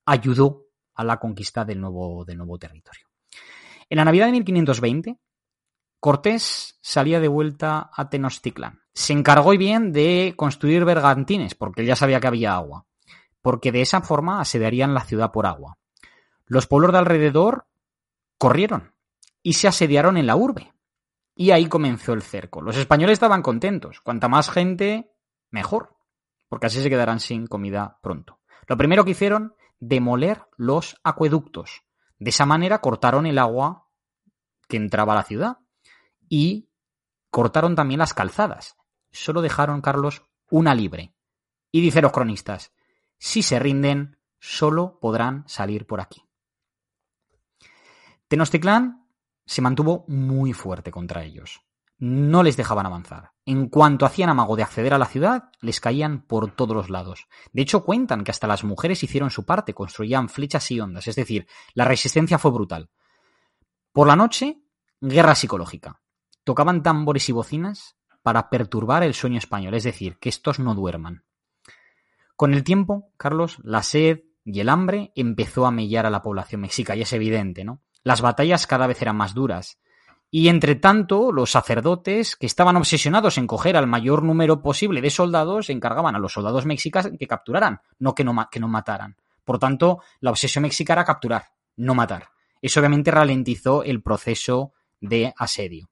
ayudó 0.06 0.66
a 0.96 1.04
la 1.04 1.18
conquista 1.18 1.64
del 1.64 1.80
nuevo, 1.80 2.26
del 2.26 2.38
nuevo 2.38 2.58
territorio. 2.58 3.08
En 3.90 3.98
la 3.98 4.06
Navidad 4.06 4.26
de 4.26 4.32
1520, 4.34 5.18
Cortés 6.00 6.80
salía 6.82 7.20
de 7.20 7.28
vuelta 7.28 7.90
a 7.94 8.10
Tenochtitlan. 8.10 8.80
Se 8.94 9.12
encargó 9.12 9.54
y 9.54 9.58
bien 9.58 9.92
de 9.92 10.34
construir 10.38 10.86
bergantines, 10.86 11.56
porque 11.56 11.82
él 11.82 11.88
ya 11.88 11.98
sabía 11.98 12.22
que 12.22 12.28
había 12.28 12.56
agua, 12.56 12.86
porque 13.42 13.74
de 13.74 13.82
esa 13.82 14.02
forma 14.02 14.40
asediarían 14.40 14.94
la 14.94 15.04
ciudad 15.04 15.32
por 15.32 15.46
agua. 15.46 15.78
Los 16.46 16.68
pueblos 16.68 16.94
de 16.94 17.00
alrededor 17.00 17.68
corrieron 18.38 18.94
y 19.44 19.54
se 19.54 19.68
asediaron 19.68 20.16
en 20.16 20.26
la 20.26 20.38
urbe. 20.38 20.74
Y 21.36 21.52
ahí 21.52 21.68
comenzó 21.68 22.14
el 22.14 22.22
cerco. 22.22 22.62
Los 22.62 22.78
españoles 22.78 23.14
estaban 23.14 23.42
contentos. 23.42 24.00
Cuanta 24.02 24.28
más 24.30 24.50
gente, 24.50 25.12
mejor, 25.52 25.98
porque 26.48 26.68
así 26.68 26.82
se 26.82 26.90
quedarán 26.90 27.20
sin 27.20 27.46
comida 27.46 28.00
pronto. 28.02 28.40
Lo 28.68 28.78
primero 28.78 29.04
que 29.04 29.12
hicieron, 29.12 29.54
demoler 29.80 30.44
los 30.56 30.98
acueductos. 31.04 31.84
De 32.18 32.30
esa 32.30 32.46
manera 32.46 32.80
cortaron 32.80 33.26
el 33.26 33.38
agua 33.38 33.88
que 34.68 34.78
entraba 34.78 35.14
a 35.14 35.18
la 35.18 35.24
ciudad 35.24 35.58
y 36.30 36.70
cortaron 37.32 37.76
también 37.76 38.00
las 38.00 38.14
calzadas. 38.14 38.78
Solo 39.12 39.42
dejaron, 39.42 39.82
Carlos, 39.82 40.24
una 40.50 40.76
libre. 40.76 41.14
Y 41.72 41.82
dicen 41.82 42.04
los 42.04 42.12
cronistas, 42.12 42.72
si 43.18 43.44
se 43.44 43.60
rinden, 43.60 44.18
solo 44.40 45.00
podrán 45.00 45.44
salir 45.48 45.86
por 45.86 46.00
aquí. 46.00 46.24
Tenochtitlán 48.28 49.08
se 49.46 49.62
mantuvo 49.62 50.06
muy 50.08 50.54
fuerte 50.54 50.92
contra 50.92 51.24
ellos. 51.24 51.62
No 51.98 52.44
les 52.44 52.56
dejaban 52.56 52.86
avanzar. 52.86 53.32
En 53.46 53.68
cuanto 53.68 54.06
hacían 54.06 54.30
amago 54.30 54.56
de 54.56 54.64
acceder 54.64 54.94
a 54.94 54.98
la 54.98 55.08
ciudad, 55.08 55.50
les 55.60 55.82
caían 55.82 56.22
por 56.22 56.52
todos 56.52 56.76
los 56.76 56.90
lados. 56.90 57.28
De 57.52 57.64
hecho, 57.64 57.84
cuentan 57.84 58.24
que 58.24 58.32
hasta 58.32 58.48
las 58.48 58.64
mujeres 58.64 59.04
hicieron 59.04 59.32
su 59.32 59.44
parte, 59.44 59.74
construían 59.74 60.30
flechas 60.30 60.72
y 60.72 60.80
ondas, 60.80 61.08
es 61.08 61.16
decir, 61.16 61.48
la 61.74 61.86
resistencia 61.86 62.38
fue 62.38 62.52
brutal. 62.52 62.90
Por 63.92 64.08
la 64.08 64.16
noche, 64.16 64.62
guerra 65.02 65.36
psicológica 65.36 66.00
tocaban 66.44 66.84
tambores 66.84 67.30
y 67.30 67.32
bocinas 67.32 67.98
para 68.22 68.50
perturbar 68.50 69.04
el 69.04 69.14
sueño 69.14 69.38
español, 69.38 69.74
es 69.74 69.84
decir, 69.84 70.18
que 70.20 70.30
estos 70.30 70.60
no 70.60 70.76
duerman. 70.76 71.24
Con 72.36 72.54
el 72.54 72.64
tiempo, 72.64 73.12
Carlos, 73.18 73.58
la 73.64 73.84
sed 73.84 74.22
y 74.46 74.60
el 74.60 74.70
hambre 74.70 75.12
empezó 75.16 75.66
a 75.66 75.72
mellar 75.72 76.06
a 76.06 76.10
la 76.10 76.22
población 76.22 76.62
mexica, 76.62 76.96
y 76.96 77.02
es 77.02 77.14
evidente, 77.14 77.64
¿no? 77.64 77.82
Las 78.04 78.22
batallas 78.22 78.66
cada 78.66 78.88
vez 78.88 79.02
eran 79.02 79.18
más 79.18 79.34
duras. 79.34 79.80
Y 80.32 80.48
entre 80.48 80.76
tanto, 80.76 81.32
los 81.32 81.52
sacerdotes, 81.52 82.36
que 82.36 82.46
estaban 82.46 82.78
obsesionados 82.78 83.38
en 83.38 83.48
coger 83.48 83.76
al 83.76 83.88
mayor 83.88 84.24
número 84.24 84.62
posible 84.62 85.02
de 85.02 85.10
soldados, 85.10 85.70
encargaban 85.70 86.16
a 86.16 86.20
los 86.20 86.34
soldados 86.34 86.66
mexicas 86.66 87.10
que 87.18 87.28
capturaran, 87.28 87.82
no 87.98 88.16
que 88.16 88.24
no, 88.24 88.48
que 88.50 88.60
no 88.60 88.68
mataran. 88.68 89.18
Por 89.44 89.60
tanto, 89.60 90.02
la 90.20 90.30
obsesión 90.30 90.62
mexica 90.62 90.94
era 90.94 91.06
capturar, 91.06 91.46
no 91.76 91.96
matar. 91.96 92.30
Eso 92.62 92.80
obviamente 92.80 93.12
ralentizó 93.12 93.84
el 93.84 94.02
proceso 94.02 94.74
de 95.02 95.34
asedio. 95.38 95.90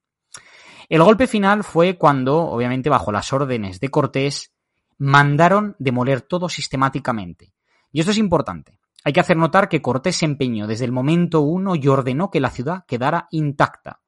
El 0.90 1.04
golpe 1.04 1.28
final 1.28 1.66
fue 1.66 1.98
cuando, 1.98 2.38
obviamente 2.38 2.90
bajo 2.90 3.12
las 3.12 3.34
órdenes 3.34 3.82
de 3.82 3.90
Cortés, 3.90 4.54
mandaron 4.98 5.76
demoler 5.80 6.22
todo 6.22 6.48
sistemáticamente. 6.48 7.54
Y 7.92 8.00
esto 8.00 8.12
es 8.12 8.18
importante. 8.18 8.80
Hay 9.04 9.12
que 9.12 9.20
hacer 9.20 9.36
notar 9.36 9.68
que 9.68 9.82
Cortés 9.82 10.16
se 10.16 10.26
empeñó 10.26 10.66
desde 10.66 10.86
el 10.86 10.94
momento 10.94 11.42
uno 11.42 11.76
y 11.76 11.88
ordenó 11.88 12.32
que 12.32 12.40
la 12.40 12.52
ciudad 12.52 12.86
quedara 12.88 13.28
intacta, 13.32 14.00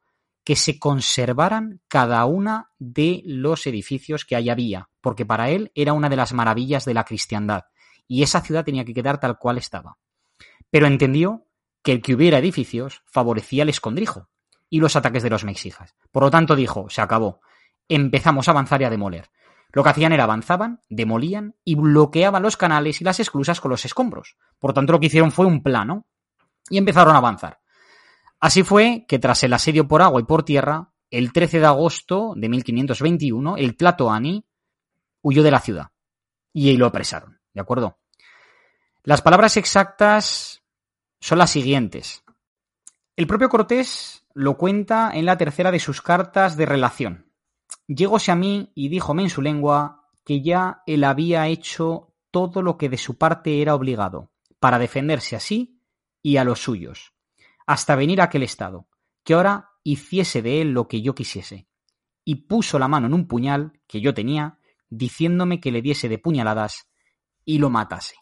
que 0.43 0.55
se 0.55 0.79
conservaran 0.79 1.81
cada 1.89 2.25
una 2.25 2.71
de 2.79 3.23
los 3.25 3.67
edificios 3.67 4.23
que 4.23 4.37
ahí 4.37 4.49
había, 4.49 4.89
porque 5.01 5.25
para 5.25 5.49
él 5.49 5.71
era 5.75 5.93
una 5.93 6.09
de 6.09 6.15
las 6.15 6.33
maravillas 6.33 6.85
de 6.85 6.93
la 6.93 7.03
cristiandad, 7.03 7.65
y 8.07 8.23
esa 8.23 8.41
ciudad 8.41 8.63
tenía 8.63 8.85
que 8.85 8.93
quedar 8.93 9.19
tal 9.19 9.37
cual 9.37 9.57
estaba. 9.57 9.97
Pero 10.69 10.87
entendió 10.87 11.45
que 11.83 11.91
el 11.91 12.01
que 12.01 12.15
hubiera 12.15 12.39
edificios 12.39 13.03
favorecía 13.05 13.63
el 13.63 13.69
escondrijo, 13.69 14.29
y 14.69 14.79
los 14.79 14.95
ataques 14.95 15.23
de 15.23 15.29
los 15.29 15.43
mexijas. 15.43 15.95
Por 16.11 16.23
lo 16.23 16.31
tanto, 16.31 16.55
dijo, 16.55 16.89
se 16.89 17.01
acabó. 17.01 17.41
Empezamos 17.87 18.47
a 18.47 18.51
avanzar 18.51 18.81
y 18.81 18.85
a 18.85 18.89
demoler. 18.89 19.29
Lo 19.71 19.83
que 19.83 19.89
hacían 19.89 20.13
era 20.13 20.23
avanzaban, 20.23 20.81
demolían 20.89 21.55
y 21.63 21.75
bloqueaban 21.75 22.41
los 22.41 22.57
canales 22.57 23.01
y 23.01 23.03
las 23.03 23.19
esclusas 23.19 23.61
con 23.61 23.71
los 23.71 23.85
escombros. 23.85 24.37
Por 24.57 24.73
tanto, 24.73 24.93
lo 24.93 24.99
que 24.99 25.07
hicieron 25.07 25.31
fue 25.31 25.45
un 25.45 25.61
plano 25.61 26.07
y 26.69 26.77
empezaron 26.77 27.15
a 27.15 27.19
avanzar. 27.19 27.59
Así 28.39 28.63
fue 28.63 29.05
que 29.07 29.19
tras 29.19 29.43
el 29.43 29.53
asedio 29.53 29.87
por 29.87 30.01
agua 30.01 30.21
y 30.21 30.25
por 30.25 30.43
tierra, 30.43 30.91
el 31.11 31.33
13 31.33 31.59
de 31.59 31.65
agosto 31.65 32.33
de 32.35 32.49
1521, 32.49 33.57
el 33.57 33.75
Tlatoani 33.75 34.45
huyó 35.21 35.43
de 35.43 35.51
la 35.51 35.59
ciudad 35.59 35.89
y 36.53 36.75
lo 36.77 36.87
apresaron. 36.87 37.39
¿De 37.53 37.61
acuerdo? 37.61 37.99
Las 39.03 39.21
palabras 39.21 39.57
exactas 39.57 40.63
son 41.19 41.37
las 41.37 41.49
siguientes. 41.49 42.23
El 43.15 43.27
propio 43.27 43.49
Cortés 43.49 44.25
lo 44.39 44.55
cuenta 44.55 45.11
en 45.13 45.25
la 45.25 45.37
tercera 45.37 45.69
de 45.69 45.79
sus 45.79 46.01
cartas 46.01 46.55
de 46.55 46.65
relación. 46.65 47.29
Llegóse 47.87 48.31
a 48.31 48.37
mí 48.37 48.71
y 48.73 48.87
díjome 48.87 49.23
en 49.23 49.29
su 49.29 49.41
lengua 49.41 50.07
que 50.23 50.41
ya 50.41 50.81
él 50.87 51.03
había 51.03 51.45
hecho 51.47 52.15
todo 52.31 52.61
lo 52.61 52.77
que 52.77 52.87
de 52.87 52.95
su 52.95 53.17
parte 53.17 53.61
era 53.61 53.75
obligado, 53.75 54.31
para 54.61 54.79
defenderse 54.79 55.35
a 55.35 55.41
sí 55.41 55.81
y 56.21 56.37
a 56.37 56.45
los 56.45 56.63
suyos, 56.63 57.11
hasta 57.67 57.97
venir 57.97 58.21
a 58.21 58.25
aquel 58.25 58.43
estado, 58.43 58.87
que 59.25 59.33
ahora 59.33 59.71
hiciese 59.83 60.41
de 60.41 60.61
él 60.61 60.71
lo 60.71 60.87
que 60.87 61.01
yo 61.01 61.13
quisiese. 61.15 61.67
Y 62.23 62.47
puso 62.47 62.79
la 62.79 62.87
mano 62.87 63.07
en 63.07 63.15
un 63.15 63.27
puñal 63.27 63.81
que 63.87 63.99
yo 63.99 64.13
tenía, 64.13 64.57
diciéndome 64.89 65.59
que 65.59 65.73
le 65.73 65.81
diese 65.81 66.07
de 66.07 66.17
puñaladas 66.17 66.89
y 67.43 67.57
lo 67.57 67.69
matase. 67.69 68.15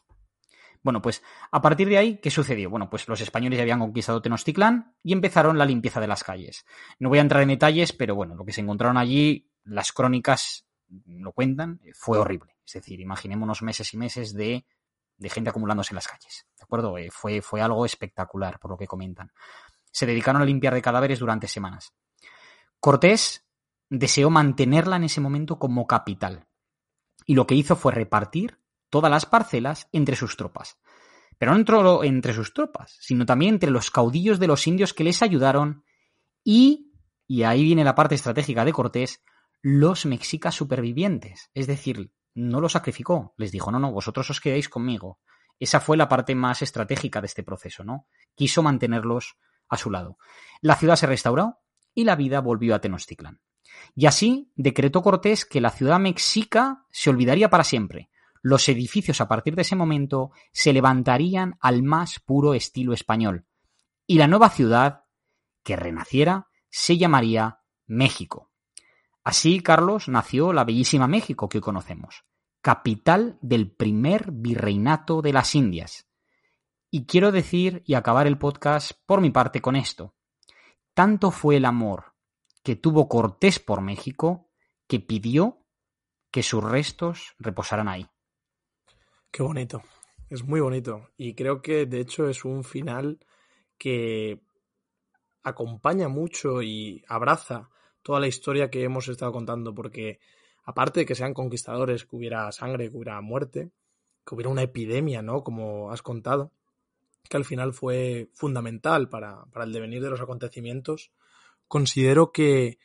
Bueno, 0.87 1.01
pues 1.01 1.21
a 1.51 1.61
partir 1.61 1.89
de 1.89 1.97
ahí, 1.97 2.17
¿qué 2.21 2.31
sucedió? 2.31 2.69
Bueno, 2.69 2.89
pues 2.89 3.09
los 3.09 3.19
españoles 3.19 3.57
ya 3.57 3.63
habían 3.63 3.79
conquistado 3.79 4.21
Tenochtitlán 4.21 4.95
y 5.03 5.11
empezaron 5.11 5.57
la 5.57 5.65
limpieza 5.65 5.99
de 5.99 6.07
las 6.07 6.23
calles. 6.23 6.65
No 6.97 7.09
voy 7.09 7.17
a 7.17 7.23
entrar 7.23 7.43
en 7.43 7.49
detalles, 7.49 7.91
pero 7.91 8.15
bueno, 8.15 8.35
lo 8.35 8.45
que 8.45 8.53
se 8.53 8.61
encontraron 8.61 8.95
allí, 8.95 9.51
las 9.65 9.91
crónicas 9.91 10.65
lo 11.05 11.33
cuentan, 11.33 11.81
fue 11.93 12.19
horrible. 12.19 12.55
Es 12.65 12.71
decir, 12.71 13.01
imaginémonos 13.01 13.63
meses 13.63 13.93
y 13.93 13.97
meses 13.97 14.33
de, 14.33 14.65
de 15.17 15.29
gente 15.29 15.49
acumulándose 15.49 15.91
en 15.91 15.95
las 15.95 16.07
calles. 16.07 16.47
¿De 16.55 16.63
acuerdo? 16.63 16.97
Eh, 16.97 17.09
fue, 17.11 17.41
fue 17.41 17.59
algo 17.61 17.85
espectacular, 17.85 18.57
por 18.57 18.71
lo 18.71 18.77
que 18.77 18.87
comentan. 18.87 19.33
Se 19.91 20.05
dedicaron 20.05 20.41
a 20.41 20.45
limpiar 20.45 20.73
de 20.73 20.81
cadáveres 20.81 21.19
durante 21.19 21.49
semanas. 21.49 21.91
Cortés 22.79 23.45
deseó 23.89 24.29
mantenerla 24.29 24.95
en 24.95 25.03
ese 25.03 25.19
momento 25.19 25.59
como 25.59 25.85
capital. 25.85 26.47
Y 27.25 27.35
lo 27.35 27.45
que 27.45 27.55
hizo 27.55 27.75
fue 27.75 27.91
repartir 27.91 28.61
todas 28.89 29.11
las 29.11 29.25
parcelas 29.25 29.87
entre 29.91 30.15
sus 30.15 30.37
tropas. 30.37 30.77
Pero 31.37 31.51
no 31.51 31.57
entró 31.57 32.03
entre 32.03 32.33
sus 32.33 32.53
tropas, 32.53 32.97
sino 32.99 33.25
también 33.25 33.55
entre 33.55 33.71
los 33.71 33.91
caudillos 33.91 34.39
de 34.39 34.47
los 34.47 34.65
indios 34.67 34.93
que 34.93 35.03
les 35.03 35.21
ayudaron 35.21 35.83
y, 36.43 36.91
y 37.27 37.43
ahí 37.43 37.63
viene 37.63 37.83
la 37.83 37.95
parte 37.95 38.15
estratégica 38.15 38.65
de 38.65 38.73
Cortés, 38.73 39.23
los 39.61 40.05
mexicas 40.05 40.55
supervivientes. 40.55 41.49
Es 41.53 41.67
decir, 41.67 42.11
no 42.33 42.61
los 42.61 42.73
sacrificó, 42.73 43.33
les 43.37 43.51
dijo, 43.51 43.71
no, 43.71 43.79
no, 43.79 43.91
vosotros 43.91 44.29
os 44.29 44.41
quedáis 44.41 44.69
conmigo. 44.69 45.19
Esa 45.59 45.79
fue 45.79 45.97
la 45.97 46.07
parte 46.07 46.35
más 46.35 46.61
estratégica 46.61 47.21
de 47.21 47.27
este 47.27 47.43
proceso, 47.43 47.83
¿no? 47.83 48.07
Quiso 48.35 48.61
mantenerlos 48.61 49.37
a 49.69 49.77
su 49.77 49.89
lado. 49.89 50.17
La 50.61 50.75
ciudad 50.75 50.95
se 50.95 51.07
restauró 51.07 51.59
y 51.93 52.03
la 52.03 52.15
vida 52.15 52.41
volvió 52.41 52.75
a 52.75 52.79
Tenochtitlan. 52.79 53.41
Y 53.95 54.05
así 54.05 54.51
decretó 54.55 55.01
Cortés 55.01 55.45
que 55.45 55.61
la 55.61 55.71
ciudad 55.71 55.99
mexica 55.99 56.85
se 56.91 57.09
olvidaría 57.09 57.49
para 57.49 57.63
siempre. 57.63 58.09
Los 58.49 58.69
edificios 58.69 59.19
a 59.19 59.27
partir 59.27 59.57
de 59.57 59.63
ese 59.63 59.75
momento 59.75 60.31
se 60.53 60.71
levantarían 60.71 61.57
al 61.59 61.83
más 61.83 62.21
puro 62.21 62.53
estilo 62.53 62.93
español. 62.93 63.45
Y 64.05 64.19
la 64.19 64.29
nueva 64.29 64.49
ciudad 64.49 65.03
que 65.63 65.75
renaciera 65.75 66.47
se 66.69 66.97
llamaría 66.97 67.59
México. 67.87 68.49
Así, 69.21 69.59
Carlos, 69.59 70.07
nació 70.07 70.53
la 70.53 70.63
bellísima 70.63 71.09
México 71.09 71.49
que 71.49 71.57
hoy 71.57 71.61
conocemos, 71.61 72.23
capital 72.61 73.37
del 73.41 73.69
primer 73.69 74.31
virreinato 74.31 75.21
de 75.21 75.33
las 75.33 75.53
Indias. 75.53 76.07
Y 76.89 77.05
quiero 77.05 77.33
decir 77.33 77.83
y 77.85 77.95
acabar 77.95 78.27
el 78.27 78.37
podcast 78.37 78.93
por 79.05 79.19
mi 79.19 79.29
parte 79.29 79.61
con 79.61 79.75
esto. 79.75 80.15
Tanto 80.93 81.31
fue 81.31 81.57
el 81.57 81.65
amor 81.65 82.13
que 82.63 82.77
tuvo 82.77 83.09
Cortés 83.09 83.59
por 83.59 83.81
México 83.81 84.49
que 84.87 85.01
pidió 85.01 85.65
que 86.31 86.43
sus 86.43 86.63
restos 86.63 87.35
reposaran 87.39 87.89
ahí. 87.89 88.09
Qué 89.31 89.43
bonito, 89.43 89.83
es 90.29 90.43
muy 90.43 90.59
bonito 90.59 91.09
y 91.17 91.35
creo 91.35 91.61
que 91.61 91.85
de 91.85 91.99
hecho 91.99 92.27
es 92.27 92.43
un 92.43 92.63
final 92.63 93.19
que 93.77 94.41
acompaña 95.43 96.07
mucho 96.07 96.61
y 96.61 97.03
abraza 97.07 97.69
toda 98.01 98.19
la 98.19 98.27
historia 98.27 98.69
que 98.69 98.83
hemos 98.83 99.07
estado 99.07 99.31
contando 99.31 99.73
porque 99.75 100.19
aparte 100.63 101.01
de 101.01 101.05
que 101.05 101.15
sean 101.15 101.33
conquistadores, 101.33 102.05
que 102.05 102.15
hubiera 102.15 102.51
sangre, 102.51 102.89
que 102.89 102.97
hubiera 102.97 103.21
muerte, 103.21 103.71
que 104.25 104.35
hubiera 104.35 104.49
una 104.49 104.63
epidemia, 104.63 105.21
¿no? 105.21 105.43
Como 105.43 105.91
has 105.91 106.01
contado, 106.01 106.51
que 107.29 107.37
al 107.37 107.45
final 107.45 107.73
fue 107.73 108.29
fundamental 108.33 109.07
para, 109.07 109.45
para 109.45 109.65
el 109.65 109.71
devenir 109.71 110.01
de 110.01 110.09
los 110.09 110.21
acontecimientos, 110.21 111.11
considero 111.67 112.31
que 112.31 112.79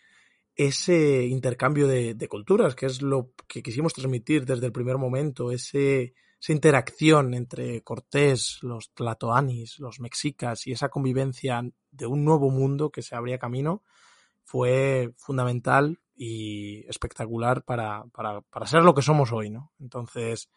ese 0.55 1.25
intercambio 1.27 1.87
de, 1.87 2.29
culturas, 2.29 2.75
que 2.75 2.87
es 2.87 3.03
lo 3.03 3.33
que 3.49 3.63
quisimos 3.63 3.95
transmitir 3.95 4.45
desde 4.45 4.67
el 4.67 4.73
primer 4.73 4.99
momento, 4.99 5.51
ese, 5.51 6.15
esa 6.43 6.53
interacción 6.53 7.35
entre 7.35 7.83
Cortés, 7.83 8.59
los 8.63 8.93
tlatoanis, 8.95 9.79
los 9.79 10.01
mexicas 10.01 10.67
y 10.67 10.73
esa 10.73 10.89
convivencia 10.89 11.63
de 11.93 12.07
un 12.07 12.25
nuevo 12.25 12.51
mundo 12.51 12.91
que 12.91 13.03
se 13.03 13.15
abría 13.15 13.39
camino, 13.39 13.85
fue 14.43 15.15
fundamental 15.17 16.01
y 16.17 16.85
espectacular 16.89 17.63
para, 17.63 18.07
para, 18.07 18.41
para 18.41 18.67
ser 18.67 18.83
lo 18.83 18.93
que 18.93 19.03
somos 19.03 19.31
hoy, 19.31 19.51
¿no? 19.51 19.73
Entonces, 19.79 20.51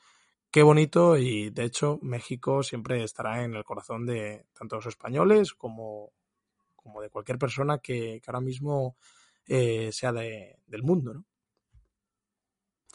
qué 0.49 0.63
bonito 0.63 1.17
y 1.17 1.51
de 1.51 1.65
hecho 1.65 1.99
México 2.01 2.63
siempre 2.63 3.03
estará 3.03 3.43
en 3.43 3.53
el 3.53 3.63
corazón 3.63 4.07
de 4.07 4.47
tanto 4.57 4.77
los 4.77 4.87
españoles 4.87 5.53
como, 5.53 6.13
como 6.75 6.99
de 6.99 7.11
cualquier 7.11 7.37
persona 7.37 7.77
que, 7.77 8.23
ahora 8.25 8.41
mismo 8.41 8.97
eh, 9.45 9.91
sea 9.91 10.11
del 10.11 10.81
mundo, 10.81 11.13
¿no? 11.13 11.25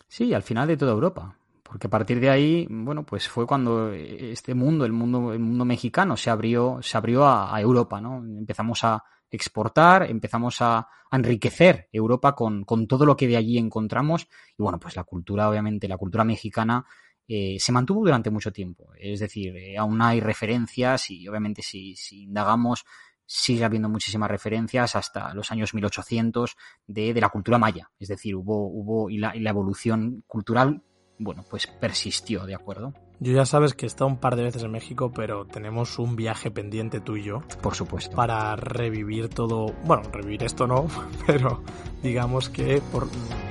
Sí, 0.08 0.34
al 0.34 0.42
final 0.42 0.66
de 0.66 0.76
toda 0.76 0.90
Europa. 0.90 1.39
Porque 1.70 1.86
a 1.86 1.90
partir 1.90 2.18
de 2.18 2.28
ahí, 2.28 2.66
bueno, 2.68 3.06
pues 3.06 3.28
fue 3.28 3.46
cuando 3.46 3.92
este 3.92 4.54
mundo, 4.54 4.84
el 4.84 4.90
mundo, 4.92 5.32
el 5.32 5.38
mundo 5.38 5.64
mexicano, 5.64 6.16
se 6.16 6.28
abrió, 6.28 6.80
se 6.82 6.96
abrió 6.96 7.24
a, 7.24 7.60
Europa, 7.60 8.00
¿no? 8.00 8.16
Empezamos 8.16 8.82
a 8.82 9.04
exportar, 9.30 10.10
empezamos 10.10 10.56
a, 10.62 10.88
enriquecer 11.12 11.88
Europa 11.92 12.34
con, 12.34 12.64
con, 12.64 12.88
todo 12.88 13.06
lo 13.06 13.16
que 13.16 13.28
de 13.28 13.36
allí 13.36 13.56
encontramos. 13.56 14.26
Y 14.58 14.64
bueno, 14.64 14.80
pues 14.80 14.96
la 14.96 15.04
cultura, 15.04 15.48
obviamente, 15.48 15.86
la 15.86 15.96
cultura 15.96 16.24
mexicana 16.24 16.84
eh, 17.28 17.56
se 17.60 17.70
mantuvo 17.70 18.04
durante 18.04 18.30
mucho 18.30 18.50
tiempo. 18.50 18.88
Es 18.98 19.20
decir, 19.20 19.56
eh, 19.56 19.78
aún 19.78 20.02
hay 20.02 20.18
referencias 20.18 21.08
y 21.10 21.28
obviamente 21.28 21.62
si, 21.62 21.94
si 21.94 22.22
indagamos 22.24 22.84
sigue 23.24 23.64
habiendo 23.64 23.88
muchísimas 23.88 24.28
referencias 24.28 24.96
hasta 24.96 25.32
los 25.34 25.52
años 25.52 25.72
1800 25.72 26.56
de, 26.88 27.14
de 27.14 27.20
la 27.20 27.28
cultura 27.28 27.58
maya. 27.58 27.88
Es 28.00 28.08
decir, 28.08 28.34
hubo, 28.34 28.66
hubo 28.66 29.08
y 29.08 29.18
la, 29.18 29.36
y 29.36 29.38
la 29.38 29.50
evolución 29.50 30.24
cultural, 30.26 30.82
bueno, 31.20 31.44
pues 31.48 31.66
persistió, 31.66 32.46
¿de 32.46 32.54
acuerdo? 32.54 32.94
Yo 33.20 33.34
ya 33.34 33.44
sabes 33.44 33.74
que 33.74 33.84
he 33.84 33.86
estado 33.86 34.08
un 34.08 34.16
par 34.16 34.34
de 34.34 34.42
veces 34.42 34.62
en 34.62 34.70
México, 34.70 35.12
pero 35.14 35.44
tenemos 35.44 35.98
un 35.98 36.16
viaje 36.16 36.50
pendiente 36.50 37.00
tú 37.00 37.16
y 37.16 37.24
yo. 37.24 37.42
Por 37.62 37.74
supuesto. 37.74 38.16
Para 38.16 38.56
revivir 38.56 39.28
todo. 39.28 39.66
Bueno, 39.84 40.02
revivir 40.10 40.42
esto 40.42 40.66
no, 40.66 40.86
pero 41.26 41.62
digamos 42.02 42.48
que 42.48 42.80
por 42.90 43.08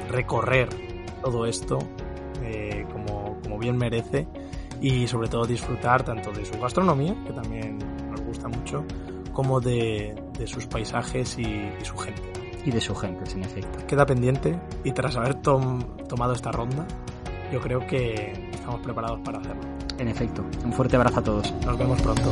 recorrer 0.09 0.69
todo 1.21 1.45
esto 1.45 1.77
eh, 2.41 2.87
como, 2.91 3.39
como 3.43 3.59
bien 3.59 3.77
merece 3.77 4.27
y 4.81 5.07
sobre 5.07 5.27
todo 5.27 5.45
disfrutar 5.45 6.03
tanto 6.03 6.31
de 6.31 6.45
su 6.45 6.59
gastronomía, 6.59 7.15
que 7.25 7.33
también 7.33 7.77
nos 8.09 8.21
gusta 8.21 8.47
mucho, 8.47 8.83
como 9.31 9.59
de, 9.59 10.15
sus 10.45 10.65
paisajes 10.65 11.37
y, 11.37 11.69
su 11.83 11.95
gente. 11.97 12.23
Y 12.65 12.71
de 12.71 12.81
su 12.81 12.95
gente, 12.95 13.31
en 13.31 13.43
efecto. 13.43 13.85
Queda 13.87 14.05
pendiente 14.05 14.59
y 14.83 14.91
tras 14.91 15.15
haber 15.15 15.35
tomado 15.35 16.33
esta 16.33 16.51
ronda, 16.51 16.85
yo 17.51 17.59
creo 17.59 17.85
que 17.85 18.33
estamos 18.51 18.81
preparados 18.81 19.19
para 19.21 19.39
hacerlo. 19.39 19.61
En 19.97 20.07
efecto, 20.07 20.43
un 20.63 20.73
fuerte 20.73 20.95
abrazo 20.95 21.19
a 21.19 21.23
todos. 21.23 21.53
Nos 21.65 21.77
vemos 21.77 22.01
pronto. 22.01 22.31